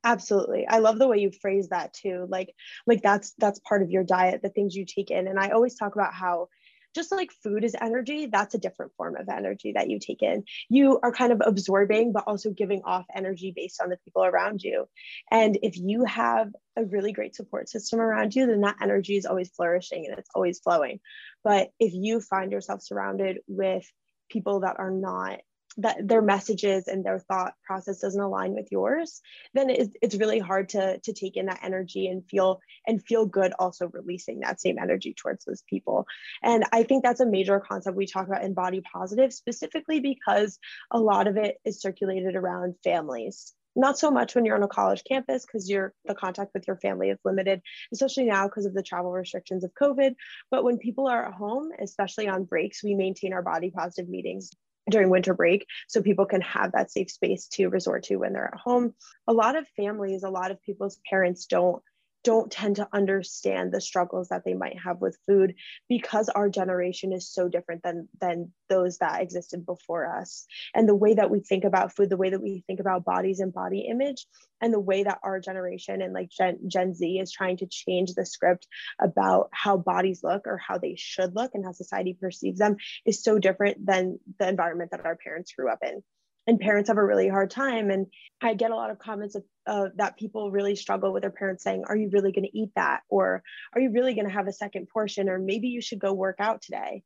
absolutely 0.05 0.67
i 0.69 0.79
love 0.79 0.99
the 0.99 1.09
way 1.09 1.19
you 1.19 1.31
phrase 1.31 1.69
that 1.69 1.93
too 1.93 2.27
like 2.29 2.55
like 2.87 3.03
that's 3.03 3.35
that's 3.39 3.61
part 3.61 3.83
of 3.83 3.91
your 3.91 4.05
diet 4.05 4.43
the 4.43 4.49
things 4.49 4.75
you 4.75 4.85
take 4.85 5.11
in 5.11 5.29
and 5.29 5.39
i 5.39 5.51
always 5.51 5.75
talk 5.75 5.95
about 5.95 6.13
how 6.15 6.49
just 6.95 7.13
like 7.13 7.33
food 7.43 7.65
is 7.65 7.77
energy, 7.81 8.27
that's 8.27 8.55
a 8.55 8.59
different 8.59 8.93
form 8.97 9.17
of 9.17 9.29
energy 9.29 9.73
that 9.73 9.89
you 9.89 9.99
take 9.99 10.23
in. 10.23 10.45
You 10.69 11.01
are 11.03 11.13
kind 11.13 11.33
of 11.33 11.43
absorbing, 11.45 12.13
but 12.13 12.25
also 12.27 12.51
giving 12.51 12.83
off 12.85 13.07
energy 13.15 13.53
based 13.55 13.81
on 13.81 13.89
the 13.89 13.97
people 14.05 14.25
around 14.25 14.63
you. 14.63 14.87
And 15.31 15.59
if 15.63 15.77
you 15.77 16.05
have 16.05 16.51
a 16.77 16.85
really 16.85 17.13
great 17.13 17.35
support 17.35 17.69
system 17.69 18.01
around 18.01 18.35
you, 18.35 18.47
then 18.47 18.61
that 18.63 18.77
energy 18.83 19.17
is 19.17 19.27
always 19.27 19.51
flourishing 19.51 20.07
and 20.07 20.19
it's 20.19 20.31
always 20.35 20.61
flowing. 20.61 21.01
But 21.45 21.71
if 21.81 21.93
you 21.95 22.21
find 22.21 22.53
yourself 22.53 22.83
surrounded 22.83 23.39
with 23.47 23.91
people 24.31 24.61
that 24.61 24.77
are 24.79 24.91
not 24.91 25.41
that 25.79 26.07
their 26.07 26.23
messages 26.23 26.89
and 26.89 27.05
their 27.05 27.19
thought 27.19 27.55
process 27.65 28.01
doesn't 28.01 28.21
align 28.21 28.53
with 28.53 28.69
yours 28.71 29.21
then 29.55 29.71
it's, 29.71 29.95
it's 30.03 30.15
really 30.15 30.39
hard 30.39 30.69
to 30.71 30.99
to 30.99 31.13
take 31.13 31.37
in 31.37 31.47
that 31.47 31.61
energy 31.63 32.07
and 32.09 32.27
feel 32.29 32.61
and 32.87 33.03
feel 33.03 33.27
good 33.27 33.53
also 33.59 33.89
releasing 33.89 34.41
that 34.41 34.61
same 34.61 34.79
energy 34.79 35.15
towards 35.15 35.45
those 35.45 35.63
people. 35.69 36.07
And 36.43 36.65
i 36.73 36.83
think 36.83 37.03
that's 37.03 37.21
a 37.21 37.27
major 37.27 37.61
concept 37.61 37.97
we 37.97 38.07
talk 38.07 38.27
about 38.27 38.45
in 38.45 38.55
body 38.55 38.83
positive 38.93 39.33
specifically 39.33 40.01
because 40.01 40.59
a 40.91 40.99
lot 40.99 41.27
of 41.27 41.37
it 41.37 41.57
is 41.65 41.81
circulated 41.81 42.37
around 42.37 42.75
families. 42.85 43.53
Not 43.75 43.99
so 43.99 44.11
much 44.11 44.35
when 44.35 44.45
you're 44.45 44.57
on 44.57 44.63
a 44.63 44.69
college 44.69 45.03
campus 45.05 45.47
because 45.47 45.71
your 45.71 45.95
the 46.05 46.15
contact 46.15 46.53
with 46.53 46.67
your 46.67 46.77
family 46.77 47.09
is 47.09 47.19
limited 47.25 47.63
especially 47.93 48.25
now 48.25 48.47
because 48.47 48.67
of 48.67 48.75
the 48.75 48.83
travel 48.83 49.13
restrictions 49.13 49.65
of 49.65 49.73
covid. 49.81 50.15
But 50.51 50.65
when 50.65 50.79
people 50.79 51.09
are 51.09 51.27
at 51.27 51.35
home 51.35 51.71
especially 51.81 52.29
on 52.29 52.45
breaks 52.45 52.85
we 52.85 52.95
maintain 52.95 53.33
our 53.33 53.43
body 53.43 53.71
positive 53.71 54.11
meetings 54.11 54.51
during 54.91 55.11
winter 55.11 55.35
break 55.35 55.67
so 55.89 56.03
people 56.03 56.27
can 56.27 56.41
have 56.41 56.73
that 56.73 56.91
safe 56.91 57.11
space 57.11 57.47
to 57.49 57.69
resort 57.69 58.05
to 58.05 58.17
when 58.17 58.33
they're 58.33 58.51
at 58.53 58.61
home. 58.61 58.95
A 59.27 59.33
lot 59.33 59.57
of 59.57 59.67
families 59.77 60.23
a 60.23 60.31
lot 60.31 60.51
of 60.51 60.63
people's 60.63 60.99
parents 61.09 61.47
don't 61.47 61.83
don't 62.25 62.51
tend 62.51 62.77
to 62.77 62.89
understand 62.93 63.73
the 63.73 63.81
struggles 63.81 64.29
that 64.29 64.45
they 64.45 64.55
might 64.55 64.79
have 64.79 65.01
with 65.01 65.19
food 65.27 65.55
because 65.89 66.29
our 66.29 66.49
generation 66.49 67.13
is 67.13 67.29
so 67.29 67.49
different 67.49 67.83
than 67.83 68.09
than 68.21 68.53
those 68.69 68.99
that 68.99 69.21
existed 69.21 69.67
before 69.67 70.07
us. 70.19 70.47
And 70.75 70.89
the 70.89 70.95
way 70.95 71.15
that 71.15 71.31
we 71.31 71.41
think 71.41 71.65
about 71.65 71.95
food 71.95 72.11
the 72.11 72.17
way 72.17 72.31
that 72.31 72.43
we 72.43 72.65
think 72.67 72.81
about 72.81 73.05
bodies 73.05 73.41
and 73.41 73.53
body 73.53 73.87
image 73.91 74.27
and 74.61 74.73
the 74.73 74.81
way 74.81 75.03
that 75.03 75.19
our 75.23 75.41
generation 75.41 76.01
and 76.03 76.13
like 76.13 76.31
gen, 76.31 76.59
gen 76.69 76.95
z 76.95 77.19
is 77.19 77.33
trying 77.33 77.57
to 77.59 77.67
change 77.67 78.15
the 78.15 78.25
script 78.25 78.67
about 79.01 79.49
how 79.53 79.77
bodies 79.77 80.21
look 80.23 80.47
or 80.47 80.57
how 80.57 80.79
they 80.79 80.95
should 80.97 81.35
look 81.35 81.51
and 81.55 81.65
how 81.65 81.73
society 81.73 82.17
perceives 82.19 82.59
them 82.59 82.77
is 83.05 83.23
so 83.23 83.39
different 83.39 83.85
than 83.85 84.19
the 84.39 84.49
environment 84.49 84.91
that 84.93 85.05
our 85.05 85.17
parents 85.17 85.53
grew 85.53 85.71
up 85.71 85.81
in 85.83 86.03
and 86.47 86.59
parents 86.59 86.89
have 86.89 86.99
a 86.99 87.05
really 87.05 87.29
hard 87.29 87.51
time. 87.51 87.91
And 87.91 88.07
i 88.41 88.55
get 88.55 88.71
a 88.71 88.77
lot 88.77 88.91
of 88.91 88.99
comments 88.99 89.37
of, 89.37 89.93
that 89.97 90.19
people 90.19 90.51
really 90.51 90.75
struggle 90.75 91.13
with 91.13 91.23
their 91.23 91.31
parents 91.31 91.63
saying 91.63 91.85
are 91.87 91.97
you 91.97 92.11
really 92.11 92.33
going 92.33 92.45
to 92.45 92.59
eat 92.59 92.71
that? 92.77 93.01
Or 93.09 93.43
are 93.75 93.81
you 93.81 93.91
really 93.91 94.15
going 94.15 94.27
to 94.27 94.33
have 94.33 94.49
a 94.49 94.53
second 94.53 94.89
portion? 94.89 95.29
Or 95.29 95.39
maybe 95.39 95.69
you 95.69 95.81
should 95.81 96.01
go 96.01 96.13
work 96.13 96.37
out 96.41 96.63
today. 96.63 97.03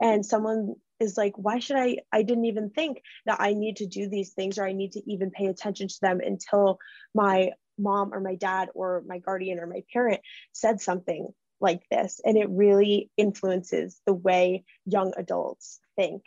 And 0.00 0.24
someone 0.24 0.74
is 1.00 1.16
like 1.16 1.32
why 1.36 1.60
should 1.60 1.76
i 1.76 1.96
i 2.12 2.22
didn't 2.22 2.46
even 2.46 2.70
think 2.70 3.00
that 3.24 3.40
i 3.40 3.52
need 3.52 3.76
to 3.76 3.86
do 3.86 4.08
these 4.08 4.32
things 4.32 4.58
or 4.58 4.66
i 4.66 4.72
need 4.72 4.90
to 4.90 5.02
even 5.08 5.30
pay 5.30 5.46
attention 5.46 5.86
to 5.86 5.94
them 6.02 6.18
until 6.20 6.76
my 7.14 7.52
mom 7.78 8.12
or 8.12 8.20
my 8.20 8.34
dad 8.34 8.68
or 8.74 9.04
my 9.06 9.18
guardian 9.18 9.60
or 9.60 9.66
my 9.66 9.82
parent 9.92 10.20
said 10.52 10.80
something 10.80 11.28
like 11.60 11.82
this. 11.90 12.20
And 12.24 12.36
it 12.36 12.48
really 12.50 13.10
influences 13.16 14.00
the 14.06 14.14
way 14.14 14.64
young 14.84 15.12
adults 15.16 15.80
think 15.96 16.22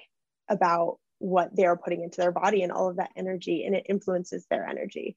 about 0.50 0.98
what 1.22 1.56
they're 1.56 1.78
putting 1.78 2.04
into 2.04 2.20
their 2.20 2.32
body 2.32 2.64
and 2.64 2.72
all 2.72 2.90
of 2.90 2.98
that 2.98 3.12
energy 3.16 3.64
and 3.66 3.76
it 3.76 3.86
influences 3.88 4.46
their 4.50 4.68
energy. 4.68 5.16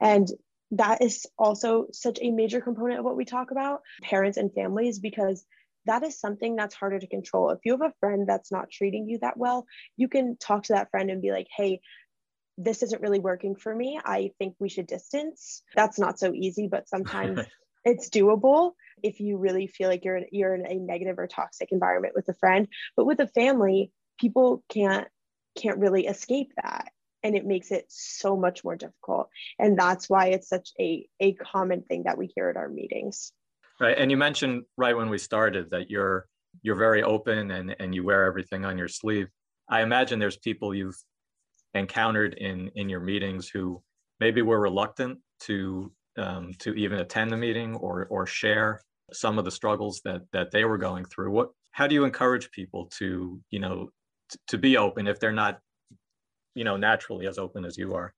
And 0.00 0.28
that 0.72 1.02
is 1.02 1.26
also 1.38 1.86
such 1.92 2.18
a 2.20 2.30
major 2.30 2.60
component 2.60 2.98
of 2.98 3.04
what 3.04 3.16
we 3.16 3.24
talk 3.24 3.50
about 3.50 3.80
parents 4.02 4.36
and 4.36 4.52
families 4.52 4.98
because 4.98 5.44
that 5.86 6.02
is 6.02 6.18
something 6.18 6.56
that's 6.56 6.74
harder 6.74 6.98
to 6.98 7.06
control. 7.06 7.50
If 7.50 7.60
you 7.64 7.72
have 7.72 7.80
a 7.80 7.94
friend 8.00 8.28
that's 8.28 8.52
not 8.52 8.70
treating 8.70 9.08
you 9.08 9.18
that 9.20 9.36
well 9.36 9.66
you 9.96 10.08
can 10.08 10.36
talk 10.36 10.64
to 10.64 10.74
that 10.74 10.90
friend 10.90 11.10
and 11.10 11.22
be 11.22 11.30
like 11.30 11.46
hey 11.56 11.80
this 12.58 12.82
isn't 12.82 13.02
really 13.02 13.18
working 13.18 13.54
for 13.54 13.74
me. 13.74 14.00
I 14.02 14.30
think 14.38 14.54
we 14.58 14.70
should 14.70 14.86
distance. 14.86 15.62
That's 15.74 15.98
not 15.98 16.18
so 16.18 16.32
easy 16.34 16.68
but 16.68 16.88
sometimes 16.88 17.40
it's 17.84 18.10
doable 18.10 18.72
if 19.02 19.20
you 19.20 19.38
really 19.38 19.68
feel 19.68 19.88
like 19.88 20.04
you're 20.04 20.22
you're 20.32 20.54
in 20.54 20.66
a 20.66 20.74
negative 20.74 21.18
or 21.18 21.28
toxic 21.28 21.70
environment 21.70 22.14
with 22.14 22.28
a 22.28 22.34
friend. 22.34 22.68
But 22.96 23.06
with 23.06 23.20
a 23.20 23.28
family 23.28 23.92
people 24.18 24.64
can't 24.68 25.08
can't 25.56 25.78
really 25.78 26.06
escape 26.06 26.52
that. 26.62 26.90
And 27.22 27.34
it 27.34 27.44
makes 27.44 27.70
it 27.72 27.86
so 27.88 28.36
much 28.36 28.62
more 28.62 28.76
difficult. 28.76 29.28
And 29.58 29.78
that's 29.78 30.08
why 30.08 30.28
it's 30.28 30.48
such 30.48 30.70
a 30.78 31.08
a 31.20 31.32
common 31.34 31.82
thing 31.82 32.04
that 32.04 32.18
we 32.18 32.30
hear 32.34 32.48
at 32.48 32.56
our 32.56 32.68
meetings. 32.68 33.32
Right. 33.80 33.98
And 33.98 34.10
you 34.10 34.16
mentioned 34.16 34.62
right 34.76 34.96
when 34.96 35.10
we 35.10 35.18
started 35.18 35.70
that 35.70 35.90
you're 35.90 36.26
you're 36.62 36.76
very 36.76 37.02
open 37.02 37.50
and 37.50 37.74
and 37.78 37.94
you 37.94 38.04
wear 38.04 38.24
everything 38.24 38.64
on 38.64 38.78
your 38.78 38.88
sleeve. 38.88 39.28
I 39.68 39.82
imagine 39.82 40.18
there's 40.18 40.38
people 40.38 40.74
you've 40.74 40.98
encountered 41.74 42.34
in 42.34 42.70
in 42.76 42.88
your 42.88 43.00
meetings 43.00 43.48
who 43.48 43.82
maybe 44.20 44.42
were 44.42 44.60
reluctant 44.60 45.18
to 45.40 45.92
um, 46.18 46.52
to 46.60 46.74
even 46.74 47.00
attend 47.00 47.30
the 47.30 47.36
meeting 47.36 47.74
or 47.76 48.06
or 48.06 48.26
share 48.26 48.82
some 49.12 49.38
of 49.38 49.44
the 49.44 49.50
struggles 49.50 50.00
that 50.04 50.22
that 50.32 50.50
they 50.50 50.64
were 50.64 50.78
going 50.78 51.04
through. 51.04 51.30
What 51.30 51.50
how 51.72 51.86
do 51.86 51.94
you 51.94 52.04
encourage 52.04 52.50
people 52.50 52.86
to 52.98 53.40
you 53.50 53.58
know 53.58 53.90
to 54.48 54.58
be 54.58 54.76
open 54.76 55.06
if 55.06 55.20
they're 55.20 55.32
not 55.32 55.60
you 56.54 56.64
know 56.64 56.76
naturally 56.76 57.26
as 57.26 57.38
open 57.38 57.64
as 57.64 57.76
you 57.76 57.94
are. 57.94 58.14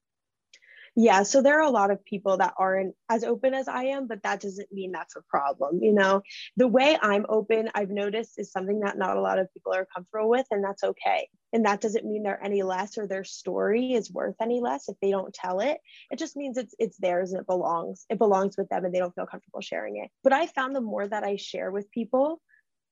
Yeah 0.97 1.23
so 1.23 1.43
there 1.43 1.59
are 1.59 1.69
a 1.69 1.71
lot 1.71 1.91
of 1.91 2.05
people 2.05 2.39
that 2.39 2.55
aren't 2.59 2.95
as 3.09 3.23
open 3.23 3.55
as 3.55 3.69
i 3.69 3.85
am 3.85 4.07
but 4.09 4.23
that 4.23 4.41
doesn't 4.41 4.73
mean 4.73 4.91
that's 4.91 5.17
a 5.17 5.23
problem 5.29 5.81
you 5.83 5.93
know? 5.93 6.23
The 6.57 6.67
way 6.67 6.99
i'm 7.01 7.27
open 7.29 7.71
i've 7.75 7.91
noticed 7.91 8.39
is 8.39 8.51
something 8.51 8.81
that 8.81 8.99
not 8.99 9.17
a 9.17 9.21
lot 9.21 9.39
of 9.39 9.53
people 9.53 9.73
are 9.75 9.87
comfortable 9.95 10.29
with 10.29 10.47
and 10.51 10.65
that's 10.65 10.83
okay. 10.83 11.29
And 11.53 11.65
that 11.65 11.81
doesn't 11.81 12.05
mean 12.05 12.23
they're 12.23 12.43
any 12.45 12.63
less 12.63 12.99
or 12.99 13.07
their 13.07 13.25
story 13.25 13.95
is 13.95 14.13
worth 14.13 14.37
any 14.41 14.61
less 14.61 14.89
if 14.89 14.97
they 15.01 15.11
don't 15.11 15.33
tell 15.33 15.61
it. 15.61 15.79
It 16.11 16.19
just 16.19 16.37
means 16.37 16.59
it's 16.59 16.75
it's 16.79 16.99
theirs 16.99 17.33
and 17.33 17.41
it 17.41 17.47
belongs 17.47 18.05
it 18.11 18.19
belongs 18.19 18.57
with 18.59 18.69
them 18.69 18.85
and 18.85 18.95
they 18.95 18.99
don't 18.99 19.15
feel 19.15 19.27
comfortable 19.27 19.61
sharing 19.61 19.97
it. 20.03 20.11
But 20.25 20.33
i 20.33 20.47
found 20.47 20.75
the 20.75 20.81
more 20.81 21.07
that 21.07 21.25
i 21.25 21.37
share 21.37 21.71
with 21.71 21.91
people 21.91 22.41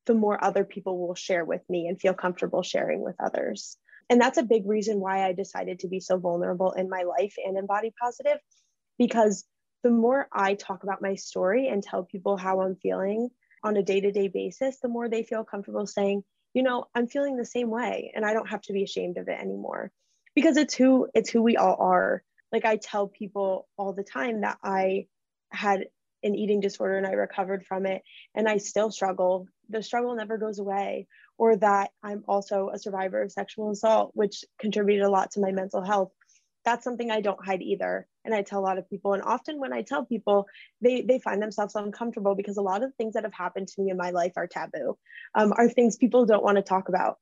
the 0.06 0.14
more 0.14 0.42
other 0.42 0.64
people 0.64 0.98
will 0.98 1.14
share 1.14 1.44
with 1.44 1.62
me 1.68 1.88
and 1.88 2.00
feel 2.00 2.14
comfortable 2.14 2.62
sharing 2.62 3.02
with 3.02 3.16
others. 3.20 3.76
And 4.08 4.20
that's 4.20 4.38
a 4.38 4.44
big 4.44 4.66
reason 4.66 5.00
why 5.00 5.26
I 5.26 5.32
decided 5.32 5.80
to 5.80 5.88
be 5.88 6.00
so 6.00 6.16
vulnerable 6.16 6.72
in 6.72 6.88
my 6.88 7.02
life 7.02 7.34
and 7.44 7.58
in 7.58 7.66
body 7.66 7.92
positive, 8.00 8.38
because 8.98 9.44
the 9.82 9.90
more 9.90 10.28
I 10.32 10.54
talk 10.54 10.84
about 10.84 11.02
my 11.02 11.16
story 11.16 11.68
and 11.68 11.82
tell 11.82 12.04
people 12.04 12.36
how 12.36 12.60
I'm 12.60 12.76
feeling 12.76 13.30
on 13.62 13.76
a 13.76 13.82
day 13.82 14.00
to 14.00 14.12
day 14.12 14.28
basis, 14.28 14.78
the 14.80 14.88
more 14.88 15.08
they 15.08 15.24
feel 15.24 15.44
comfortable 15.44 15.86
saying, 15.86 16.22
you 16.54 16.62
know, 16.62 16.86
I'm 16.94 17.08
feeling 17.08 17.36
the 17.36 17.44
same 17.44 17.68
way 17.68 18.12
and 18.14 18.24
I 18.24 18.32
don't 18.32 18.48
have 18.48 18.62
to 18.62 18.72
be 18.72 18.84
ashamed 18.84 19.18
of 19.18 19.28
it 19.28 19.38
anymore 19.38 19.90
because 20.34 20.56
it's 20.56 20.74
who 20.74 21.08
it's 21.14 21.30
who 21.30 21.42
we 21.42 21.56
all 21.56 21.76
are. 21.80 22.22
Like 22.52 22.64
I 22.64 22.76
tell 22.76 23.08
people 23.08 23.68
all 23.76 23.92
the 23.92 24.04
time 24.04 24.42
that 24.42 24.58
I 24.62 25.06
had 25.50 25.86
an 26.22 26.34
eating 26.34 26.60
disorder 26.60 26.96
and 26.96 27.06
I 27.06 27.12
recovered 27.12 27.66
from 27.66 27.86
it 27.86 28.02
and 28.34 28.48
I 28.48 28.58
still 28.58 28.90
struggle 28.90 29.48
the 29.68 29.82
struggle 29.82 30.14
never 30.14 30.38
goes 30.38 30.58
away 30.58 31.06
or 31.38 31.56
that 31.56 31.90
i'm 32.02 32.24
also 32.28 32.70
a 32.72 32.78
survivor 32.78 33.22
of 33.22 33.32
sexual 33.32 33.70
assault 33.70 34.10
which 34.14 34.44
contributed 34.58 35.04
a 35.04 35.10
lot 35.10 35.30
to 35.30 35.40
my 35.40 35.52
mental 35.52 35.82
health. 35.82 36.12
That's 36.64 36.84
something 36.84 37.10
i 37.10 37.20
don't 37.20 37.44
hide 37.44 37.62
either. 37.62 38.06
And 38.24 38.34
i 38.34 38.42
tell 38.42 38.60
a 38.60 38.68
lot 38.68 38.78
of 38.78 38.88
people 38.88 39.14
and 39.14 39.22
often 39.22 39.60
when 39.60 39.72
i 39.72 39.82
tell 39.82 40.04
people 40.04 40.46
they 40.80 41.02
they 41.02 41.18
find 41.18 41.40
themselves 41.40 41.74
uncomfortable 41.74 42.34
because 42.34 42.56
a 42.56 42.62
lot 42.62 42.82
of 42.82 42.94
things 42.94 43.14
that 43.14 43.24
have 43.24 43.34
happened 43.34 43.68
to 43.68 43.82
me 43.82 43.90
in 43.90 43.96
my 43.96 44.10
life 44.10 44.32
are 44.36 44.46
taboo 44.46 44.96
um, 45.34 45.52
are 45.56 45.68
things 45.68 45.96
people 45.96 46.26
don't 46.26 46.44
want 46.44 46.56
to 46.56 46.62
talk 46.62 46.88
about. 46.88 47.18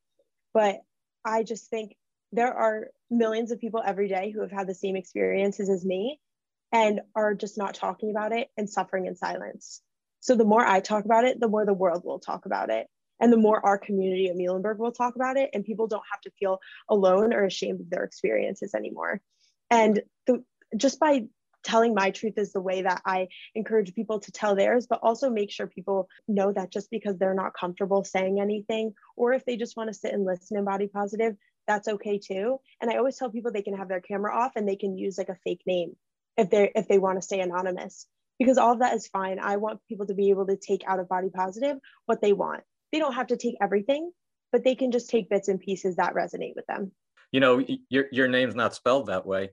But 0.53 0.81
i 1.25 1.43
just 1.43 1.69
think 1.71 1.97
there 2.33 2.53
are 2.53 2.89
millions 3.11 3.53
of 3.53 3.61
people 3.61 3.83
every 3.85 4.09
day 4.09 4.31
who 4.31 4.41
have 4.41 4.51
had 4.51 4.67
the 4.67 4.75
same 4.75 4.97
experiences 4.97 5.69
as 5.69 5.85
me 5.85 6.19
and 6.73 7.01
are 7.15 7.35
just 7.35 7.57
not 7.57 7.75
talking 7.75 8.11
about 8.11 8.33
it 8.33 8.49
and 8.57 8.69
suffering 8.69 9.07
in 9.07 9.15
silence 9.15 9.81
so 10.25 10.35
the 10.35 10.45
more 10.47 10.65
I 10.65 10.81
talk 10.81 11.05
about 11.05 11.27
it, 11.27 11.39
the 11.39 11.49
more 11.49 11.67
the 11.67 11.75
world 11.75 12.03
will 12.03 12.19
talk 12.19 12.47
about 12.47 12.71
it. 12.71 12.87
And 13.21 13.31
the 13.31 13.37
more 13.37 13.61
our 13.65 13.77
community 13.77 14.31
at 14.31 14.37
Muhlenberg 14.37 14.79
will 14.79 14.91
talk 14.91 15.17
about 15.17 15.37
it, 15.37 15.51
and 15.53 15.67
people 15.67 15.87
don't 15.87 16.03
have 16.11 16.23
to 16.23 16.31
feel 16.39 16.61
alone 16.89 17.35
or 17.35 17.45
ashamed 17.45 17.83
of 17.83 17.91
their 17.91 18.05
experiences 18.05 18.75
anymore. 18.75 19.21
And 19.71 20.01
the, 20.27 20.43
just 20.79 20.99
by 20.99 21.27
telling 21.63 21.93
my 21.93 22.11
truth 22.11 22.39
is 22.39 22.55
the 22.55 22.61
way 22.63 22.81
that 22.81 23.03
I 23.05 23.29
encourage 23.55 23.95
people 23.95 24.19
to 24.21 24.33
tell 24.33 24.57
theirs, 24.57 24.87
but 24.89 25.01
also 25.03 25.29
make 25.29 25.51
sure 25.51 25.67
people 25.67 26.09
know 26.27 26.51
that 26.53 26.73
just 26.73 26.91
because 26.91 27.19
they're 27.19 27.35
not 27.35 27.53
comfortable 27.53 28.03
saying 28.03 28.41
anything, 28.41 28.95
or 29.17 29.35
if 29.35 29.45
they 29.45 29.59
just 29.59 29.77
want 29.77 29.89
to 29.89 29.95
sit 29.95 30.15
and 30.15 30.25
listen 30.25 30.57
in 30.57 30.65
body 30.65 30.87
positive, 30.87 31.37
that's 31.67 31.87
okay 31.87 32.19
too. 32.19 32.61
And 32.81 32.91
I 32.91 32.97
always 32.97 33.19
tell 33.19 33.31
people 33.31 33.53
they 33.53 33.61
can 33.61 33.77
have 33.77 33.89
their 33.89 34.01
camera 34.01 34.35
off 34.35 34.53
and 34.57 34.67
they 34.67 34.77
can 34.77 34.97
use 34.97 35.19
like 35.19 35.29
a 35.29 35.37
fake 35.45 35.65
name 35.67 35.97
if 36.39 36.49
they 36.49 36.73
if 36.75 36.89
they 36.89 36.99
want 36.99 37.19
to 37.19 37.23
stay 37.23 37.41
anonymous 37.41 38.07
because 38.39 38.59
all 38.59 38.73
of 38.73 38.81
that 38.81 38.95
is 38.95 39.07
fine. 39.07 39.39
I 39.39 39.57
want 39.57 39.81
people 39.89 40.07
to 40.07 40.15
be 40.15 40.31
able 40.31 40.47
to 40.47 40.57
take 40.57 40.83
out 40.87 41.01
of 41.01 41.09
body 41.09 41.31
positive 41.35 41.79
what 42.07 42.21
they 42.21 42.33
want. 42.33 42.63
They 42.93 42.99
don't 42.99 43.15
have 43.15 43.29
to 43.29 43.37
take 43.37 43.57
everything, 43.61 44.11
but 44.53 44.65
they 44.65 44.75
can 44.75 44.93
just 44.93 45.11
take 45.11 45.29
bits 45.29 45.49
and 45.49 45.61
pieces 45.61 45.97
that 45.97 46.15
resonate 46.15 46.55
with 46.55 46.67
them. 46.67 46.93
You 47.33 47.41
know, 47.41 47.65
your 47.89 48.07
your 48.13 48.29
name's 48.29 48.55
not 48.55 48.75
spelled 48.75 49.07
that 49.07 49.27
way, 49.27 49.51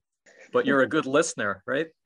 but 0.53 0.65
you're 0.65 0.81
a 0.81 0.87
good 0.87 1.07
listener, 1.07 1.63
right? 1.65 1.87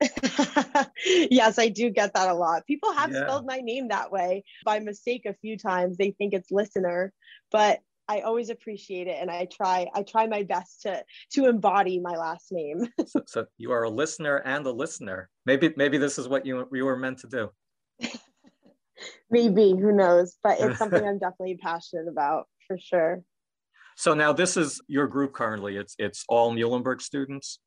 yes, 1.04 1.58
I 1.58 1.68
do 1.68 1.90
get 1.90 2.14
that 2.14 2.30
a 2.30 2.34
lot. 2.34 2.66
People 2.66 2.92
have 2.92 3.12
Yeah. 3.12 3.22
spelled 3.22 3.46
my 3.46 3.58
name 3.58 3.88
that 3.88 4.10
way 4.10 4.44
by 4.64 4.78
mistake 4.78 5.26
a 5.26 5.34
few 5.34 5.58
times. 5.58 5.96
They 5.96 6.12
think 6.12 6.32
it's 6.32 6.50
listener, 6.50 7.12
but 7.50 7.80
I 8.08 8.20
always 8.20 8.50
appreciate 8.50 9.08
it 9.08 9.16
and 9.20 9.30
I 9.30 9.46
try 9.46 9.88
I 9.94 10.02
try 10.02 10.26
my 10.26 10.42
best 10.42 10.82
to 10.82 11.04
to 11.32 11.46
embody 11.46 12.00
my 12.00 12.16
last 12.16 12.52
name. 12.52 12.88
So, 13.06 13.22
so 13.26 13.46
you 13.56 13.72
are 13.72 13.84
a 13.84 13.90
listener 13.90 14.36
and 14.44 14.66
a 14.66 14.72
listener. 14.72 15.28
Maybe 15.44 15.72
maybe 15.76 15.98
this 15.98 16.18
is 16.18 16.28
what 16.28 16.46
you 16.46 16.68
you 16.72 16.84
were 16.84 16.96
meant 16.96 17.18
to 17.20 17.28
do. 17.28 17.50
Maybe, 19.30 19.70
who 19.70 19.92
knows, 19.92 20.36
but 20.42 20.58
it's 20.60 20.78
something 20.78 21.04
I'm 21.06 21.18
definitely 21.18 21.58
passionate 21.58 22.08
about 22.08 22.46
for 22.66 22.78
sure. 22.78 23.22
So 23.96 24.14
now 24.14 24.32
this 24.32 24.56
is 24.56 24.80
your 24.88 25.06
group 25.06 25.32
currently. 25.32 25.76
It's 25.76 25.94
it's 25.98 26.24
all 26.28 26.52
Muhlenberg 26.52 27.00
students. 27.00 27.58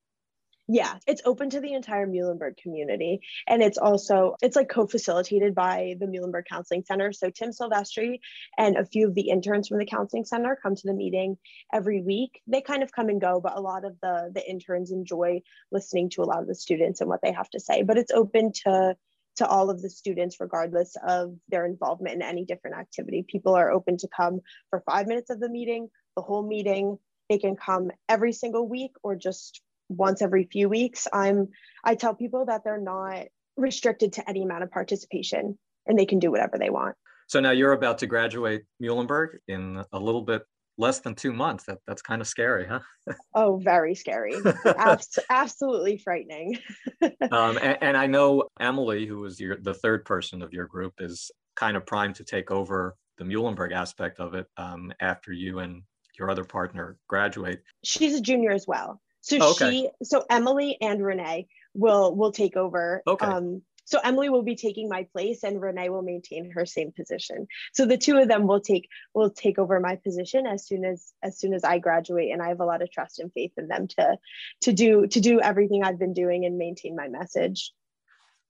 Yeah, 0.71 0.97
it's 1.08 1.23
open 1.25 1.49
to 1.49 1.62
the 1.62 1.73
entire 1.73 2.05
Muhlenberg 2.05 2.58
community. 2.58 3.21
And 3.47 3.63
it's 3.63 3.79
also, 3.79 4.36
it's 4.39 4.55
like 4.55 4.69
co-facilitated 4.69 5.55
by 5.55 5.95
the 5.99 6.05
Muhlenberg 6.05 6.43
Counseling 6.47 6.84
Center. 6.86 7.12
So 7.12 7.32
Tim 7.32 7.49
Silvestri 7.49 8.19
and 8.55 8.77
a 8.77 8.86
few 8.86 9.08
of 9.08 9.15
the 9.15 9.29
interns 9.29 9.67
from 9.67 9.79
the 9.79 9.88
counseling 9.88 10.25
center 10.25 10.55
come 10.62 10.75
to 10.75 10.82
the 10.86 10.93
meeting 10.93 11.39
every 11.73 12.03
week. 12.03 12.43
They 12.45 12.62
kind 12.62 12.84
of 12.84 12.91
come 12.91 13.10
and 13.10 13.19
go, 13.19 13.41
but 13.41 13.58
a 13.58 13.60
lot 13.60 13.84
of 13.84 13.95
the, 13.99 14.32
the 14.32 14.47
interns 14.47 14.91
enjoy 14.91 15.41
listening 15.71 16.12
to 16.12 16.21
a 16.21 16.25
lot 16.25 16.43
of 16.43 16.47
the 16.47 16.53
students 16.53 17.01
and 17.01 17.10
what 17.10 17.21
they 17.23 17.32
have 17.32 17.49
to 17.49 17.60
say. 17.60 17.82
But 17.82 17.97
it's 17.97 18.12
open 18.12 18.51
to 18.65 18.95
to 19.38 19.47
all 19.47 19.69
of 19.69 19.82
the 19.82 19.89
students, 19.89 20.39
regardless 20.39 20.95
of 21.08 21.34
their 21.47 21.65
involvement 21.65 22.15
in 22.15 22.21
any 22.21 22.43
different 22.43 22.77
activity. 22.77 23.25
People 23.25 23.55
are 23.55 23.71
open 23.71 23.97
to 23.97 24.08
come 24.15 24.41
for 24.69 24.82
five 24.82 25.08
minutes 25.08 25.29
of 25.29 25.39
the 25.39 25.49
meeting, 25.49 25.89
the 26.17 26.21
whole 26.21 26.45
meeting. 26.45 26.97
They 27.29 27.38
can 27.38 27.55
come 27.55 27.89
every 28.10 28.34
single 28.34 28.67
week 28.67 28.91
or 29.01 29.15
just 29.15 29.62
once 29.89 30.21
every 30.21 30.47
few 30.52 30.69
weeks. 30.69 31.08
I'm 31.12 31.49
I 31.84 31.95
tell 31.95 32.15
people 32.15 32.45
that 32.45 32.63
they're 32.63 32.80
not 32.80 33.25
restricted 33.58 34.13
to 34.13 34.30
any 34.30 34.43
amount 34.43 34.63
of 34.63 34.71
participation 34.71 35.58
and 35.86 35.99
they 35.99 36.06
can 36.06 36.19
do 36.19 36.32
whatever 36.32 36.58
they 36.58 36.69
want. 36.69 36.95
So 37.28 37.39
now 37.39 37.52
you're 37.52 37.73
about 37.73 37.97
to 37.99 38.08
graduate 38.08 38.63
Muhlenberg 38.82 39.38
in 39.47 39.84
a 39.91 39.99
little 39.99 40.21
bit 40.21 40.43
less 40.78 40.99
than 40.99 41.13
two 41.13 41.34
months. 41.34 41.65
That 41.65 41.80
that's 41.86 42.02
kind 42.02 42.21
of 42.21 42.28
scary, 42.28 42.65
huh? 42.67 42.80
Oh, 43.36 43.58
very 43.58 43.95
scary. 43.95 44.36
Abs- 44.65 45.19
absolutely 45.30 45.97
frightening. 45.97 46.58
um, 47.32 47.58
and, 47.62 47.78
and 47.82 47.97
I 47.97 48.08
know 48.08 48.45
Emily, 48.60 49.06
who 49.06 49.19
was 49.19 49.39
your 49.39 49.58
the 49.58 49.73
third 49.73 50.06
person 50.06 50.41
of 50.41 50.54
your 50.54 50.65
group, 50.65 50.93
is 50.99 51.30
kind 51.56 51.75
of 51.75 51.86
primed 51.86 52.15
to 52.15 52.23
take 52.23 52.49
over 52.49 52.95
the 53.17 53.25
Muhlenberg 53.25 53.73
aspect 53.73 54.19
of 54.19 54.34
it 54.34 54.47
um, 54.58 54.91
after 55.02 55.34
you 55.34 55.60
and 55.60 55.84
your 56.17 56.30
other 56.32 56.43
partner 56.43 56.97
graduate. 57.08 57.62
She's 57.84 58.15
a 58.15 58.21
junior 58.21 58.52
as 58.52 58.65
well. 58.67 59.02
So 59.21 59.38
Oh, 59.41 59.51
okay. 59.51 59.71
she 59.71 59.89
so 60.03 60.25
Emily 60.29 60.77
and 60.82 61.03
Renee 61.03 61.47
will 61.73 62.15
will 62.15 62.32
take 62.32 62.55
over. 62.55 63.03
Okay. 63.05 63.25
Um 63.25 63.62
so 63.86 63.99
Emily 64.03 64.29
will 64.29 64.43
be 64.43 64.55
taking 64.55 64.88
my 64.88 65.08
place 65.12 65.43
and 65.43 65.60
Renee 65.60 65.89
will 65.89 66.03
maintain 66.03 66.51
her 66.51 66.63
same 66.63 66.91
position. 66.91 67.47
So 67.73 67.88
the 67.88 67.97
two 67.97 68.17
of 68.19 68.27
them 68.27 68.45
will 68.45 68.62
take 68.62 68.88
will 69.15 69.32
take 69.32 69.58
over 69.58 69.79
my 69.79 69.95
position 69.95 70.45
as 70.45 70.67
soon 70.67 70.86
as 70.86 71.12
as 71.23 71.39
soon 71.39 71.53
as 71.53 71.63
I 71.63 71.79
graduate 71.79 72.32
and 72.32 72.41
I 72.41 72.49
have 72.49 72.60
a 72.60 72.65
lot 72.65 72.84
of 72.84 72.91
trust 72.91 73.19
and 73.19 73.34
faith 73.34 73.53
in 73.58 73.67
them 73.67 73.88
to 73.97 74.17
to 74.62 74.73
do 74.73 75.08
to 75.08 75.19
do 75.19 75.41
everything 75.41 75.84
I've 75.84 75.99
been 75.99 76.13
doing 76.13 76.45
and 76.45 76.58
maintain 76.58 76.95
my 76.95 77.08
message. 77.08 77.73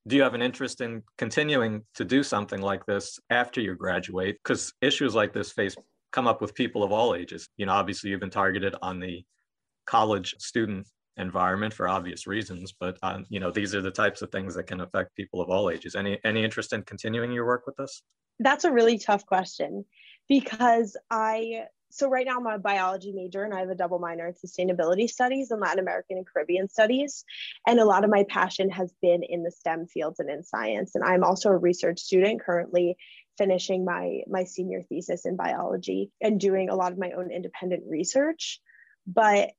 Do 0.07 0.15
you 0.15 0.23
have 0.23 0.33
an 0.33 0.41
interest 0.41 0.81
in 0.81 1.03
continuing 1.17 1.83
to 1.95 2.05
do 2.05 2.23
something 2.23 2.61
like 2.61 2.85
this 2.85 3.19
after 3.29 3.61
you 3.61 3.75
graduate? 3.75 4.37
Because 4.43 4.73
issues 4.81 5.13
like 5.15 5.33
this 5.33 5.51
face 5.51 5.75
come 6.11 6.27
up 6.27 6.41
with 6.41 6.55
people 6.55 6.83
of 6.83 6.91
all 6.91 7.15
ages. 7.15 7.47
You 7.57 7.65
know, 7.65 7.73
obviously 7.73 8.09
you've 8.09 8.19
been 8.19 8.29
targeted 8.29 8.75
on 8.81 8.99
the 8.99 9.23
college 9.89 10.35
student 10.37 10.87
environment 11.17 11.73
for 11.73 11.87
obvious 11.87 12.27
reasons, 12.27 12.73
but 12.79 12.97
um, 13.03 13.25
you 13.29 13.39
know 13.39 13.51
these 13.51 13.73
are 13.75 13.81
the 13.81 13.91
types 13.91 14.21
of 14.21 14.31
things 14.31 14.55
that 14.55 14.67
can 14.67 14.81
affect 14.81 15.15
people 15.15 15.41
of 15.41 15.49
all 15.49 15.69
ages. 15.69 15.95
Any 15.95 16.19
any 16.23 16.43
interest 16.43 16.73
in 16.73 16.83
continuing 16.83 17.31
your 17.31 17.45
work 17.45 17.65
with 17.65 17.75
this? 17.75 18.03
That's 18.39 18.63
a 18.63 18.71
really 18.71 18.97
tough 18.97 19.25
question 19.25 19.85
because 20.27 20.95
I 21.09 21.65
so 21.91 22.07
right 22.07 22.25
now 22.25 22.37
I'm 22.37 22.45
a 22.45 22.59
biology 22.59 23.11
major 23.11 23.43
and 23.43 23.53
I 23.53 23.61
have 23.61 23.69
a 23.69 23.75
double 23.75 23.97
minor 23.97 24.27
in 24.27 24.33
sustainability 24.33 25.09
studies 25.09 25.49
and 25.49 25.59
Latin 25.59 25.79
American 25.79 26.17
and 26.17 26.27
Caribbean 26.27 26.69
studies. 26.69 27.25
And 27.65 27.79
a 27.79 27.85
lot 27.85 28.03
of 28.03 28.11
my 28.11 28.25
passion 28.29 28.69
has 28.69 28.93
been 29.01 29.23
in 29.23 29.41
the 29.41 29.49
STEM 29.51 29.87
fields 29.87 30.19
and 30.19 30.29
in 30.29 30.43
science. 30.43 30.93
And 30.93 31.03
I'm 31.03 31.23
also 31.23 31.49
a 31.49 31.57
research 31.57 31.99
student 31.99 32.41
currently 32.41 32.95
finishing 33.39 33.85
my 33.85 34.21
my 34.27 34.43
senior 34.43 34.83
thesis 34.83 35.25
in 35.25 35.35
biology 35.35 36.11
and 36.21 36.39
doing 36.39 36.69
a 36.69 36.75
lot 36.75 36.91
of 36.91 36.99
my 36.99 37.11
own 37.11 37.31
independent 37.31 37.83
research. 37.87 38.61
But 39.07 39.51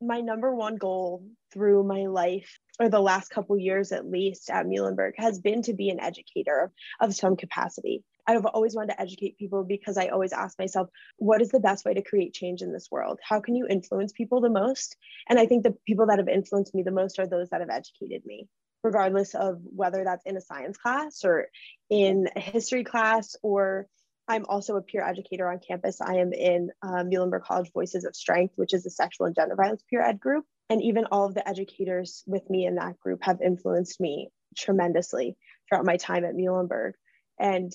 my 0.00 0.20
number 0.20 0.54
one 0.54 0.76
goal 0.76 1.24
through 1.52 1.84
my 1.84 2.06
life 2.06 2.58
or 2.78 2.88
the 2.88 3.00
last 3.00 3.28
couple 3.28 3.58
years 3.58 3.92
at 3.92 4.08
least 4.08 4.50
at 4.50 4.66
Muhlenberg 4.66 5.12
has 5.16 5.38
been 5.38 5.62
to 5.62 5.74
be 5.74 5.90
an 5.90 6.00
educator 6.00 6.72
of 7.00 7.14
some 7.14 7.36
capacity. 7.36 8.02
I've 8.26 8.46
always 8.46 8.74
wanted 8.74 8.94
to 8.94 9.00
educate 9.00 9.38
people 9.38 9.64
because 9.64 9.98
I 9.98 10.08
always 10.08 10.32
ask 10.32 10.58
myself, 10.58 10.88
what 11.16 11.42
is 11.42 11.48
the 11.50 11.60
best 11.60 11.84
way 11.84 11.94
to 11.94 12.02
create 12.02 12.32
change 12.32 12.62
in 12.62 12.72
this 12.72 12.88
world? 12.90 13.18
How 13.22 13.40
can 13.40 13.56
you 13.56 13.66
influence 13.66 14.12
people 14.12 14.40
the 14.40 14.48
most? 14.48 14.96
And 15.28 15.38
I 15.38 15.46
think 15.46 15.64
the 15.64 15.74
people 15.86 16.06
that 16.06 16.18
have 16.18 16.28
influenced 16.28 16.74
me 16.74 16.82
the 16.82 16.90
most 16.90 17.18
are 17.18 17.26
those 17.26 17.50
that 17.50 17.60
have 17.60 17.70
educated 17.70 18.24
me, 18.24 18.48
regardless 18.84 19.34
of 19.34 19.60
whether 19.64 20.04
that's 20.04 20.24
in 20.24 20.36
a 20.36 20.40
science 20.40 20.76
class 20.76 21.24
or 21.24 21.48
in 21.88 22.28
a 22.36 22.40
history 22.40 22.84
class 22.84 23.36
or 23.42 23.86
I'm 24.30 24.46
also 24.48 24.76
a 24.76 24.80
peer 24.80 25.02
educator 25.02 25.50
on 25.50 25.58
campus. 25.58 26.00
I 26.00 26.18
am 26.18 26.32
in 26.32 26.70
uh, 26.82 27.02
Muhlenberg 27.02 27.42
College 27.42 27.72
Voices 27.72 28.04
of 28.04 28.14
Strength, 28.14 28.52
which 28.54 28.72
is 28.72 28.86
a 28.86 28.90
sexual 28.90 29.26
and 29.26 29.34
gender 29.34 29.56
violence 29.56 29.82
peer 29.90 30.02
ed 30.02 30.20
group. 30.20 30.44
And 30.68 30.80
even 30.84 31.06
all 31.10 31.26
of 31.26 31.34
the 31.34 31.46
educators 31.48 32.22
with 32.28 32.48
me 32.48 32.64
in 32.64 32.76
that 32.76 33.00
group 33.00 33.24
have 33.24 33.40
influenced 33.40 34.00
me 34.00 34.30
tremendously 34.56 35.36
throughout 35.68 35.84
my 35.84 35.96
time 35.96 36.24
at 36.24 36.36
Muhlenberg. 36.36 36.92
And 37.40 37.72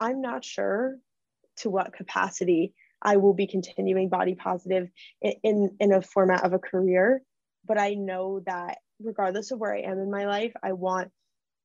I'm 0.00 0.20
not 0.20 0.44
sure 0.44 0.96
to 1.58 1.70
what 1.70 1.92
capacity 1.92 2.74
I 3.00 3.18
will 3.18 3.34
be 3.34 3.46
continuing 3.46 4.08
body 4.08 4.34
positive 4.34 4.88
in, 5.22 5.34
in, 5.44 5.76
in 5.78 5.92
a 5.92 6.02
format 6.02 6.44
of 6.44 6.52
a 6.52 6.58
career, 6.58 7.22
but 7.64 7.78
I 7.78 7.94
know 7.94 8.40
that 8.46 8.78
regardless 9.00 9.52
of 9.52 9.60
where 9.60 9.72
I 9.72 9.82
am 9.82 10.00
in 10.00 10.10
my 10.10 10.26
life, 10.26 10.52
I 10.64 10.72
want 10.72 11.12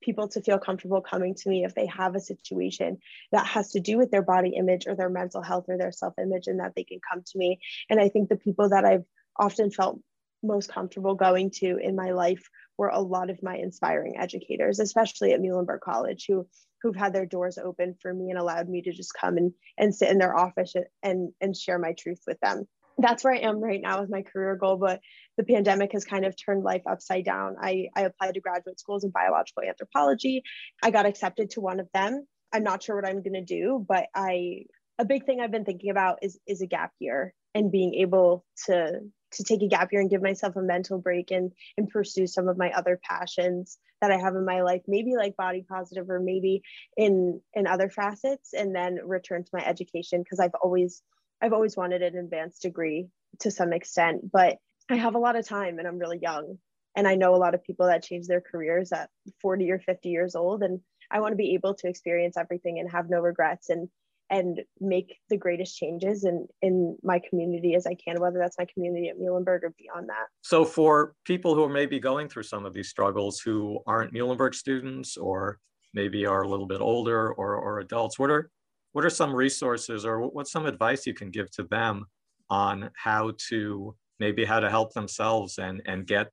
people 0.02 0.28
to 0.30 0.42
feel 0.42 0.60
comfortable 0.60 1.02
coming 1.02 1.36
to 1.36 1.50
me 1.50 1.64
if 1.64 1.76
they 1.76 1.86
have 1.88 2.16
a 2.16 2.20
situation 2.20 2.98
that 3.32 3.46
has 3.46 3.72
to 3.72 3.80
do 3.80 3.98
with 3.98 4.12
their 4.12 4.22
body 4.22 4.56
image 4.58 4.88
or 4.88 4.96
their 4.96 5.10
mental 5.10 5.42
health 5.42 5.66
or 5.68 5.78
their 5.78 5.92
self 5.92 6.14
image, 6.20 6.48
and 6.48 6.60
that 6.60 6.74
they 6.76 6.84
can 6.84 7.00
come 7.12 7.24
to 7.26 7.38
me. 7.38 7.60
And 7.90 8.00
I 8.00 8.10
think 8.10 8.30
the 8.30 8.36
people 8.36 8.70
that 8.70 8.86
I've 8.86 9.06
often 9.38 9.72
felt 9.72 10.00
most 10.44 10.70
comfortable 10.70 11.16
going 11.16 11.52
to 11.52 11.78
in 11.78 11.96
my 11.96 12.12
life 12.12 12.50
were 12.78 12.90
a 12.90 13.00
lot 13.00 13.30
of 13.30 13.44
my 13.44 13.56
inspiring 13.58 14.18
educators, 14.18 14.80
especially 14.80 15.34
at 15.34 15.40
Muhlenberg 15.40 15.82
College, 15.82 16.26
who 16.28 16.48
who've 16.82 16.96
had 16.96 17.14
their 17.14 17.26
doors 17.26 17.58
open 17.58 17.96
for 18.02 18.14
me 18.14 18.30
and 18.30 18.40
allowed 18.40 18.68
me 18.68 18.82
to 18.82 18.92
just 18.92 19.14
come 19.14 19.38
and, 19.38 19.54
and 19.78 19.94
sit 19.94 20.10
in 20.10 20.18
their 20.18 20.36
office 20.36 20.74
and, 21.04 21.32
and 21.40 21.56
share 21.56 21.78
my 21.78 21.94
truth 21.94 22.22
with 22.26 22.40
them. 22.40 22.68
That's 23.02 23.24
where 23.24 23.34
I 23.34 23.40
am 23.40 23.60
right 23.60 23.82
now 23.82 24.02
with 24.02 24.10
my 24.10 24.22
career 24.22 24.56
goal, 24.56 24.78
but 24.78 25.00
the 25.38 25.44
pandemic 25.44 25.92
has 25.94 26.06
kind 26.06 26.26
of 26.26 26.36
turned 26.36 26.64
life 26.64 26.84
upside 26.90 27.26
down. 27.26 27.56
I, 27.60 27.88
I 27.96 28.02
applied 28.02 28.36
to 28.36 28.42
graduate 28.42 28.80
schools 28.80 29.04
in 29.04 29.12
biological 29.12 29.64
anthropology. 29.64 30.44
I 30.84 30.92
got 30.92 31.06
accepted 31.06 31.52
to 31.52 31.62
one 31.62 31.80
of 31.80 31.88
them. 31.94 32.26
I'm 32.54 32.64
not 32.64 32.84
sure 32.84 32.96
what 32.96 33.08
I'm 33.08 33.24
going 33.24 33.34
to 33.34 33.44
do, 33.44 33.84
but 33.88 34.08
I 34.14 34.66
a 35.00 35.06
big 35.06 35.26
thing 35.26 35.40
I've 35.40 35.52
been 35.52 35.66
thinking 35.66 35.90
about 35.90 36.20
is 36.22 36.40
is 36.46 36.62
a 36.62 36.68
gap 36.68 36.92
year 37.00 37.34
and 37.56 37.72
being 37.72 37.96
able 37.96 38.46
to 38.66 39.00
to 39.34 39.44
take 39.44 39.62
a 39.62 39.68
gap 39.68 39.92
year 39.92 40.02
and 40.02 40.10
give 40.10 40.22
myself 40.22 40.56
a 40.56 40.62
mental 40.62 41.00
break 41.00 41.32
and 41.32 41.52
and 41.78 41.90
pursue 41.90 42.28
some 42.28 42.48
of 42.48 42.58
my 42.58 42.72
other 42.72 43.00
passions 43.10 43.78
that 44.02 44.12
I 44.12 44.18
have 44.18 44.36
in 44.36 44.46
my 44.46 44.62
life, 44.62 44.82
maybe 44.88 45.16
like 45.16 45.38
body 45.38 45.66
positive 45.68 46.10
or 46.10 46.20
maybe 46.20 46.62
in 46.98 47.42
in 47.54 47.68
other 47.68 47.90
facets, 47.90 48.54
and 48.54 48.76
then 48.76 49.00
return 49.04 49.44
to 49.44 49.50
my 49.54 49.66
education 49.66 50.22
because 50.22 50.40
I've 50.40 50.56
always 50.62 51.02
I've 51.42 51.54
always 51.54 51.76
wanted 51.76 52.02
an 52.02 52.18
advanced 52.18 52.62
degree 52.62 53.08
to 53.40 53.52
some 53.52 53.74
extent, 53.74 54.32
but 54.32 54.58
I 54.90 54.96
have 54.96 55.16
a 55.16 55.20
lot 55.20 55.36
of 55.36 55.48
time 55.48 55.80
and 55.80 55.88
I'm 55.88 55.98
really 55.98 56.20
young. 56.22 56.58
And 56.96 57.08
I 57.08 57.16
know 57.16 57.34
a 57.34 57.38
lot 57.38 57.56
of 57.56 57.64
people 57.64 57.88
that 57.88 58.04
change 58.04 58.28
their 58.28 58.42
careers 58.42 58.92
at 58.92 59.10
40 59.42 59.72
or 59.72 59.80
50 59.80 60.10
years 60.10 60.36
old. 60.36 60.62
And 60.62 60.82
I 61.10 61.22
want 61.22 61.32
to 61.32 61.38
be 61.38 61.54
able 61.54 61.74
to 61.76 61.88
experience 61.88 62.36
everything 62.38 62.80
and 62.80 62.92
have 62.92 63.10
no 63.10 63.20
regrets 63.20 63.70
and 63.70 63.88
and 64.30 64.62
make 64.80 65.18
the 65.30 65.36
greatest 65.36 65.76
changes 65.76 66.24
in 66.24 66.48
in 66.62 66.98
my 67.04 67.20
community 67.30 67.76
as 67.76 67.86
I 67.86 67.96
can, 67.96 68.20
whether 68.20 68.40
that's 68.40 68.58
my 68.58 68.66
community 68.74 69.10
at 69.10 69.20
Muhlenberg 69.20 69.64
or 69.64 69.74
beyond 69.78 70.08
that. 70.08 70.28
So 70.42 70.64
for 70.64 71.14
people 71.26 71.54
who 71.54 71.64
are 71.64 71.70
maybe 71.70 72.00
going 72.00 72.30
through 72.30 72.44
some 72.44 72.66
of 72.66 72.74
these 72.74 72.90
struggles 72.90 73.42
who 73.42 73.80
aren't 73.86 74.14
Muhlenberg 74.14 74.56
students 74.56 75.18
or 75.18 75.60
maybe 75.94 76.26
are 76.26 76.44
a 76.44 76.48
little 76.48 76.66
bit 76.66 76.80
older 76.80 77.34
or, 77.34 77.56
or 77.56 77.80
adults, 77.80 78.18
what 78.18 78.30
are 78.30 78.50
what 78.94 79.06
are 79.06 79.10
some 79.10 79.34
resources 79.34 80.06
or 80.06 80.28
what's 80.28 80.52
some 80.52 80.66
advice 80.66 81.06
you 81.06 81.14
can 81.14 81.30
give 81.30 81.50
to 81.52 81.64
them 81.64 82.06
on 82.50 82.90
how 82.96 83.32
to 83.50 83.96
maybe 84.20 84.46
how 84.46 84.60
to 84.60 84.70
help 84.70 84.94
themselves 84.94 85.58
and 85.58 85.82
and 85.86 86.06
get 86.06 86.32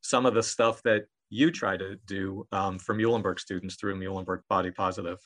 some 0.00 0.26
of 0.26 0.34
the 0.34 0.42
stuff 0.42 0.82
that 0.82 1.04
you 1.30 1.50
try 1.50 1.76
to 1.76 1.96
do 2.06 2.46
um, 2.52 2.78
for 2.78 2.94
Muhlenberg 2.94 3.38
students 3.38 3.76
through 3.76 3.98
Muhlenberg 3.98 4.40
Body 4.48 4.70
Positive? 4.70 5.18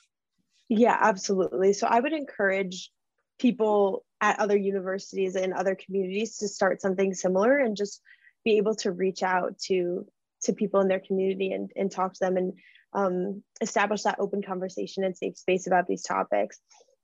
Yeah, 0.68 0.96
absolutely. 1.00 1.72
So 1.74 1.86
I 1.86 2.00
would 2.00 2.12
encourage 2.12 2.90
people 3.38 4.04
at 4.20 4.38
other 4.38 4.56
universities 4.56 5.36
and 5.36 5.52
other 5.52 5.76
communities 5.76 6.38
to 6.38 6.48
start 6.48 6.80
something 6.80 7.12
similar 7.12 7.58
and 7.58 7.76
just 7.76 8.00
be 8.44 8.56
able 8.56 8.74
to 8.76 8.92
reach 8.92 9.22
out 9.22 9.58
to 9.66 10.06
to 10.44 10.52
people 10.52 10.80
in 10.80 10.88
their 10.88 11.00
community 11.00 11.52
and, 11.52 11.70
and 11.76 11.90
talk 11.90 12.14
to 12.14 12.18
them 12.20 12.36
and 12.36 12.52
um, 12.94 13.42
establish 13.60 14.02
that 14.02 14.20
open 14.20 14.42
conversation 14.42 15.04
and 15.04 15.16
safe 15.16 15.36
space 15.36 15.66
about 15.66 15.86
these 15.86 16.02
topics. 16.02 16.60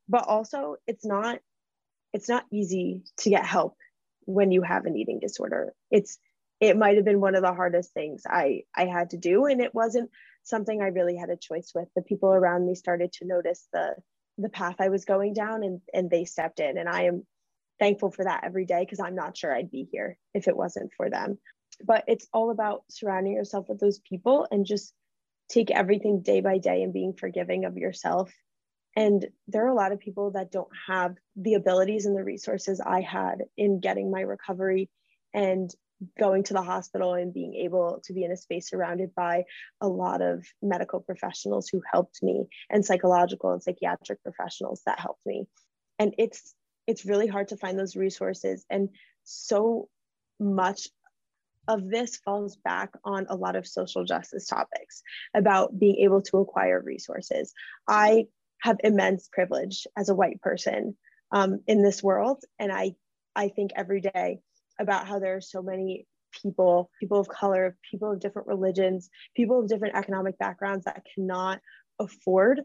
But 0.08 0.26
also 0.26 0.76
it's 0.86 1.04
not 1.04 1.40
it's 2.12 2.28
not 2.28 2.44
easy 2.50 3.02
to 3.18 3.30
get 3.30 3.44
help 3.44 3.76
when 4.24 4.50
you 4.50 4.62
have 4.62 4.86
an 4.86 4.96
eating 4.96 5.20
disorder. 5.20 5.72
It's 5.90 6.18
it 6.60 6.76
might 6.76 6.96
have 6.96 7.04
been 7.04 7.20
one 7.20 7.36
of 7.36 7.42
the 7.42 7.54
hardest 7.54 7.92
things 7.92 8.22
i 8.28 8.62
i 8.74 8.86
had 8.86 9.10
to 9.10 9.16
do. 9.16 9.46
And 9.46 9.60
it 9.60 9.74
wasn't 9.74 10.10
something 10.42 10.80
i 10.80 10.88
really 10.88 11.16
had 11.16 11.30
a 11.30 11.36
choice 11.36 11.72
with. 11.74 11.88
The 11.94 12.02
people 12.02 12.30
around 12.30 12.66
me 12.66 12.74
started 12.74 13.12
to 13.14 13.26
notice 13.26 13.66
the 13.72 13.94
the 14.38 14.48
path 14.48 14.76
i 14.78 14.88
was 14.88 15.04
going 15.04 15.34
down 15.34 15.62
and 15.62 15.80
and 15.92 16.10
they 16.10 16.24
stepped 16.24 16.60
in. 16.60 16.78
And 16.78 16.88
i 16.88 17.02
am 17.04 17.26
thankful 17.78 18.10
for 18.10 18.24
that 18.24 18.42
every 18.44 18.64
day 18.64 18.80
because 18.80 19.00
i'm 19.00 19.14
not 19.14 19.36
sure 19.36 19.54
i'd 19.54 19.70
be 19.70 19.88
here 19.92 20.18
if 20.34 20.48
it 20.48 20.56
wasn't 20.56 20.90
for 20.96 21.10
them. 21.10 21.38
But 21.84 22.04
it's 22.08 22.26
all 22.32 22.50
about 22.50 22.82
surrounding 22.90 23.34
yourself 23.34 23.68
with 23.68 23.78
those 23.78 24.00
people 24.00 24.48
and 24.50 24.66
just 24.66 24.92
take 25.48 25.70
everything 25.70 26.22
day 26.22 26.40
by 26.40 26.58
day 26.58 26.82
and 26.82 26.92
being 26.92 27.14
forgiving 27.14 27.64
of 27.64 27.76
yourself. 27.76 28.32
And 28.96 29.26
there 29.46 29.64
are 29.64 29.70
a 29.70 29.74
lot 29.74 29.92
of 29.92 30.00
people 30.00 30.32
that 30.32 30.50
don't 30.50 30.70
have 30.88 31.14
the 31.36 31.54
abilities 31.54 32.06
and 32.06 32.16
the 32.16 32.24
resources 32.24 32.80
i 32.84 33.00
had 33.00 33.44
in 33.56 33.80
getting 33.80 34.10
my 34.10 34.20
recovery 34.20 34.90
and 35.32 35.72
going 36.18 36.44
to 36.44 36.54
the 36.54 36.62
hospital 36.62 37.14
and 37.14 37.34
being 37.34 37.54
able 37.54 38.00
to 38.04 38.12
be 38.12 38.24
in 38.24 38.30
a 38.30 38.36
space 38.36 38.70
surrounded 38.70 39.14
by 39.14 39.44
a 39.80 39.88
lot 39.88 40.22
of 40.22 40.44
medical 40.62 41.00
professionals 41.00 41.68
who 41.68 41.82
helped 41.92 42.22
me 42.22 42.46
and 42.70 42.84
psychological 42.84 43.52
and 43.52 43.62
psychiatric 43.62 44.22
professionals 44.22 44.82
that 44.86 45.00
helped 45.00 45.24
me. 45.26 45.46
And 45.98 46.14
it's 46.18 46.54
it's 46.86 47.04
really 47.04 47.26
hard 47.26 47.48
to 47.48 47.56
find 47.56 47.78
those 47.78 47.96
resources 47.96 48.64
and 48.70 48.88
so 49.24 49.88
much 50.40 50.88
of 51.68 51.88
this 51.88 52.16
falls 52.16 52.56
back 52.56 52.90
on 53.04 53.26
a 53.28 53.36
lot 53.36 53.54
of 53.54 53.66
social 53.66 54.04
justice 54.04 54.46
topics 54.46 55.02
about 55.34 55.78
being 55.78 55.96
able 55.96 56.22
to 56.22 56.38
acquire 56.38 56.82
resources 56.84 57.52
i 57.86 58.24
have 58.60 58.76
immense 58.82 59.28
privilege 59.32 59.86
as 59.96 60.08
a 60.08 60.14
white 60.14 60.40
person 60.40 60.96
um, 61.30 61.60
in 61.66 61.82
this 61.82 62.02
world 62.02 62.42
and 62.58 62.72
i 62.72 62.92
i 63.36 63.48
think 63.48 63.70
every 63.76 64.00
day 64.00 64.40
about 64.80 65.06
how 65.06 65.18
there 65.18 65.36
are 65.36 65.40
so 65.40 65.62
many 65.62 66.06
people, 66.42 66.90
people 67.00 67.18
of 67.18 67.28
color, 67.28 67.76
people 67.90 68.12
of 68.12 68.20
different 68.20 68.48
religions, 68.48 69.10
people 69.36 69.60
of 69.60 69.68
different 69.68 69.96
economic 69.96 70.38
backgrounds 70.38 70.84
that 70.84 71.04
cannot 71.14 71.60
afford 71.98 72.62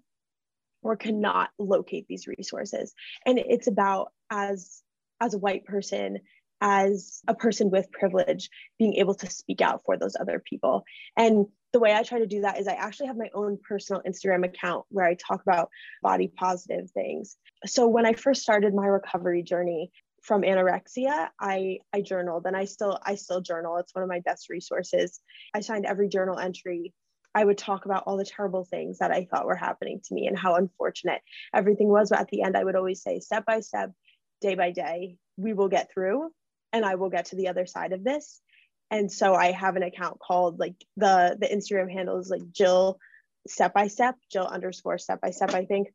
or 0.81 0.95
cannot 0.95 1.49
locate 1.57 2.05
these 2.07 2.27
resources. 2.27 2.93
And 3.25 3.39
it's 3.39 3.67
about 3.67 4.11
as 4.29 4.81
as 5.21 5.33
a 5.33 5.39
white 5.39 5.63
person, 5.65 6.19
as 6.63 7.21
a 7.27 7.35
person 7.35 7.69
with 7.69 7.91
privilege, 7.91 8.49
being 8.79 8.93
able 8.95 9.13
to 9.13 9.29
speak 9.29 9.59
out 9.59 9.81
for 9.85 9.97
those 9.97 10.15
other 10.19 10.39
people. 10.39 10.85
And 11.17 11.45
the 11.73 11.79
way 11.79 11.93
I 11.93 12.03
try 12.03 12.19
to 12.19 12.25
do 12.25 12.41
that 12.41 12.57
is 12.57 12.69
I 12.69 12.73
actually 12.73 13.07
have 13.07 13.17
my 13.17 13.29
own 13.33 13.59
personal 13.67 14.01
Instagram 14.07 14.45
account 14.45 14.85
where 14.87 15.05
I 15.05 15.15
talk 15.15 15.41
about 15.41 15.69
body 16.01 16.31
positive 16.33 16.89
things. 16.91 17.35
So 17.65 17.87
when 17.87 18.05
I 18.05 18.13
first 18.13 18.43
started 18.43 18.73
my 18.73 18.87
recovery 18.87 19.43
journey, 19.43 19.91
from 20.21 20.43
anorexia 20.43 21.27
i 21.41 21.79
i 21.91 21.99
journaled 21.99 22.45
and 22.45 22.55
i 22.55 22.63
still 22.63 22.97
i 23.05 23.13
still 23.13 23.41
journal. 23.41 23.75
It's 23.75 23.93
one 23.93 24.03
of 24.03 24.09
my 24.09 24.21
best 24.21 24.49
resources. 24.49 25.19
I 25.53 25.59
signed 25.59 25.85
every 25.85 26.07
journal 26.07 26.39
entry. 26.39 26.93
I 27.35 27.43
would 27.43 27.57
talk 27.57 27.83
about 27.83 28.03
all 28.05 28.15
the 28.15 28.23
terrible 28.23 28.63
things 28.63 28.99
that 28.99 29.11
i 29.11 29.27
thought 29.29 29.45
were 29.45 29.57
happening 29.57 29.99
to 30.05 30.13
me 30.13 30.27
and 30.27 30.39
how 30.39 30.55
unfortunate 30.55 31.21
everything 31.53 31.89
was. 31.89 32.09
But 32.09 32.21
at 32.21 32.29
the 32.29 32.41
end 32.41 32.55
i 32.55 32.63
would 32.63 32.77
always 32.77 33.03
say 33.03 33.19
step 33.19 33.45
by 33.45 33.59
step 33.59 33.91
day 34.39 34.55
by 34.55 34.71
day 34.71 35.17
we 35.35 35.51
will 35.51 35.67
get 35.67 35.91
through 35.91 36.29
and 36.73 36.85
i 36.85 36.95
will 36.95 37.09
get 37.09 37.25
to 37.25 37.35
the 37.35 37.47
other 37.47 37.65
side 37.65 37.93
of 37.93 38.03
this 38.03 38.41
and 38.91 39.11
so 39.11 39.33
i 39.33 39.51
have 39.51 39.75
an 39.75 39.83
account 39.83 40.19
called 40.19 40.59
like 40.59 40.75
the 40.97 41.37
the 41.39 41.47
instagram 41.47 41.91
handle 41.91 42.19
is 42.19 42.29
like 42.29 42.51
jill 42.51 42.99
step 43.47 43.73
by 43.73 43.87
step 43.87 44.15
jill 44.31 44.45
underscore 44.45 44.97
step 44.97 45.21
by 45.21 45.29
step 45.29 45.53
i 45.53 45.65
think 45.65 45.87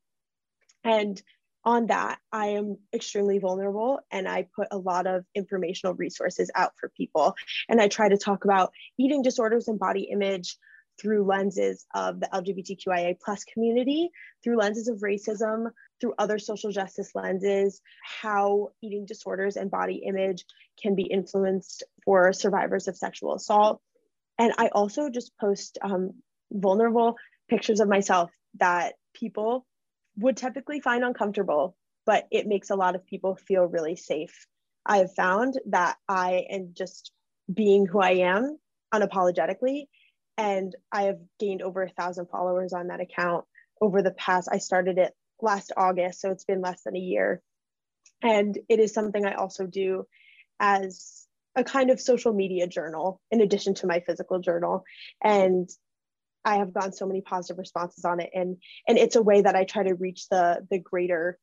and 0.84 1.20
on 1.64 1.86
that, 1.88 2.18
I 2.32 2.46
am 2.50 2.78
extremely 2.94 3.38
vulnerable 3.38 4.00
and 4.10 4.28
I 4.28 4.46
put 4.56 4.68
a 4.70 4.78
lot 4.78 5.06
of 5.06 5.24
informational 5.34 5.94
resources 5.94 6.50
out 6.54 6.72
for 6.80 6.88
people. 6.88 7.34
And 7.68 7.80
I 7.80 7.88
try 7.88 8.08
to 8.08 8.16
talk 8.16 8.44
about 8.44 8.72
eating 8.98 9.22
disorders 9.22 9.68
and 9.68 9.78
body 9.78 10.08
image 10.10 10.56
through 11.00 11.24
lenses 11.24 11.86
of 11.94 12.20
the 12.20 12.28
LGBTQIA 12.32 13.16
plus 13.24 13.44
community, 13.44 14.10
through 14.42 14.58
lenses 14.58 14.88
of 14.88 14.98
racism, 14.98 15.70
through 16.00 16.14
other 16.18 16.38
social 16.38 16.70
justice 16.70 17.10
lenses, 17.14 17.80
how 18.22 18.70
eating 18.82 19.06
disorders 19.06 19.56
and 19.56 19.70
body 19.70 20.02
image 20.06 20.44
can 20.80 20.94
be 20.94 21.04
influenced 21.04 21.84
for 22.04 22.32
survivors 22.32 22.88
of 22.88 22.96
sexual 22.96 23.34
assault. 23.34 23.80
And 24.38 24.52
I 24.58 24.68
also 24.68 25.10
just 25.10 25.36
post 25.38 25.78
um, 25.82 26.14
vulnerable 26.52 27.16
pictures 27.48 27.80
of 27.80 27.88
myself 27.88 28.30
that 28.58 28.94
people 29.14 29.66
would 30.16 30.36
typically 30.36 30.80
find 30.80 31.04
uncomfortable, 31.04 31.76
but 32.06 32.26
it 32.30 32.46
makes 32.46 32.70
a 32.70 32.76
lot 32.76 32.94
of 32.94 33.06
people 33.06 33.36
feel 33.36 33.64
really 33.64 33.96
safe. 33.96 34.46
I 34.86 34.98
have 34.98 35.14
found 35.14 35.58
that 35.66 35.96
I 36.08 36.46
am 36.50 36.70
just 36.76 37.12
being 37.52 37.86
who 37.86 38.00
I 38.00 38.12
am 38.12 38.58
unapologetically. 38.92 39.88
And 40.38 40.74
I 40.92 41.02
have 41.02 41.18
gained 41.40 41.62
over 41.62 41.82
a 41.82 41.90
thousand 41.90 42.28
followers 42.30 42.72
on 42.72 42.86
that 42.86 43.00
account 43.00 43.44
over 43.80 44.02
the 44.02 44.12
past, 44.12 44.48
I 44.50 44.58
started 44.58 44.98
it 44.98 45.12
last 45.40 45.72
August, 45.76 46.20
so 46.20 46.30
it's 46.30 46.44
been 46.44 46.60
less 46.60 46.82
than 46.82 46.96
a 46.96 47.00
year. 47.00 47.42
And 48.22 48.58
it 48.68 48.80
is 48.80 48.92
something 48.92 49.24
I 49.24 49.34
also 49.34 49.66
do 49.66 50.06
as 50.58 51.26
a 51.54 51.64
kind 51.64 51.90
of 51.90 52.00
social 52.00 52.32
media 52.32 52.66
journal 52.66 53.20
in 53.30 53.40
addition 53.40 53.74
to 53.74 53.86
my 53.86 54.00
physical 54.00 54.40
journal. 54.40 54.84
And 55.22 55.68
I 56.44 56.56
have 56.56 56.72
gotten 56.72 56.92
so 56.92 57.06
many 57.06 57.20
positive 57.20 57.58
responses 57.58 58.04
on 58.04 58.20
it, 58.20 58.30
and 58.32 58.56
and 58.86 58.96
it's 58.96 59.16
a 59.16 59.22
way 59.22 59.42
that 59.42 59.54
I 59.54 59.64
try 59.64 59.82
to 59.82 59.94
reach 59.94 60.28
the 60.28 60.66
the 60.70 60.78
greater 60.78 61.38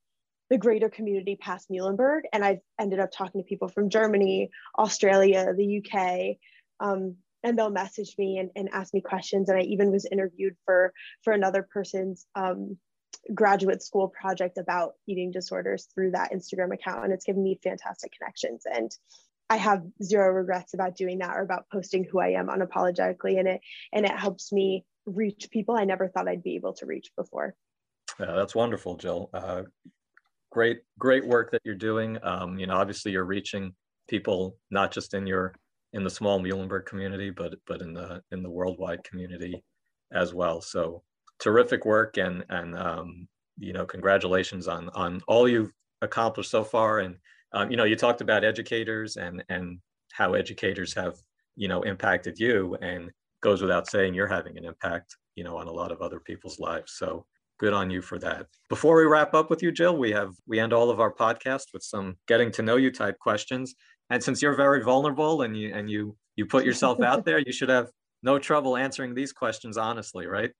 the 0.49 0.57
greater 0.57 0.89
community 0.89 1.35
past 1.35 1.69
Muhlenberg. 1.69 2.21
And 2.31 2.43
I've 2.43 2.59
ended 2.79 2.99
up 2.99 3.11
talking 3.11 3.41
to 3.41 3.47
people 3.47 3.67
from 3.67 3.89
Germany, 3.89 4.51
Australia, 4.77 5.53
the 5.55 5.81
UK, 5.81 6.37
um, 6.79 7.17
and 7.45 7.57
they'll 7.57 7.69
message 7.69 8.15
me 8.17 8.39
and, 8.39 8.49
and 8.55 8.69
ask 8.73 8.93
me 8.93 9.01
questions. 9.01 9.47
And 9.47 9.57
I 9.57 9.61
even 9.61 9.91
was 9.91 10.05
interviewed 10.11 10.55
for 10.65 10.91
for 11.23 11.31
another 11.31 11.65
person's 11.71 12.25
um, 12.35 12.77
graduate 13.33 13.83
school 13.83 14.09
project 14.09 14.57
about 14.57 14.93
eating 15.07 15.31
disorders 15.31 15.87
through 15.93 16.11
that 16.11 16.33
Instagram 16.33 16.73
account, 16.73 17.05
and 17.05 17.13
it's 17.13 17.25
given 17.25 17.43
me 17.43 17.59
fantastic 17.63 18.11
connections. 18.17 18.63
And 18.65 18.91
I 19.47 19.57
have 19.57 19.83
zero 20.01 20.31
regrets 20.31 20.73
about 20.73 20.97
doing 20.97 21.19
that 21.19 21.35
or 21.35 21.43
about 21.43 21.69
posting 21.71 22.03
who 22.03 22.19
I 22.19 22.29
am 22.29 22.47
unapologetically 22.47 23.39
in 23.39 23.45
it. 23.45 23.61
And 23.93 24.03
it 24.03 24.11
helps 24.11 24.51
me 24.51 24.85
reach 25.05 25.49
people 25.51 25.75
I 25.75 25.85
never 25.85 26.07
thought 26.07 26.27
I'd 26.27 26.41
be 26.41 26.55
able 26.55 26.73
to 26.73 26.87
reach 26.87 27.11
before. 27.15 27.53
Yeah, 28.19 28.31
that's 28.31 28.55
wonderful, 28.55 28.97
Jill. 28.97 29.29
Uh, 29.31 29.63
great, 30.51 30.79
great 30.97 31.27
work 31.27 31.51
that 31.51 31.61
you're 31.63 31.75
doing. 31.75 32.17
Um, 32.23 32.57
you 32.57 32.65
know, 32.65 32.75
obviously 32.75 33.11
you're 33.11 33.23
reaching 33.23 33.75
people 34.07 34.57
not 34.71 34.91
just 34.91 35.13
in 35.13 35.27
your 35.27 35.53
in 35.95 36.03
the 36.03 36.09
small 36.09 36.39
Muhlenberg 36.39 36.85
community, 36.85 37.29
but 37.29 37.55
but 37.65 37.81
in 37.81 37.93
the 37.93 38.21
in 38.31 38.43
the 38.43 38.49
worldwide 38.49 39.03
community 39.03 39.63
as 40.11 40.33
well. 40.33 40.61
So 40.61 41.01
terrific 41.39 41.85
work, 41.85 42.17
and 42.17 42.45
and 42.49 42.75
um, 42.77 43.27
you 43.57 43.73
know, 43.73 43.85
congratulations 43.85 44.67
on 44.67 44.89
on 44.89 45.21
all 45.27 45.47
you've 45.47 45.71
accomplished 46.01 46.51
so 46.51 46.63
far. 46.63 46.99
And 46.99 47.15
um, 47.53 47.71
you 47.71 47.77
know, 47.77 47.85
you 47.85 47.95
talked 47.95 48.21
about 48.21 48.43
educators 48.43 49.15
and 49.15 49.43
and 49.49 49.79
how 50.11 50.33
educators 50.33 50.93
have 50.93 51.15
you 51.55 51.69
know 51.69 51.81
impacted 51.83 52.37
you 52.37 52.77
and 52.81 53.09
goes 53.41 53.61
without 53.61 53.87
saying 53.87 54.13
you're 54.13 54.27
having 54.27 54.57
an 54.57 54.65
impact, 54.65 55.15
you 55.35 55.45
know, 55.45 55.55
on 55.57 55.67
a 55.67 55.71
lot 55.71 55.93
of 55.93 56.01
other 56.01 56.19
people's 56.19 56.59
lives. 56.59 56.93
So 56.97 57.25
good 57.57 57.73
on 57.73 57.89
you 57.89 58.01
for 58.01 58.19
that. 58.19 58.47
Before 58.69 58.97
we 58.97 59.03
wrap 59.05 59.33
up 59.33 59.49
with 59.49 59.63
you, 59.63 59.71
Jill, 59.71 59.95
we 59.97 60.11
have 60.11 60.33
we 60.45 60.59
end 60.59 60.73
all 60.73 60.89
of 60.89 60.99
our 60.99 61.13
podcasts 61.13 61.71
with 61.73 61.83
some 61.83 62.17
getting 62.27 62.51
to 62.51 62.61
know 62.61 62.75
you 62.75 62.91
type 62.91 63.17
questions. 63.19 63.75
And 64.09 64.23
since 64.23 64.41
you're 64.41 64.55
very 64.55 64.83
vulnerable 64.83 65.41
and 65.41 65.57
you 65.57 65.73
and 65.73 65.89
you 65.89 66.15
you 66.35 66.45
put 66.45 66.65
yourself 66.69 67.01
out 67.01 67.25
there, 67.25 67.39
you 67.39 67.51
should 67.51 67.69
have 67.69 67.89
no 68.23 68.39
trouble 68.39 68.77
answering 68.77 69.13
these 69.13 69.31
questions 69.31 69.77
honestly, 69.77 70.27
right? 70.27 70.51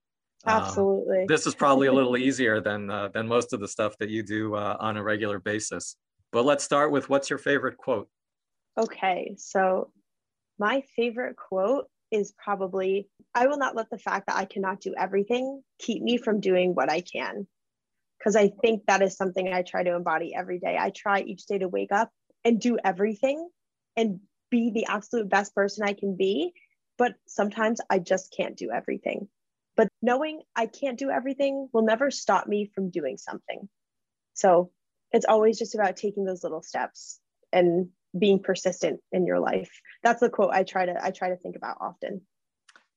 Um, 0.44 0.62
Absolutely. 0.62 1.20
Um, 1.20 1.26
this 1.28 1.46
is 1.46 1.54
probably 1.54 1.88
a 1.88 1.92
little 1.92 2.16
easier 2.26 2.60
than 2.60 2.90
uh, 2.90 3.08
than 3.08 3.26
most 3.26 3.52
of 3.52 3.60
the 3.60 3.68
stuff 3.68 3.96
that 3.98 4.08
you 4.10 4.22
do 4.22 4.54
uh, 4.54 4.76
on 4.80 4.96
a 4.96 5.02
regular 5.02 5.38
basis. 5.38 5.96
But 6.32 6.44
let's 6.44 6.64
start 6.64 6.90
with 6.90 7.08
what's 7.08 7.30
your 7.30 7.38
favorite 7.38 7.76
quote? 7.76 8.08
Okay, 8.78 9.34
so 9.38 9.90
my 10.58 10.82
favorite 10.94 11.36
quote 11.36 11.86
is 12.10 12.32
probably 12.32 13.08
I 13.34 13.46
will 13.46 13.58
not 13.58 13.74
let 13.74 13.90
the 13.90 13.98
fact 13.98 14.26
that 14.26 14.36
I 14.36 14.44
cannot 14.44 14.80
do 14.80 14.94
everything 14.96 15.62
keep 15.78 16.02
me 16.02 16.16
from 16.18 16.40
doing 16.40 16.74
what 16.74 16.90
I 16.90 17.00
can. 17.00 17.46
Because 18.18 18.36
I 18.36 18.48
think 18.48 18.82
that 18.86 19.02
is 19.02 19.16
something 19.16 19.52
I 19.52 19.62
try 19.62 19.82
to 19.82 19.94
embody 19.94 20.34
every 20.34 20.58
day. 20.58 20.76
I 20.80 20.90
try 20.90 21.20
each 21.20 21.44
day 21.44 21.58
to 21.58 21.68
wake 21.68 21.92
up 21.92 22.10
and 22.46 22.60
do 22.60 22.78
everything 22.84 23.48
and 23.96 24.20
be 24.52 24.70
the 24.70 24.86
absolute 24.86 25.28
best 25.28 25.52
person 25.52 25.84
I 25.84 25.94
can 25.94 26.16
be. 26.16 26.52
But 26.96 27.14
sometimes 27.26 27.80
I 27.90 27.98
just 27.98 28.32
can't 28.34 28.56
do 28.56 28.70
everything. 28.70 29.28
But 29.76 29.88
knowing 30.00 30.42
I 30.54 30.66
can't 30.66 30.96
do 30.96 31.10
everything 31.10 31.68
will 31.72 31.82
never 31.82 32.10
stop 32.12 32.46
me 32.46 32.70
from 32.72 32.90
doing 32.90 33.18
something. 33.18 33.68
So 34.34 34.70
it's 35.10 35.26
always 35.26 35.58
just 35.58 35.74
about 35.74 35.96
taking 35.96 36.24
those 36.24 36.44
little 36.44 36.62
steps 36.62 37.18
and 37.52 37.88
being 38.16 38.40
persistent 38.40 39.00
in 39.10 39.26
your 39.26 39.40
life. 39.40 39.70
That's 40.04 40.20
the 40.20 40.30
quote 40.30 40.52
I 40.52 40.62
try 40.62 40.86
to 40.86 41.04
I 41.04 41.10
try 41.10 41.30
to 41.30 41.36
think 41.36 41.56
about 41.56 41.78
often. 41.80 42.22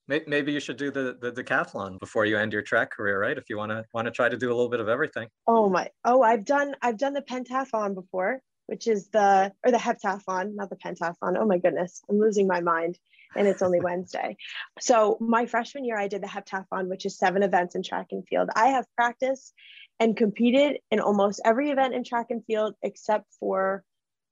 Maybe 0.07 0.51
you 0.51 0.59
should 0.59 0.77
do 0.77 0.89
the, 0.89 1.17
the 1.21 1.31
decathlon 1.31 1.99
before 1.99 2.25
you 2.25 2.35
end 2.35 2.51
your 2.51 2.63
track 2.63 2.89
career, 2.89 3.21
right? 3.21 3.37
If 3.37 3.47
you 3.47 3.57
want 3.57 3.71
to 3.71 3.83
want 3.93 4.05
to 4.05 4.11
try 4.11 4.27
to 4.27 4.37
do 4.37 4.47
a 4.47 4.55
little 4.55 4.69
bit 4.69 4.79
of 4.79 4.89
everything. 4.89 5.27
Oh 5.45 5.69
my! 5.69 5.89
Oh, 6.03 6.21
I've 6.23 6.45
done 6.45 6.75
I've 6.81 6.97
done 6.97 7.13
the 7.13 7.21
pentathlon 7.21 7.93
before, 7.93 8.41
which 8.69 8.87
is 8.87 9.09
the 9.09 9.51
or 9.65 9.71
the 9.71 9.77
heptathlon, 9.77 10.55
not 10.55 10.69
the 10.69 10.75
pentathlon. 10.75 11.37
Oh 11.37 11.45
my 11.45 11.57
goodness, 11.57 12.01
I'm 12.09 12.19
losing 12.19 12.47
my 12.47 12.61
mind, 12.61 12.99
and 13.35 13.47
it's 13.47 13.63
only 13.63 13.79
Wednesday. 13.83 14.37
So 14.79 15.17
my 15.19 15.47
freshman 15.47 15.85
year, 15.85 15.97
I 15.97 16.07
did 16.07 16.21
the 16.21 16.27
heptathlon, 16.27 16.87
which 16.87 17.05
is 17.05 17.17
seven 17.17 17.41
events 17.41 17.75
in 17.75 17.81
track 17.81 18.07
and 18.11 18.25
field. 18.27 18.49
I 18.55 18.67
have 18.67 18.85
practiced 18.95 19.53
and 19.99 20.15
competed 20.15 20.79
in 20.91 20.99
almost 20.99 21.41
every 21.43 21.71
event 21.71 21.95
in 21.95 22.03
track 22.03 22.27
and 22.29 22.45
field 22.45 22.75
except 22.83 23.25
for 23.39 23.83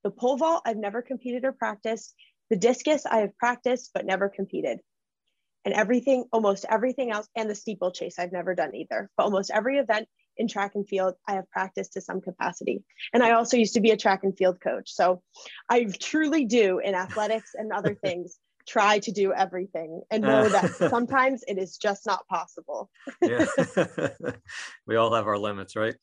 the 0.04 0.10
pole 0.10 0.36
vault. 0.36 0.62
I've 0.64 0.76
never 0.76 1.02
competed 1.02 1.44
or 1.44 1.52
practiced. 1.52 2.14
The 2.48 2.56
discus 2.56 3.04
I 3.04 3.18
have 3.18 3.36
practiced 3.36 3.90
but 3.92 4.06
never 4.06 4.28
competed 4.28 4.78
and 5.64 5.74
everything, 5.74 6.24
almost 6.32 6.64
everything 6.70 7.10
else, 7.10 7.28
and 7.36 7.50
the 7.50 7.54
steeplechase 7.54 8.18
I've 8.18 8.32
never 8.32 8.54
done 8.54 8.74
either. 8.74 9.10
But 9.16 9.24
almost 9.24 9.50
every 9.50 9.78
event 9.78 10.08
in 10.38 10.48
track 10.48 10.72
and 10.74 10.88
field, 10.88 11.14
I 11.26 11.34
have 11.34 11.50
practiced 11.50 11.92
to 11.94 12.00
some 12.00 12.20
capacity. 12.20 12.82
And 13.12 13.22
I 13.22 13.32
also 13.32 13.56
used 13.56 13.74
to 13.74 13.80
be 13.80 13.90
a 13.90 13.96
track 13.96 14.24
and 14.24 14.36
field 14.36 14.60
coach. 14.60 14.92
So 14.92 15.22
I 15.68 15.86
truly 16.00 16.44
do 16.44 16.78
in 16.78 16.94
athletics 16.94 17.50
and 17.54 17.72
other 17.72 17.94
things 18.02 18.38
try 18.66 18.98
to 18.98 19.10
do 19.10 19.32
everything 19.32 20.02
and 20.10 20.22
know 20.22 20.48
that 20.48 20.74
sometimes 20.90 21.42
it 21.48 21.58
is 21.58 21.76
just 21.76 22.06
not 22.06 22.26
possible. 22.28 22.90
yeah. 23.22 23.46
we 24.86 24.96
all 24.96 25.12
have 25.14 25.26
our 25.26 25.38
limits, 25.38 25.74
right? 25.74 25.96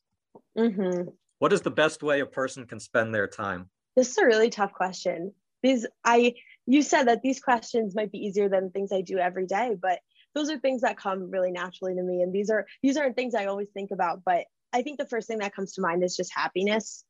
Mm-hmm. 0.58 1.08
What 1.38 1.52
is 1.52 1.60
the 1.60 1.70
best 1.70 2.02
way 2.02 2.20
a 2.20 2.26
person 2.26 2.66
can 2.66 2.80
spend 2.80 3.14
their 3.14 3.28
time? 3.28 3.70
This 3.94 4.10
is 4.10 4.18
a 4.18 4.26
really 4.26 4.50
tough 4.50 4.72
question. 4.72 5.32
These 5.62 5.86
I 6.04 6.34
you 6.66 6.82
said 6.82 7.04
that 7.04 7.22
these 7.22 7.40
questions 7.40 7.94
might 7.94 8.12
be 8.12 8.18
easier 8.18 8.48
than 8.48 8.70
things 8.70 8.92
I 8.92 9.00
do 9.00 9.18
every 9.18 9.46
day, 9.46 9.76
but 9.80 10.00
those 10.36 10.50
are 10.50 10.58
things 10.58 10.82
that 10.82 10.98
come 10.98 11.30
really 11.30 11.50
naturally 11.50 11.94
to 11.94 12.02
me. 12.02 12.20
And 12.20 12.32
these 12.32 12.50
are 12.50 12.66
these 12.82 12.98
aren't 12.98 13.16
things 13.16 13.34
I 13.34 13.46
always 13.46 13.70
think 13.70 13.90
about, 13.90 14.20
but 14.24 14.44
I 14.72 14.82
think 14.82 14.98
the 14.98 15.06
first 15.06 15.26
thing 15.26 15.38
that 15.38 15.54
comes 15.54 15.72
to 15.72 15.80
mind 15.80 16.04
is 16.04 16.14
just 16.14 16.30
happiness. 16.32 17.04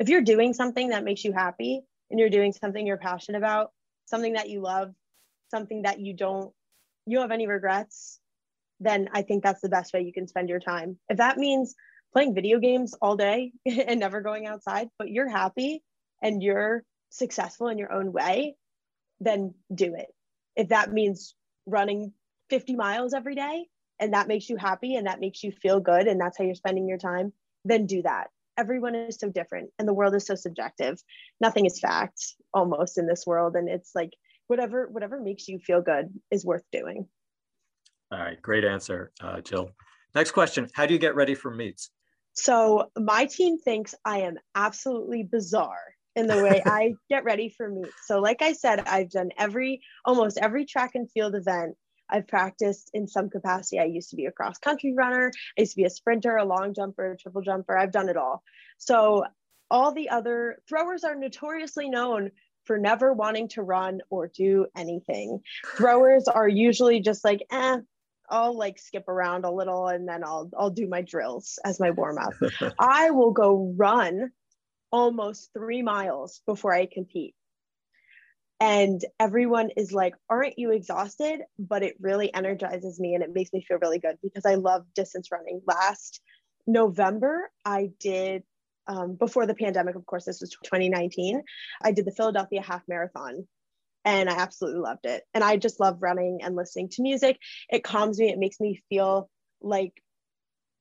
If 0.00 0.08
you're 0.08 0.22
doing 0.22 0.52
something 0.52 0.88
that 0.88 1.04
makes 1.04 1.24
you 1.24 1.32
happy 1.32 1.82
and 2.10 2.18
you're 2.18 2.30
doing 2.30 2.52
something 2.52 2.84
you're 2.84 2.96
passionate 2.96 3.38
about, 3.38 3.70
something 4.06 4.32
that 4.32 4.48
you 4.48 4.60
love, 4.60 4.92
something 5.52 5.82
that 5.82 6.00
you 6.00 6.14
don't 6.14 6.52
you 7.06 7.16
don't 7.16 7.22
have 7.22 7.30
any 7.30 7.46
regrets, 7.46 8.18
then 8.80 9.08
I 9.12 9.22
think 9.22 9.44
that's 9.44 9.60
the 9.60 9.68
best 9.68 9.94
way 9.94 10.00
you 10.02 10.12
can 10.12 10.26
spend 10.26 10.48
your 10.48 10.60
time. 10.60 10.98
If 11.08 11.18
that 11.18 11.38
means 11.38 11.76
playing 12.12 12.34
video 12.34 12.58
games 12.58 12.92
all 13.00 13.16
day 13.16 13.52
and 13.66 14.00
never 14.00 14.20
going 14.20 14.46
outside, 14.46 14.88
but 14.98 15.10
you're 15.10 15.28
happy 15.28 15.84
and 16.20 16.42
you're 16.42 16.82
successful 17.10 17.68
in 17.68 17.78
your 17.78 17.92
own 17.92 18.12
way, 18.12 18.56
then 19.20 19.54
do 19.72 19.94
it. 19.94 20.08
If 20.56 20.70
that 20.70 20.92
means 20.92 21.36
running 21.66 22.12
50 22.54 22.76
miles 22.76 23.14
every 23.14 23.34
day 23.34 23.66
and 23.98 24.14
that 24.14 24.28
makes 24.28 24.48
you 24.48 24.56
happy 24.56 24.94
and 24.94 25.08
that 25.08 25.18
makes 25.18 25.42
you 25.42 25.50
feel 25.50 25.80
good 25.80 26.06
and 26.06 26.20
that's 26.20 26.38
how 26.38 26.44
you're 26.44 26.54
spending 26.54 26.86
your 26.86 26.98
time, 26.98 27.32
then 27.64 27.84
do 27.84 28.00
that. 28.02 28.28
Everyone 28.56 28.94
is 28.94 29.18
so 29.18 29.28
different 29.28 29.70
and 29.76 29.88
the 29.88 29.92
world 29.92 30.14
is 30.14 30.24
so 30.24 30.36
subjective. 30.36 31.02
Nothing 31.40 31.66
is 31.66 31.80
fact 31.80 32.36
almost 32.52 32.96
in 32.96 33.08
this 33.08 33.24
world. 33.26 33.56
And 33.56 33.68
it's 33.68 33.90
like 33.92 34.10
whatever 34.46 34.86
whatever 34.86 35.20
makes 35.20 35.48
you 35.48 35.58
feel 35.58 35.82
good 35.82 36.10
is 36.30 36.44
worth 36.44 36.62
doing. 36.70 37.08
All 38.12 38.20
right, 38.20 38.40
great 38.40 38.64
answer, 38.64 39.10
uh, 39.20 39.40
Jill. 39.40 39.72
Next 40.14 40.30
question 40.30 40.70
How 40.74 40.86
do 40.86 40.94
you 40.94 41.00
get 41.00 41.16
ready 41.16 41.34
for 41.34 41.50
meets? 41.50 41.90
So, 42.34 42.92
my 42.96 43.26
team 43.26 43.58
thinks 43.58 43.96
I 44.04 44.20
am 44.20 44.36
absolutely 44.54 45.24
bizarre 45.24 45.96
in 46.14 46.28
the 46.28 46.40
way 46.40 46.62
I 46.64 46.94
get 47.10 47.24
ready 47.24 47.48
for 47.48 47.68
meets. 47.68 48.06
So, 48.06 48.20
like 48.20 48.42
I 48.42 48.52
said, 48.52 48.86
I've 48.86 49.10
done 49.10 49.30
every 49.36 49.80
almost 50.04 50.38
every 50.38 50.66
track 50.66 50.92
and 50.94 51.10
field 51.10 51.34
event. 51.34 51.74
I've 52.14 52.28
practiced 52.28 52.90
in 52.94 53.08
some 53.08 53.28
capacity. 53.28 53.80
I 53.80 53.84
used 53.86 54.10
to 54.10 54.16
be 54.16 54.26
a 54.26 54.30
cross 54.30 54.58
country 54.58 54.94
runner. 54.94 55.32
I 55.58 55.62
used 55.62 55.72
to 55.72 55.76
be 55.76 55.84
a 55.84 55.90
sprinter, 55.90 56.36
a 56.36 56.44
long 56.44 56.72
jumper, 56.72 57.12
a 57.12 57.16
triple 57.16 57.42
jumper. 57.42 57.76
I've 57.76 57.90
done 57.90 58.08
it 58.08 58.16
all. 58.16 58.42
So, 58.78 59.24
all 59.70 59.92
the 59.92 60.10
other 60.10 60.62
throwers 60.68 61.02
are 61.02 61.16
notoriously 61.16 61.88
known 61.88 62.30
for 62.64 62.78
never 62.78 63.12
wanting 63.12 63.48
to 63.48 63.62
run 63.62 64.00
or 64.10 64.28
do 64.28 64.66
anything. 64.76 65.40
Throwers 65.76 66.28
are 66.28 66.46
usually 66.46 67.00
just 67.00 67.24
like, 67.24 67.44
eh, 67.50 67.78
I'll 68.30 68.56
like 68.56 68.78
skip 68.78 69.08
around 69.08 69.44
a 69.44 69.50
little 69.50 69.88
and 69.88 70.08
then 70.08 70.22
I'll 70.22 70.48
I'll 70.56 70.70
do 70.70 70.86
my 70.86 71.02
drills 71.02 71.58
as 71.64 71.80
my 71.80 71.90
warm 71.90 72.18
up. 72.18 72.74
I 72.78 73.10
will 73.10 73.32
go 73.32 73.74
run 73.76 74.30
almost 74.92 75.50
three 75.52 75.82
miles 75.82 76.40
before 76.46 76.72
I 76.72 76.86
compete. 76.86 77.34
And 78.64 79.04
everyone 79.20 79.68
is 79.76 79.92
like, 79.92 80.14
Aren't 80.30 80.58
you 80.58 80.72
exhausted? 80.72 81.40
But 81.58 81.82
it 81.82 81.96
really 82.00 82.32
energizes 82.32 82.98
me 82.98 83.14
and 83.14 83.22
it 83.22 83.30
makes 83.30 83.52
me 83.52 83.62
feel 83.62 83.76
really 83.78 83.98
good 83.98 84.16
because 84.22 84.46
I 84.46 84.54
love 84.54 84.86
distance 84.94 85.30
running. 85.30 85.60
Last 85.66 86.22
November, 86.66 87.50
I 87.62 87.90
did, 88.00 88.42
um, 88.86 89.16
before 89.16 89.44
the 89.44 89.54
pandemic, 89.54 89.96
of 89.96 90.06
course, 90.06 90.24
this 90.24 90.40
was 90.40 90.56
2019, 90.64 91.42
I 91.82 91.92
did 91.92 92.06
the 92.06 92.12
Philadelphia 92.12 92.62
Half 92.62 92.84
Marathon 92.88 93.46
and 94.02 94.30
I 94.30 94.36
absolutely 94.36 94.80
loved 94.80 95.04
it. 95.04 95.24
And 95.34 95.44
I 95.44 95.58
just 95.58 95.78
love 95.78 95.98
running 96.00 96.38
and 96.42 96.56
listening 96.56 96.88
to 96.92 97.02
music. 97.02 97.38
It 97.68 97.84
calms 97.84 98.18
me, 98.18 98.30
it 98.30 98.38
makes 98.38 98.60
me 98.60 98.82
feel 98.88 99.28
like 99.60 99.92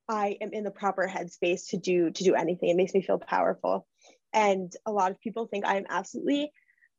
I 0.07 0.37
am 0.39 0.53
in 0.53 0.63
the 0.63 0.71
proper 0.71 1.05
headspace 1.05 1.71
to 1.71 1.77
do 1.77 2.11
to 2.11 2.23
do 2.23 2.33
anything. 2.33 2.69
It 2.69 2.77
makes 2.77 2.93
me 2.93 3.01
feel 3.01 3.19
powerful. 3.19 3.85
And 4.31 4.71
a 4.85 4.91
lot 4.93 5.11
of 5.11 5.19
people 5.19 5.47
think 5.47 5.65
I 5.65 5.75
am 5.75 5.85
absolutely 5.89 6.49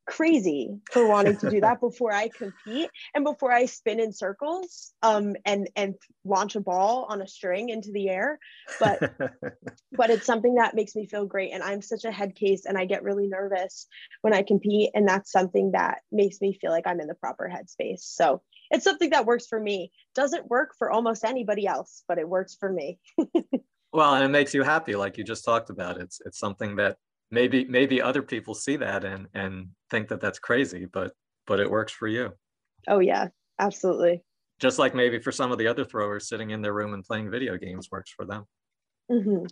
crazy 0.07 0.79
for 0.93 1.07
wanting 1.07 1.37
to 1.39 1.51
do 1.51 1.61
that 1.61 1.81
before 1.81 2.13
I 2.13 2.29
compete 2.29 2.91
and 3.15 3.25
before 3.25 3.53
I 3.53 3.67
spin 3.67 4.01
in 4.01 4.13
circles 4.13 4.93
um, 5.03 5.35
and 5.45 5.69
and 5.77 5.95
launch 6.25 6.57
a 6.57 6.61
ball 6.61 7.07
on 7.09 7.23
a 7.23 7.27
string 7.27 7.69
into 7.69 7.91
the 7.93 8.09
air. 8.09 8.39
But 8.81 9.01
but 9.93 10.11
it's 10.11 10.27
something 10.27 10.57
that 10.57 10.75
makes 10.75 10.95
me 10.95 11.07
feel 11.07 11.27
great. 11.27 11.53
And 11.53 11.63
I'm 11.63 11.83
such 11.83 12.05
a 12.05 12.13
head 12.13 12.35
case 12.35 12.67
and 12.67 12.77
I 12.77 12.85
get 12.85 13.03
really 13.03 13.29
nervous 13.29 13.87
when 14.23 14.35
I 14.35 14.43
compete. 14.43 14.91
And 14.95 15.09
that's 15.09 15.33
something 15.33 15.73
that 15.73 15.99
makes 16.13 16.41
me 16.41 16.57
feel 16.61 16.71
like 16.71 16.87
I'm 16.87 17.01
in 17.01 17.07
the 17.07 17.15
proper 17.15 17.51
headspace. 17.53 18.01
So 18.01 18.43
it's 18.71 18.85
something 18.85 19.11
that 19.11 19.27
works 19.27 19.47
for 19.47 19.61
me. 19.61 19.93
Doesn't 20.15 20.49
work 20.49 20.75
for 20.79 20.91
almost 20.91 21.25
anybody 21.25 21.67
else, 21.67 22.03
but 22.09 22.19
it 22.19 22.29
works 22.29 22.57
for 22.59 22.71
me. 22.71 22.99
well, 23.93 24.15
and 24.15 24.25
it 24.25 24.29
makes 24.29 24.55
you 24.55 24.63
happy, 24.63 24.97
like 24.97 25.17
you 25.17 25.25
just 25.25 25.45
talked 25.45 25.71
about. 25.71 26.01
It's 26.01 26.21
it's 26.25 26.39
something 26.39 26.77
that 26.77 26.99
maybe 27.35 27.65
maybe 27.67 28.01
other 28.01 28.23
people 28.23 28.55
see 28.55 28.77
that 28.77 29.05
and 29.05 29.27
and 29.35 29.69
think 29.91 30.09
that 30.09 30.21
that's 30.21 30.39
crazy, 30.39 30.87
but 30.87 31.13
but 31.47 31.61
it 31.61 31.71
works 31.71 31.93
for 31.93 32.09
you. 32.09 32.33
Oh 32.89 33.01
yeah, 33.01 33.29
absolutely. 33.59 34.23
Just 34.61 34.79
like 34.79 34.95
maybe 34.95 35.19
for 35.19 35.33
some 35.33 35.53
of 35.53 35.59
the 35.59 35.67
other 35.67 35.85
throwers 35.85 36.29
sitting 36.29 36.51
in 36.51 36.63
their 36.63 36.73
room 36.73 36.95
and 36.95 37.05
playing 37.05 37.31
video 37.31 37.59
games 37.59 37.89
works 37.91 38.13
for 38.17 38.25
them. 38.25 38.45
Mm-hmm. 39.11 39.47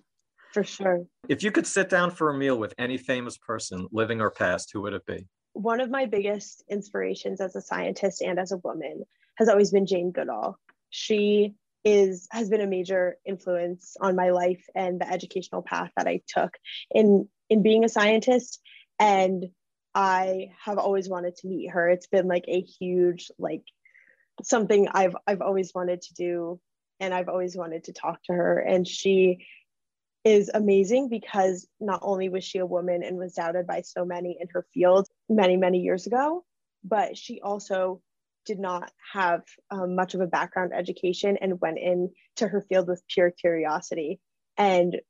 For 0.53 0.65
sure. 0.65 1.05
If 1.29 1.43
you 1.43 1.51
could 1.51 1.67
sit 1.67 1.89
down 1.89 2.11
for 2.11 2.31
a 2.31 2.39
meal 2.39 2.59
with 2.59 2.75
any 2.79 2.99
famous 2.99 3.37
person, 3.39 3.89
living 3.91 4.21
or 4.21 4.31
past, 4.31 4.71
who 4.73 4.83
would 4.83 4.93
it 4.93 5.05
be? 5.07 5.27
one 5.53 5.81
of 5.81 5.91
my 5.91 6.07
biggest 6.07 6.65
inspirations 6.71 7.41
as 7.41 7.57
a 7.57 7.61
scientist 7.61 8.23
and 8.23 8.39
as 8.39 8.53
a 8.53 8.59
woman 8.59 9.05
has 9.37 9.49
always 9.49 9.71
been 9.71 9.87
Jane 9.87 10.11
Goodall. 10.11 10.59
She 10.91 11.55
is 11.85 12.29
has 12.31 12.49
been 12.49 12.61
a 12.61 12.67
major 12.67 13.17
influence 13.27 13.97
on 14.01 14.15
my 14.15 14.31
life 14.31 14.65
and 14.75 15.01
the 15.01 15.11
educational 15.11 15.63
path 15.63 15.91
that 15.97 16.07
I 16.07 16.21
took 16.29 16.57
in 16.93 17.29
in 17.53 17.63
being 17.63 17.85
a 17.85 17.89
scientist 17.89 18.61
and 18.99 19.45
I 19.95 20.53
have 20.65 20.79
always 20.79 21.07
wanted 21.07 21.37
to 21.37 21.49
meet 21.49 21.71
her. 21.71 21.87
It's 21.87 22.07
been 22.07 22.27
like 22.27 22.47
a 22.49 22.63
huge 22.63 23.31
like 23.39 23.65
something 24.43 24.89
I've 24.91 25.15
I've 25.27 25.43
always 25.43 25.73
wanted 25.75 26.01
to 26.03 26.15
do 26.15 26.61
and 26.99 27.13
I've 27.13 27.29
always 27.29 27.55
wanted 27.55 27.85
to 27.85 27.93
talk 27.93 28.23
to 28.25 28.33
her 28.33 28.59
and 28.59 28.89
she 28.89 29.47
is 30.25 30.51
amazing 30.55 31.11
because 31.11 31.69
not 31.79 32.01
only 32.03 32.31
was 32.31 32.43
she 32.43 32.59
a 32.59 32.65
woman 32.65 33.03
and 33.03 33.19
was 33.19 33.35
doubted 33.35 33.67
by 33.67 33.83
so 33.83 34.07
many 34.07 34.39
in 34.41 34.49
her 34.55 34.65
field 34.73 35.07
many, 35.29 35.59
many 35.59 35.81
years 35.81 36.07
ago, 36.07 36.45
but 36.83 37.19
she 37.19 37.43
also 37.43 38.01
did 38.47 38.59
not 38.59 38.91
have 39.13 39.43
um, 39.71 39.95
much 39.95 40.15
of 40.15 40.23
a 40.23 40.27
background 40.27 40.73
education 40.75 41.37
and 41.41 41.61
went 41.61 41.79
into 41.79 42.49
her 42.49 42.63
field 42.63 42.89
with 42.89 43.03
pure 43.09 43.31
curiosity 43.31 44.21
and 44.57 45.01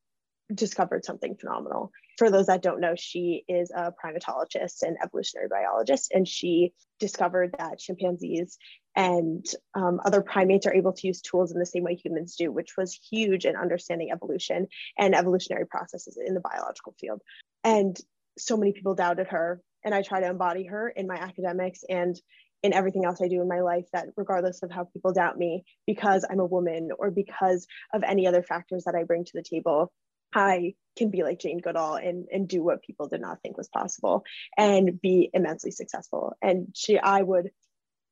discovered 0.54 1.04
something 1.04 1.36
phenomenal. 1.36 1.90
For 2.18 2.30
those 2.30 2.46
that 2.46 2.62
don't 2.62 2.80
know, 2.80 2.94
she 2.96 3.44
is 3.48 3.70
a 3.70 3.92
primatologist 3.92 4.82
and 4.82 4.96
evolutionary 5.02 5.48
biologist, 5.48 6.12
and 6.12 6.26
she 6.26 6.72
discovered 7.00 7.54
that 7.58 7.78
chimpanzees 7.78 8.58
and 8.94 9.44
um, 9.74 10.00
other 10.04 10.20
primates 10.20 10.66
are 10.66 10.74
able 10.74 10.92
to 10.92 11.06
use 11.06 11.22
tools 11.22 11.52
in 11.52 11.58
the 11.58 11.66
same 11.66 11.82
way 11.82 11.94
humans 11.94 12.36
do, 12.36 12.52
which 12.52 12.76
was 12.76 12.98
huge 13.10 13.46
in 13.46 13.56
understanding 13.56 14.10
evolution 14.12 14.68
and 14.98 15.14
evolutionary 15.14 15.66
processes 15.66 16.18
in 16.24 16.34
the 16.34 16.40
biological 16.40 16.94
field. 17.00 17.22
And 17.64 17.96
so 18.38 18.56
many 18.56 18.72
people 18.72 18.94
doubted 18.94 19.28
her, 19.28 19.60
and 19.84 19.94
I 19.94 20.02
try 20.02 20.20
to 20.20 20.28
embody 20.28 20.66
her 20.66 20.88
in 20.88 21.06
my 21.06 21.16
academics 21.16 21.84
and 21.88 22.20
in 22.62 22.72
everything 22.72 23.04
else 23.04 23.20
I 23.20 23.28
do 23.28 23.40
in 23.42 23.48
my 23.48 23.60
life 23.60 23.86
that 23.92 24.08
regardless 24.16 24.62
of 24.62 24.70
how 24.70 24.84
people 24.84 25.12
doubt 25.12 25.36
me 25.36 25.64
because 25.86 26.24
I'm 26.28 26.38
a 26.38 26.46
woman 26.46 26.90
or 26.96 27.10
because 27.10 27.66
of 27.92 28.04
any 28.04 28.26
other 28.26 28.42
factors 28.42 28.84
that 28.84 28.94
I 28.94 29.02
bring 29.02 29.24
to 29.24 29.32
the 29.34 29.42
table, 29.42 29.92
I 30.34 30.74
can 30.96 31.10
be 31.10 31.22
like 31.22 31.40
Jane 31.40 31.58
Goodall 31.58 31.96
and 31.96 32.26
and 32.32 32.48
do 32.48 32.62
what 32.62 32.82
people 32.82 33.08
did 33.08 33.20
not 33.20 33.40
think 33.42 33.56
was 33.56 33.68
possible 33.68 34.24
and 34.56 35.00
be 35.00 35.30
immensely 35.32 35.70
successful. 35.70 36.34
And 36.42 36.68
she, 36.74 36.98
I 36.98 37.22
would, 37.22 37.50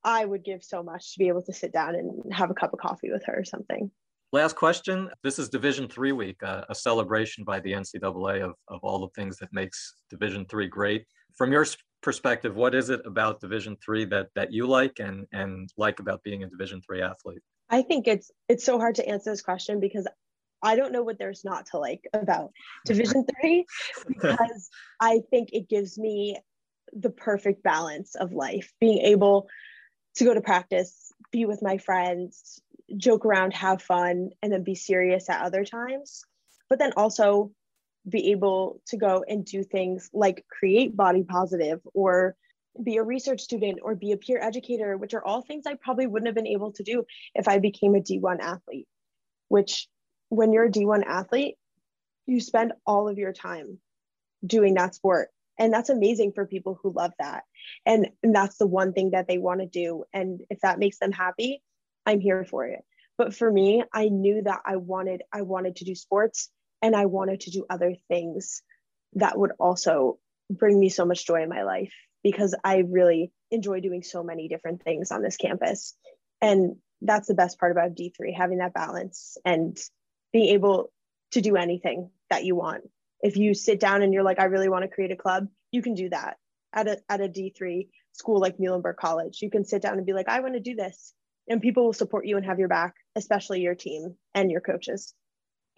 I 0.02 0.24
would 0.24 0.44
give 0.44 0.64
so 0.64 0.82
much 0.82 1.12
to 1.12 1.18
be 1.18 1.28
able 1.28 1.42
to 1.42 1.52
sit 1.52 1.72
down 1.72 1.94
and 1.94 2.32
have 2.32 2.50
a 2.50 2.54
cup 2.54 2.72
of 2.72 2.78
coffee 2.78 3.10
with 3.10 3.24
her 3.26 3.38
or 3.38 3.44
something. 3.44 3.90
Last 4.32 4.54
question. 4.54 5.10
This 5.24 5.38
is 5.38 5.48
Division 5.48 5.88
Three 5.88 6.12
week, 6.12 6.42
uh, 6.42 6.62
a 6.68 6.74
celebration 6.74 7.42
by 7.44 7.58
the 7.60 7.72
NCAA 7.72 8.42
of, 8.42 8.54
of 8.68 8.80
all 8.82 9.00
the 9.00 9.20
things 9.20 9.36
that 9.38 9.52
makes 9.52 9.96
Division 10.08 10.46
Three 10.46 10.68
great. 10.68 11.04
From 11.36 11.52
your 11.52 11.66
perspective, 12.00 12.54
what 12.54 12.74
is 12.74 12.90
it 12.90 13.00
about 13.04 13.40
Division 13.40 13.76
Three 13.84 14.04
that 14.06 14.28
that 14.36 14.52
you 14.52 14.66
like 14.66 15.00
and 15.00 15.26
and 15.32 15.68
like 15.76 15.98
about 15.98 16.22
being 16.22 16.44
a 16.44 16.48
Division 16.48 16.80
Three 16.80 17.02
athlete? 17.02 17.42
I 17.70 17.82
think 17.82 18.06
it's 18.06 18.30
it's 18.48 18.64
so 18.64 18.78
hard 18.78 18.94
to 18.96 19.08
answer 19.08 19.30
this 19.30 19.42
question 19.42 19.80
because 19.80 20.06
I 20.62 20.76
don't 20.76 20.92
know 20.92 21.02
what 21.02 21.18
there's 21.18 21.44
not 21.44 21.66
to 21.66 21.78
like 21.78 22.06
about 22.12 22.52
Division 22.84 23.24
Three 23.40 23.66
because 24.06 24.68
I 25.00 25.20
think 25.30 25.50
it 25.52 25.68
gives 25.68 25.98
me 25.98 26.36
the 26.92 27.10
perfect 27.10 27.62
balance 27.62 28.14
of 28.14 28.32
life, 28.32 28.72
being 28.80 28.98
able 28.98 29.48
to 30.16 30.24
go 30.24 30.34
to 30.34 30.40
practice, 30.40 31.12
be 31.30 31.44
with 31.44 31.62
my 31.62 31.78
friends, 31.78 32.60
joke 32.96 33.24
around, 33.24 33.54
have 33.54 33.80
fun, 33.80 34.30
and 34.42 34.52
then 34.52 34.64
be 34.64 34.74
serious 34.74 35.30
at 35.30 35.42
other 35.42 35.64
times. 35.64 36.24
But 36.68 36.78
then 36.78 36.92
also 36.96 37.52
be 38.08 38.32
able 38.32 38.80
to 38.86 38.96
go 38.96 39.24
and 39.26 39.44
do 39.44 39.62
things 39.62 40.10
like 40.12 40.44
create 40.48 40.96
body 40.96 41.22
positive 41.22 41.80
or 41.94 42.34
be 42.82 42.96
a 42.96 43.02
research 43.02 43.40
student 43.40 43.80
or 43.82 43.94
be 43.94 44.12
a 44.12 44.16
peer 44.16 44.40
educator, 44.40 44.96
which 44.96 45.14
are 45.14 45.24
all 45.24 45.42
things 45.42 45.66
I 45.66 45.74
probably 45.74 46.06
wouldn't 46.06 46.28
have 46.28 46.34
been 46.34 46.46
able 46.46 46.72
to 46.72 46.82
do 46.82 47.04
if 47.34 47.48
I 47.48 47.58
became 47.58 47.94
a 47.94 48.00
D1 48.00 48.40
athlete, 48.40 48.86
which 49.48 49.88
when 50.30 50.52
you're 50.52 50.64
a 50.64 50.70
D1 50.70 51.04
athlete, 51.04 51.56
you 52.26 52.40
spend 52.40 52.72
all 52.86 53.08
of 53.08 53.18
your 53.18 53.32
time 53.32 53.78
doing 54.44 54.74
that 54.74 54.94
sport. 54.94 55.28
And 55.58 55.72
that's 55.72 55.90
amazing 55.90 56.32
for 56.32 56.46
people 56.46 56.78
who 56.82 56.92
love 56.92 57.12
that. 57.18 57.44
And, 57.84 58.08
and 58.22 58.34
that's 58.34 58.56
the 58.56 58.66
one 58.66 58.94
thing 58.94 59.10
that 59.10 59.28
they 59.28 59.36
want 59.36 59.60
to 59.60 59.66
do. 59.66 60.04
And 60.14 60.40
if 60.48 60.60
that 60.60 60.78
makes 60.78 60.98
them 60.98 61.12
happy, 61.12 61.62
I'm 62.06 62.20
here 62.20 62.44
for 62.44 62.64
it. 62.64 62.82
But 63.18 63.34
for 63.34 63.50
me, 63.52 63.84
I 63.92 64.08
knew 64.08 64.40
that 64.42 64.60
I 64.64 64.76
wanted 64.76 65.22
I 65.30 65.42
wanted 65.42 65.76
to 65.76 65.84
do 65.84 65.94
sports 65.94 66.48
and 66.80 66.96
I 66.96 67.04
wanted 67.04 67.40
to 67.40 67.50
do 67.50 67.66
other 67.68 67.94
things 68.08 68.62
that 69.14 69.38
would 69.38 69.52
also 69.60 70.18
bring 70.48 70.80
me 70.80 70.88
so 70.88 71.04
much 71.04 71.26
joy 71.26 71.42
in 71.42 71.50
my 71.50 71.64
life 71.64 71.92
because 72.22 72.54
I 72.64 72.78
really 72.78 73.30
enjoy 73.50 73.80
doing 73.80 74.02
so 74.02 74.22
many 74.22 74.48
different 74.48 74.82
things 74.82 75.10
on 75.10 75.20
this 75.20 75.36
campus. 75.36 75.94
And 76.40 76.76
that's 77.02 77.28
the 77.28 77.34
best 77.34 77.58
part 77.58 77.72
about 77.72 77.94
D3, 77.94 78.34
having 78.34 78.58
that 78.58 78.72
balance 78.72 79.36
and 79.44 79.78
being 80.32 80.54
able 80.54 80.92
to 81.32 81.40
do 81.40 81.56
anything 81.56 82.10
that 82.30 82.44
you 82.44 82.56
want. 82.56 82.84
If 83.22 83.36
you 83.36 83.54
sit 83.54 83.80
down 83.80 84.02
and 84.02 84.12
you're 84.12 84.22
like, 84.22 84.40
I 84.40 84.44
really 84.44 84.68
want 84.68 84.82
to 84.82 84.88
create 84.88 85.10
a 85.10 85.16
club, 85.16 85.48
you 85.72 85.82
can 85.82 85.94
do 85.94 86.08
that 86.10 86.36
at 86.72 86.88
a, 86.88 86.98
at 87.08 87.20
a 87.20 87.28
D3 87.28 87.88
school 88.12 88.40
like 88.40 88.58
Muhlenberg 88.58 88.96
College. 88.96 89.38
You 89.42 89.50
can 89.50 89.64
sit 89.64 89.82
down 89.82 89.98
and 89.98 90.06
be 90.06 90.12
like, 90.12 90.28
I 90.28 90.40
want 90.40 90.54
to 90.54 90.60
do 90.60 90.74
this. 90.74 91.14
And 91.48 91.60
people 91.60 91.84
will 91.84 91.92
support 91.92 92.26
you 92.26 92.36
and 92.36 92.46
have 92.46 92.58
your 92.58 92.68
back, 92.68 92.94
especially 93.16 93.60
your 93.60 93.74
team 93.74 94.14
and 94.34 94.50
your 94.50 94.60
coaches. 94.60 95.14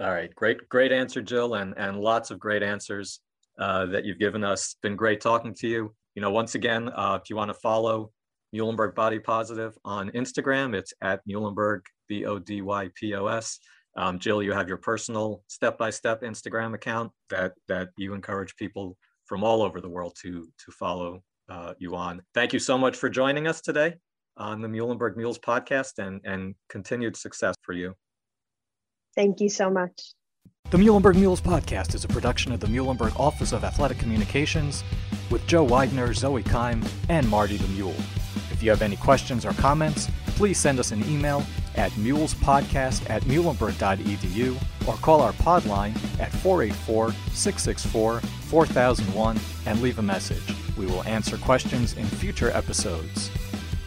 All 0.01 0.11
right, 0.11 0.35
great, 0.35 0.69
great 0.69 0.91
answer, 0.91 1.23
Jill, 1.23 1.55
and 1.55 1.75
and 1.77 2.01
lots 2.01 2.31
of 2.31 2.39
great 2.39 2.63
answers 2.63 3.21
uh, 3.59 3.87
that 3.87 4.05
you've 4.05 4.19
given 4.19 4.43
us. 4.43 4.77
Been 4.83 4.97
great 4.97 5.21
talking 5.21 5.55
to 5.55 5.69
you. 5.69 5.95
You 6.15 6.23
know, 6.23 6.31
once 6.31 6.55
again, 6.55 6.89
uh, 6.89 7.19
if 7.23 7.31
you 7.31 7.37
want 7.37 7.51
to 7.51 7.55
follow 7.55 8.11
Muhlenberg 8.55 8.95
Body 8.95 9.19
Positive 9.19 9.77
on 9.85 10.11
Instagram, 10.11 10.75
it's 10.75 10.93
at 11.03 11.21
Muhlenberg 11.29 11.81
B 12.09 12.25
O 12.25 12.39
D 12.39 12.63
Y 12.63 12.89
P 12.95 13.15
O 13.15 13.27
S. 13.27 13.59
Um, 13.97 14.19
Jill, 14.19 14.43
you 14.43 14.53
have 14.53 14.69
your 14.69 14.79
personal 14.79 15.43
step-by-step 15.49 16.23
Instagram 16.23 16.75
account 16.75 17.13
that 17.31 17.53
that 17.69 17.91
you 17.97 18.15
encourage 18.15 18.57
people 18.57 18.97
from 19.27 19.45
all 19.45 19.63
over 19.63 19.81
the 19.81 19.89
world 19.89 20.17
to 20.23 20.49
to 20.65 20.73
follow 20.73 21.23
uh, 21.49 21.75
you 21.79 21.95
on. 21.95 22.23
Thank 22.35 22.53
you 22.53 22.59
so 22.59 22.79
much 22.79 22.97
for 22.97 23.09
joining 23.09 23.47
us 23.47 23.61
today 23.61 23.97
on 24.37 24.63
the 24.63 24.69
Muhlenberg 24.69 25.17
Mules 25.17 25.39
podcast, 25.39 25.99
and 25.99 26.21
and 26.25 26.55
continued 26.69 27.17
success 27.17 27.55
for 27.63 27.73
you. 27.73 27.95
Thank 29.15 29.41
you 29.41 29.51
so 29.51 29.71
much. 29.71 30.15
The 30.71 30.79
Muhlenberg 30.79 31.17
Mules 31.17 31.43
podcast 31.43 31.95
is 31.95 32.05
a 32.05 32.09
production 32.09 32.51
of 32.53 32.61
the 32.61 32.67
Muhlenberg 32.67 33.19
Office 33.21 33.53
of 33.53 33.63
Athletic 33.63 33.99
Communications 33.99 34.83
with 35.31 35.47
Joe 35.47 35.65
Widener, 35.65 36.15
Zoe 36.15 36.43
Keim, 36.43 36.83
and 37.11 37.29
Marty 37.29 37.59
the 37.59 37.69
Mule. 37.69 37.95
If 38.51 38.63
you 38.63 38.71
have 38.71 38.81
any 38.81 38.97
questions 38.97 39.45
or 39.45 39.53
comments, 39.53 40.09
please 40.29 40.59
send 40.59 40.79
us 40.79 40.93
an 40.93 41.05
email 41.11 41.45
at 41.77 41.93
mulespodcast 41.93 43.09
at 43.09 43.23
muhlenberg.edu 43.23 44.57
or 44.87 44.95
call 44.95 45.21
our 45.21 45.33
pod 45.35 45.65
line 45.67 45.95
at 46.19 46.33
484 46.33 47.13
664 47.33 48.21
4001 48.21 49.41
and 49.67 49.83
leave 49.83 49.99
a 49.99 50.03
message. 50.03 50.55
We 50.77 50.87
will 50.87 51.03
answer 51.05 51.37
questions 51.37 51.95
in 51.95 52.05
future 52.05 52.51
episodes. 52.51 53.31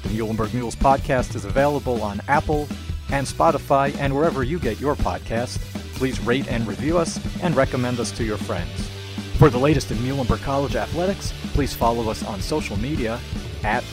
The 0.03 0.09
Muhlenberg 0.09 0.53
Mules 0.53 0.75
podcast 0.75 1.36
is 1.36 1.45
available 1.45 2.01
on 2.03 2.21
Apple 2.27 2.67
and 3.11 3.25
Spotify 3.25 3.95
and 3.97 4.13
wherever 4.15 4.43
you 4.43 4.59
get 4.59 4.79
your 4.79 4.95
podcast. 4.95 5.59
Please 5.95 6.19
rate 6.21 6.47
and 6.47 6.67
review 6.67 6.97
us 6.97 7.19
and 7.41 7.55
recommend 7.55 7.99
us 7.99 8.11
to 8.11 8.23
your 8.23 8.38
friends. 8.38 8.89
For 9.38 9.49
the 9.49 9.57
latest 9.57 9.91
in 9.91 9.97
Muhlenberg 9.97 10.41
College 10.43 10.75
athletics, 10.75 11.33
please 11.53 11.73
follow 11.73 12.09
us 12.09 12.23
on 12.23 12.41
social 12.41 12.77
media 12.77 13.19
at 13.63 13.83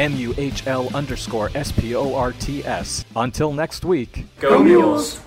MUHL 0.00 0.94
underscore 0.94 1.50
SPORTS. 1.50 3.04
Until 3.14 3.52
next 3.52 3.84
week, 3.84 4.24
Go 4.38 4.58
Mules! 4.58 5.20